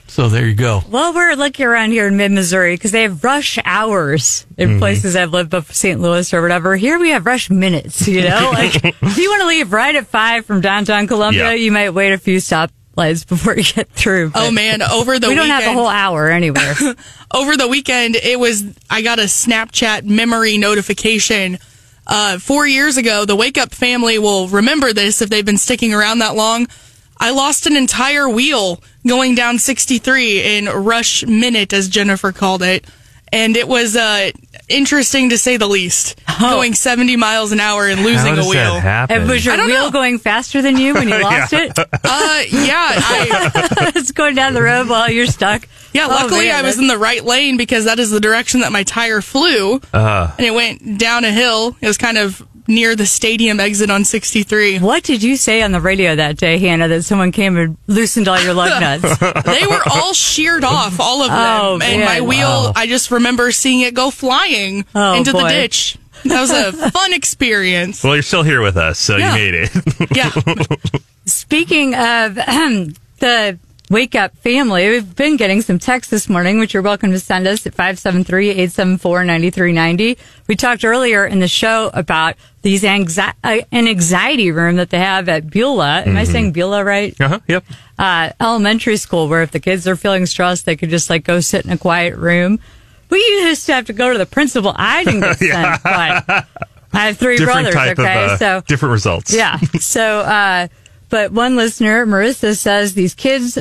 So 0.08 0.30
there 0.30 0.46
you 0.48 0.54
go. 0.54 0.82
Well, 0.90 1.14
we're 1.14 1.36
lucky 1.36 1.64
around 1.64 1.90
here 1.92 2.08
in 2.08 2.16
mid 2.18 2.32
Missouri 2.32 2.76
because 2.76 2.92
they 2.92 3.02
have 3.04 3.24
rush 3.24 3.58
hours 3.66 4.46
in 4.58 4.70
Mm-hmm. 4.70 4.80
places 4.80 5.16
I've 5.16 5.32
lived 5.32 5.56
up 5.56 5.66
St. 5.72 6.00
Louis 6.00 6.32
or 6.34 6.42
whatever. 6.44 6.76
Here 6.76 7.00
we 7.00 7.10
have 7.10 7.26
rush 7.26 7.50
minutes, 7.50 8.08
you 8.08 8.22
know? 8.22 8.52
Like, 8.54 8.76
if 8.86 9.18
you 9.18 9.30
want 9.30 9.42
to 9.42 9.48
leave 9.48 9.74
right 9.74 9.96
at 9.96 10.06
five 10.08 10.46
from 10.46 10.62
downtown 10.62 11.08
Columbia, 11.08 11.46
Yeah. 11.46 11.54
you 11.54 11.72
might 11.72 11.90
wait 11.90 12.14
a 12.14 12.20
few 12.20 12.38
stoplights 12.38 13.28
before 13.28 13.58
you 13.58 13.64
get 13.64 13.90
through. 13.90 14.32
Oh, 14.36 14.52
man. 14.52 14.84
Over 14.84 15.18
the 15.18 15.30
we 15.30 15.36
don't 15.36 15.46
weekend. 15.46 15.64
have 15.64 15.72
a 15.72 15.78
whole 15.78 15.88
hour 15.90 16.30
anywhere. 16.30 16.76
over 17.34 17.58
the 17.58 17.68
weekend, 17.68 18.16
it 18.16 18.40
was 18.40 18.64
I 18.92 19.02
got 19.02 19.18
a 19.18 19.24
Snapchat 19.24 20.04
memory 20.04 20.58
notification. 20.60 21.58
Uh, 22.06 22.38
four 22.38 22.68
years 22.68 22.98
ago, 22.98 23.26
the 23.26 23.36
Wake 23.36 23.58
Up 23.58 23.74
family 23.74 24.20
will 24.20 24.48
remember 24.50 24.94
this 24.94 25.22
if 25.24 25.30
they've 25.30 25.46
been 25.46 25.58
sticking 25.58 25.94
around 25.94 26.20
that 26.20 26.36
long. 26.36 26.68
I 27.18 27.32
lost 27.32 27.68
an 27.68 27.76
entire 27.76 28.28
wheel 28.30 28.82
going 29.08 29.36
down 29.36 29.60
63 29.60 30.58
in 30.58 30.66
rush 30.66 31.26
minute, 31.26 31.74
as 31.74 31.88
Jennifer 31.90 32.32
called 32.32 32.62
it, 32.64 32.86
and 33.32 33.56
it 33.58 33.68
was 33.68 33.96
uh, 33.96 34.32
interesting 34.70 35.30
to 35.30 35.38
say 35.38 35.58
the 35.58 35.68
least. 35.68 36.20
Going 36.40 36.74
70 36.74 37.16
miles 37.16 37.52
an 37.52 37.60
hour 37.60 37.88
and 37.88 38.00
How 38.00 38.06
losing 38.06 38.36
does 38.36 38.46
a 38.46 38.50
wheel. 38.50 38.74
that 38.76 38.80
happen? 38.82 39.22
And 39.22 39.30
was 39.30 39.46
your 39.46 39.54
I 39.54 39.58
don't 39.58 39.68
wheel 39.68 39.86
know. 39.86 39.92
going 39.92 40.18
faster 40.20 40.62
than 40.62 40.78
you 40.78 40.94
when 40.96 41.08
you 41.08 41.20
lost 41.22 41.54
it? 41.54 41.78
Uh, 41.78 41.86
yeah, 42.04 42.92
I, 42.98 43.92
it's 43.96 44.12
going 44.12 44.36
down 44.36 44.54
the 44.54 44.62
road 44.64 44.88
while 44.90 45.10
you're 45.10 45.28
stuck. 45.28 45.68
Yeah, 45.94 46.06
Oh, 46.08 46.10
luckily 46.10 46.48
man, 46.48 46.56
I 46.56 46.62
was 46.68 46.80
in 46.80 46.88
the 46.88 46.98
right 46.98 47.24
lane 47.24 47.56
because 47.58 47.86
that 47.86 48.00
is 48.00 48.10
the 48.10 48.20
direction 48.20 48.62
that 48.62 48.72
my 48.72 48.82
tire 48.84 49.22
flew. 49.22 49.80
Uh, 49.94 50.32
and 50.38 50.46
it 50.46 50.54
went 50.54 50.98
down 50.98 51.24
a 51.24 51.32
hill. 51.32 51.76
It 51.82 51.88
was 51.88 51.98
kind 52.00 52.18
of 52.18 52.46
near 52.68 52.96
the 52.96 53.06
stadium 53.06 53.60
exit 53.60 53.90
on 53.90 54.06
63. 54.06 54.80
What 54.80 55.04
did 55.04 55.22
you 55.24 55.36
say 55.38 55.62
on 55.62 55.72
the 55.72 55.82
radio 55.82 56.16
that 56.16 56.38
day, 56.38 56.58
Hannah, 56.58 56.88
that 56.88 57.04
someone 57.04 57.32
came 57.32 57.58
and 57.58 57.78
loosened 57.88 58.28
all 58.28 58.40
your 58.42 58.54
lug 58.54 58.80
nuts? 59.02 59.18
They 59.46 59.68
were 59.68 59.82
all 59.92 60.14
sheared 60.14 60.64
off, 60.64 61.00
all 61.00 61.22
of 61.22 61.30
them. 61.30 61.38
Oh, 61.38 61.74
and 61.74 62.00
man. 62.00 62.06
my 62.06 62.22
wheel, 62.22 62.72
I 62.76 62.88
just 62.88 63.12
remember 63.12 63.52
seeing 63.52 63.82
it 63.82 63.94
go 63.94 64.10
flying 64.12 64.86
Oh, 64.96 65.16
into 65.16 65.32
the 65.32 65.48
ditch. 65.48 65.98
That 66.26 66.40
was 66.40 66.52
a 66.52 66.72
fun 66.92 67.14
experience. 67.14 68.04
well, 68.04 68.16
you're 68.16 68.24
still 68.24 68.44
here 68.44 68.62
with 68.62 68.78
us, 68.78 68.98
so 68.98 69.18
Yeah. 69.18 69.36
you 69.36 69.52
made 69.52 69.54
it. 69.56 70.16
Yeah. 70.16 70.32
Speaking 71.26 71.96
of 71.96 72.36
the 73.20 73.58
Wake 73.94 74.16
Up 74.16 74.36
family, 74.38 74.90
we've 74.90 75.16
been 75.16 75.38
getting 75.38 75.62
some 75.62 75.78
texts 75.78 76.10
this 76.10 76.28
morning, 76.28 76.58
which 76.58 76.74
you're 76.74 76.82
welcome 76.82 77.12
to 77.12 77.20
send 77.20 77.48
us 77.48 77.68
at 77.68 77.76
573-874-9390. 77.76 80.18
We 80.48 80.56
talked 80.56 80.84
earlier 80.84 81.28
in 81.28 81.40
the 81.40 81.48
show 81.48 81.92
about 81.94 82.34
these 82.64 82.82
anxi- 82.82 83.36
uh, 83.44 83.62
an 83.72 83.88
anxiety 83.88 84.52
room 84.52 84.78
that 84.78 84.90
they 84.90 84.98
have 84.98 85.30
at 85.30 85.48
Beulah. 85.48 86.02
Am 86.08 86.18
I 86.18 86.24
saying 86.24 86.54
Beulah 86.54 86.84
right? 86.84 87.16
uh-huh, 87.22 87.40
yep. 87.48 87.64
uh, 88.00 88.32
elementary 88.42 88.98
school 88.98 89.28
where 89.28 89.44
if 89.44 89.52
the 89.52 89.60
kids 89.60 89.88
are 89.88 89.96
feeling 89.96 90.26
stressed, 90.26 90.66
they 90.66 90.76
could 90.76 90.90
just 90.90 91.12
like 91.12 91.24
go 91.24 91.40
sit 91.40 91.64
in 91.64 91.70
a 91.70 91.78
quiet 91.78 92.18
room. 92.18 92.60
We 93.12 93.20
used 93.20 93.68
to 93.68 93.76
have 93.76 93.86
to 93.86 93.94
go 93.94 94.12
to 94.12 94.18
the 94.18 94.26
principal. 94.26 94.74
I 94.76 95.04
didn't 95.04 95.20
get 95.20 95.38
sent, 95.52 95.84
but 95.84 96.48
I 96.92 96.94
have 96.94 97.20
three 97.20 97.38
Different 97.38 97.72
brothers. 97.72 98.00
okay, 98.00 98.26
of 98.26 98.32
uh, 98.32 98.38
so 98.38 98.62
different 98.66 98.94
results. 98.94 99.36
yeah. 99.36 99.60
So, 99.80 100.22
uh, 100.22 100.68
but 101.10 101.32
one 101.32 101.56
listener, 101.56 102.08
Marissa, 102.08 102.58
says 102.58 102.96
these 102.96 103.14
kids, 103.14 103.60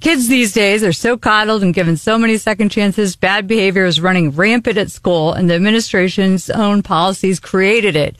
kids 0.00 0.28
these 0.28 0.52
days 0.52 0.82
are 0.82 0.92
so 0.92 1.16
coddled 1.16 1.62
and 1.62 1.74
given 1.74 1.96
so 1.96 2.18
many 2.18 2.38
second 2.38 2.70
chances. 2.70 3.16
Bad 3.16 3.46
behavior 3.46 3.84
is 3.84 4.00
running 4.00 4.30
rampant 4.30 4.78
at 4.78 4.90
school, 4.90 5.32
and 5.32 5.48
the 5.48 5.54
administration's 5.54 6.50
own 6.50 6.82
policies 6.82 7.40
created 7.40 7.96
it. 7.96 8.16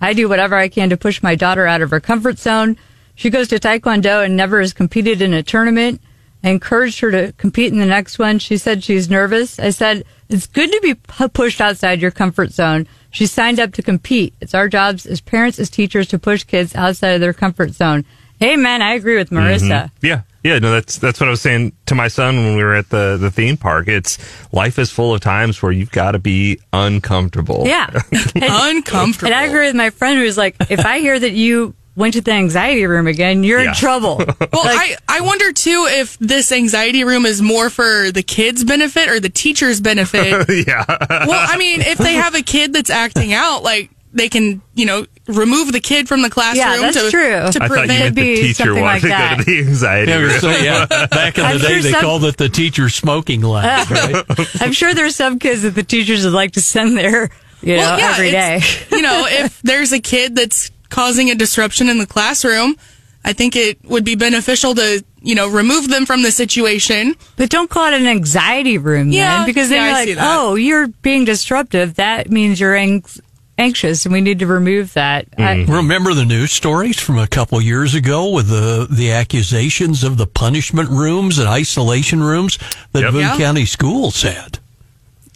I 0.00 0.12
do 0.12 0.28
whatever 0.28 0.56
I 0.56 0.68
can 0.68 0.90
to 0.90 0.96
push 0.96 1.22
my 1.22 1.34
daughter 1.34 1.66
out 1.66 1.82
of 1.82 1.90
her 1.90 2.00
comfort 2.00 2.38
zone. 2.38 2.76
She 3.14 3.28
goes 3.28 3.48
to 3.48 3.60
Taekwondo 3.60 4.24
and 4.24 4.36
never 4.36 4.60
has 4.60 4.72
competed 4.72 5.20
in 5.20 5.34
a 5.34 5.42
tournament. 5.42 6.00
I 6.42 6.48
encouraged 6.48 7.00
her 7.00 7.10
to 7.10 7.32
compete 7.32 7.70
in 7.70 7.78
the 7.78 7.84
next 7.84 8.18
one. 8.18 8.38
She 8.38 8.56
said 8.56 8.82
she's 8.82 9.10
nervous. 9.10 9.58
I 9.58 9.70
said, 9.70 10.04
it's 10.30 10.46
good 10.46 10.72
to 10.72 10.80
be 10.80 10.94
pushed 10.94 11.60
outside 11.60 12.00
your 12.00 12.12
comfort 12.12 12.52
zone. 12.52 12.86
She 13.10 13.26
signed 13.26 13.60
up 13.60 13.74
to 13.74 13.82
compete. 13.82 14.32
It's 14.40 14.54
our 14.54 14.68
jobs 14.68 15.04
as 15.04 15.20
parents, 15.20 15.58
as 15.58 15.68
teachers 15.68 16.08
to 16.08 16.18
push 16.18 16.44
kids 16.44 16.74
outside 16.74 17.10
of 17.10 17.20
their 17.20 17.34
comfort 17.34 17.72
zone. 17.72 18.06
Amen. 18.42 18.80
I 18.80 18.94
agree 18.94 19.18
with 19.18 19.28
Marissa. 19.28 19.90
Mm-hmm. 19.90 20.06
Yeah. 20.06 20.22
Yeah, 20.42 20.58
no, 20.58 20.70
that's 20.70 20.96
that's 20.98 21.20
what 21.20 21.26
I 21.28 21.30
was 21.30 21.40
saying 21.42 21.72
to 21.86 21.94
my 21.94 22.08
son 22.08 22.36
when 22.36 22.56
we 22.56 22.62
were 22.64 22.74
at 22.74 22.88
the, 22.88 23.18
the 23.20 23.30
theme 23.30 23.56
park. 23.56 23.88
It's 23.88 24.16
life 24.52 24.78
is 24.78 24.90
full 24.90 25.12
of 25.14 25.20
times 25.20 25.60
where 25.62 25.70
you've 25.72 25.90
got 25.92 26.12
to 26.12 26.18
be 26.18 26.58
uncomfortable. 26.72 27.64
Yeah. 27.66 27.90
Uncomfortable. 28.34 29.26
And 29.32 29.34
I 29.34 29.44
agree 29.46 29.66
with 29.66 29.76
my 29.76 29.90
friend 29.90 30.18
who's 30.18 30.38
like, 30.38 30.56
if 30.70 30.80
I 30.84 31.00
hear 31.00 31.18
that 31.18 31.32
you 31.32 31.74
went 31.96 32.14
to 32.14 32.20
the 32.22 32.30
anxiety 32.32 32.86
room 32.86 33.06
again, 33.06 33.44
you're 33.44 33.60
Yeah. 33.62 33.68
in 33.70 33.74
trouble. 33.74 34.16
Well, 34.52 34.62
I, 34.64 34.96
I 35.08 35.20
wonder 35.20 35.52
too 35.52 35.86
if 35.90 36.18
this 36.18 36.50
anxiety 36.52 37.04
room 37.04 37.24
is 37.26 37.40
more 37.42 37.68
for 37.70 38.10
the 38.10 38.22
kids' 38.22 38.64
benefit 38.64 39.08
or 39.08 39.20
the 39.20 39.28
teacher's 39.28 39.80
benefit. 39.80 40.48
yeah. 40.66 40.84
well, 40.88 41.46
I 41.48 41.56
mean, 41.56 41.80
if 41.82 41.98
they 41.98 42.14
have 42.14 42.34
a 42.34 42.42
kid 42.42 42.72
that's 42.72 42.90
acting 42.90 43.32
out, 43.32 43.62
like 43.62 43.90
they 44.12 44.28
can, 44.28 44.60
you 44.74 44.86
know, 44.86 45.06
remove 45.28 45.72
the 45.72 45.80
kid 45.80 46.08
from 46.08 46.22
the 46.22 46.30
classroom 46.30 46.64
Yeah, 46.66 46.76
that's 46.78 47.00
to, 47.02 47.10
true. 47.10 47.30
to 47.30 47.36
I 47.38 47.50
thought 47.50 47.54
you 47.62 47.68
prevent. 47.68 47.88
meant 47.88 48.14
the 48.16 48.34
teacher 48.36 48.54
something 48.64 48.82
wanted 48.82 48.92
like 48.92 49.02
to 49.02 49.08
that. 49.08 49.38
go 49.38 49.44
to 49.44 49.50
the 49.50 49.58
anxiety 49.68 50.10
Yeah, 50.12 50.18
room. 50.18 50.40
so, 50.40 50.50
yeah. 50.50 50.86
Back 50.86 51.38
in 51.38 51.44
the 51.44 51.48
I'm 51.50 51.58
day, 51.58 51.66
sure 51.68 51.80
they 51.82 51.90
some- 51.92 52.00
called 52.00 52.24
it 52.24 52.36
the 52.36 52.48
teacher 52.48 52.88
smoking 52.88 53.42
lab, 53.42 53.88
right? 53.90 54.24
I'm 54.60 54.72
sure 54.72 54.94
there's 54.94 55.14
some 55.16 55.38
kids 55.38 55.62
that 55.62 55.74
the 55.76 55.84
teachers 55.84 56.24
would 56.24 56.32
like 56.34 56.52
to 56.52 56.60
send 56.60 56.96
there, 56.96 57.30
you 57.62 57.76
know, 57.76 57.96
yeah, 57.96 58.10
every 58.12 58.30
day. 58.32 58.60
you 58.90 59.02
know, 59.02 59.26
if 59.28 59.60
there's 59.62 59.92
a 59.92 60.00
kid 60.00 60.34
that's 60.34 60.70
causing 60.88 61.30
a 61.30 61.34
disruption 61.36 61.88
in 61.88 61.98
the 61.98 62.06
classroom, 62.06 62.74
I 63.24 63.32
think 63.32 63.54
it 63.54 63.78
would 63.84 64.04
be 64.04 64.16
beneficial 64.16 64.74
to, 64.74 65.04
you 65.22 65.34
know, 65.36 65.48
remove 65.48 65.88
them 65.88 66.06
from 66.06 66.22
the 66.22 66.32
situation. 66.32 67.14
But 67.36 67.50
don't 67.50 67.68
call 67.70 67.84
it 67.86 67.94
an 68.00 68.06
anxiety 68.08 68.78
room, 68.78 69.12
Yeah, 69.12 69.38
then, 69.38 69.46
because 69.46 69.68
then 69.68 69.76
yeah, 69.82 69.96
you're 69.98 70.06
see 70.06 70.14
like, 70.16 70.24
oh, 70.28 70.54
you're 70.56 70.88
being 70.88 71.26
disruptive. 71.26 71.94
That 71.96 72.30
means 72.30 72.58
you're 72.58 72.74
ang- 72.74 73.04
anxious, 73.60 74.04
and 74.06 74.12
we 74.12 74.20
need 74.20 74.38
to 74.40 74.46
remove 74.46 74.94
that. 74.94 75.26
I- 75.38 75.64
Remember 75.68 76.14
the 76.14 76.24
news 76.24 76.52
stories 76.52 76.98
from 76.98 77.18
a 77.18 77.26
couple 77.26 77.60
years 77.60 77.94
ago 77.94 78.30
with 78.30 78.48
the 78.48 78.86
the 78.90 79.12
accusations 79.12 80.02
of 80.02 80.16
the 80.16 80.26
punishment 80.26 80.88
rooms 80.90 81.38
and 81.38 81.48
isolation 81.48 82.22
rooms 82.22 82.58
that 82.92 83.02
Yep. 83.02 83.12
Boone 83.12 83.20
Yeah. 83.20 83.36
County 83.36 83.66
schools 83.66 84.22
had. 84.22 84.58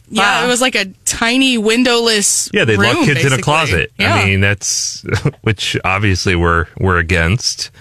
Yeah, 0.09 0.41
Wow. 0.41 0.45
it 0.45 0.47
was 0.49 0.61
like 0.61 0.75
a 0.75 0.85
tiny 1.05 1.57
windowless. 1.57 2.49
Yeah, 2.53 2.65
they 2.65 2.77
lock 2.77 2.95
room, 2.95 3.05
kids 3.05 3.25
in 3.25 3.33
a 3.33 3.41
closet. 3.41 3.91
Yeah. 3.97 4.13
I 4.15 4.25
mean, 4.25 4.39
that's 4.41 5.03
which 5.41 5.77
obviously 5.83 6.35
we're 6.35 6.67
we're 6.79 6.97
against. 6.97 7.71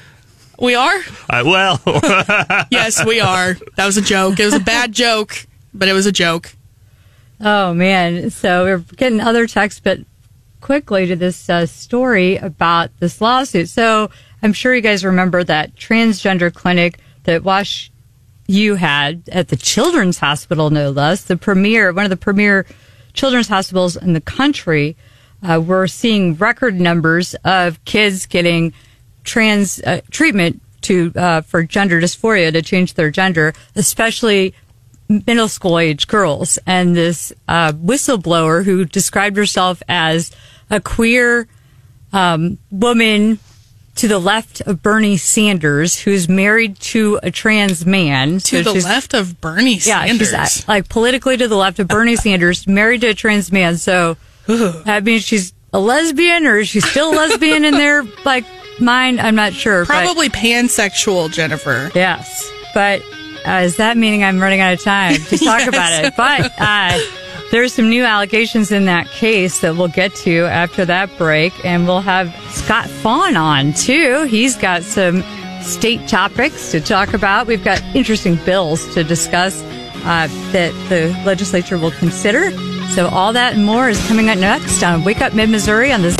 we 0.59 0.75
are. 0.75 0.99
Uh, 1.29 1.43
well, 1.45 1.81
Yes, 2.71 3.05
we 3.05 3.21
are. 3.21 3.57
That 3.77 3.87
was 3.87 3.97
a 3.97 4.03
joke. 4.03 4.39
It 4.41 4.45
was 4.45 4.55
a 4.55 4.61
bad 4.61 4.93
joke, 4.93 5.47
but 5.75 5.89
it 5.89 5.93
was 5.93 6.07
a 6.07 6.12
joke. 6.12 6.55
Oh 7.41 7.75
man! 7.75 8.31
So 8.31 8.64
we're 8.64 8.79
getting 8.97 9.21
other 9.21 9.47
texts, 9.47 9.81
but 9.85 9.99
quickly 10.65 11.07
to 11.07 11.15
this 11.15 11.51
uh, 11.51 11.67
story 11.67 12.37
about 12.39 12.91
this 12.99 13.21
lawsuit. 13.21 13.69
So 13.69 14.11
I'm 14.43 14.55
sure 14.55 14.75
you 14.75 14.81
guys 14.81 15.05
remember 15.05 15.45
that 15.45 15.77
transgender 15.77 16.53
clinic 16.53 16.99
that 17.25 17.45
Wash 17.45 17.93
you 18.47 18.77
had 18.77 19.29
at 19.31 19.49
the 19.49 19.57
Children's 19.57 20.19
Hospital, 20.19 20.71
no 20.71 20.89
less, 20.89 21.25
the 21.25 21.37
premier, 21.37 21.93
one 21.93 22.07
of 22.07 22.11
the 22.11 22.17
premier 22.17 22.65
children's 23.12 23.47
hospitals 23.47 23.95
in 23.95 24.15
the 24.15 24.23
country. 24.23 24.97
Uh, 25.43 25.61
we're 25.61 25.87
seeing 25.87 26.35
record 26.35 26.81
numbers 26.81 27.35
of 27.45 27.85
kids 27.85 28.25
getting 28.25 28.73
trans 29.23 29.83
uh, 29.83 30.01
treatment 30.11 30.62
to 30.81 31.12
uh, 31.15 31.43
for 31.43 31.62
gender 31.62 32.01
dysphoria 32.01 32.51
to 32.51 32.62
change 32.62 32.95
their 32.95 33.11
gender, 33.11 33.53
especially 33.77 34.55
middle 35.09 35.49
school 35.49 35.79
age 35.79 36.09
girls. 36.09 36.59
And 36.67 36.97
this 36.97 37.35
uh, 37.49 37.73
whistleblower 37.73 38.65
who 38.65 38.87
described 38.87 39.37
herself 39.37 39.83
as 39.89 40.31
a 40.71 40.81
queer 40.81 41.47
um, 42.12 42.59
woman 42.71 43.39
to 43.97 44.09
the 44.09 44.19
left 44.19 44.61
of 44.62 44.83
Bernie 44.83 45.17
Sanders, 45.17 46.01
who's 46.01 46.29
married 46.29 46.79
to 46.81 47.21
a 47.23 47.31
trans 47.31 47.87
man. 47.87 48.39
To 48.41 48.65
So 48.65 48.73
the 48.73 48.81
left 48.85 49.15
of 49.15 49.41
Bernie 49.41 49.75
yeah, 49.77 50.05
Sanders. 50.05 50.31
she's 50.31 50.61
uh, 50.69 50.73
like 50.73 50.89
politically 50.89 51.37
to 51.37 51.47
the 51.47 51.57
left 51.57 51.79
of 51.79 51.87
Bernie 51.89 52.17
Sanders, 52.17 52.67
married 52.67 53.03
to 53.03 53.09
a 53.11 53.15
trans 53.15 53.53
man. 53.53 53.77
So 53.77 54.17
that 54.47 55.05
means 55.05 55.23
she's 55.23 55.53
a 55.73 55.79
lesbian, 55.79 56.47
or 56.47 56.59
is 56.59 56.69
she 56.69 56.81
still 56.81 57.12
a 57.12 57.15
lesbian 57.15 57.65
in 57.65 57.75
their 57.75 58.03
like 58.25 58.45
mind? 58.81 59.21
I'm 59.21 59.37
not 59.37 59.53
sure. 59.53 59.85
but- 59.85 59.93
Probably 60.05 60.29
pansexual, 60.29 61.31
Jennifer. 61.33 61.91
yes, 61.95 62.51
but 62.75 63.01
uh, 63.47 63.61
is 63.62 63.77
that 63.77 63.97
meaning 63.97 64.25
I'm 64.25 64.41
running 64.41 64.61
out 64.61 64.73
of 64.75 64.83
time 64.83 65.15
to 65.17 65.39
talk 65.39 65.61
Yes. 65.61 65.69
about 65.69 66.05
it? 66.05 66.15
But 66.17 66.53
uh, 66.61 66.99
there's 67.55 67.73
some 67.73 67.89
new 67.89 68.03
allegations 68.03 68.73
in 68.73 68.87
that 68.87 69.09
case 69.11 69.61
that 69.61 69.77
we'll 69.77 69.87
get 69.87 70.13
to 70.13 70.45
after 70.47 70.85
that 70.85 71.09
break, 71.17 71.53
and 71.65 71.87
we'll 71.87 72.01
have 72.01 72.35
Scott 72.51 72.91
Faughn 72.91 73.37
on 73.37 73.73
too. 73.75 74.25
He's 74.25 74.57
got 74.57 74.83
some 74.83 75.23
state 75.63 76.09
topics 76.09 76.73
to 76.73 76.81
talk 76.81 77.15
about. 77.15 77.47
We've 77.47 77.63
got 77.63 77.81
interesting 77.95 78.35
bills 78.45 78.93
to 78.95 79.05
discuss 79.05 79.63
uh, 79.63 80.27
that 80.51 80.73
the 80.89 81.17
legislature 81.25 81.79
will 81.79 81.93
consider. 81.93 82.51
So 82.89 83.07
all 83.07 83.33
that 83.35 83.55
and 83.55 83.65
more 83.65 83.89
is 83.89 84.05
coming 84.09 84.31
up 84.31 84.39
next 84.39 84.83
on 84.83 85.05
Wake 85.05 85.21
Up 85.21 85.33
Mid 85.33 85.49
Missouri 85.49 85.93
on 85.93 86.03
this. 86.03 86.17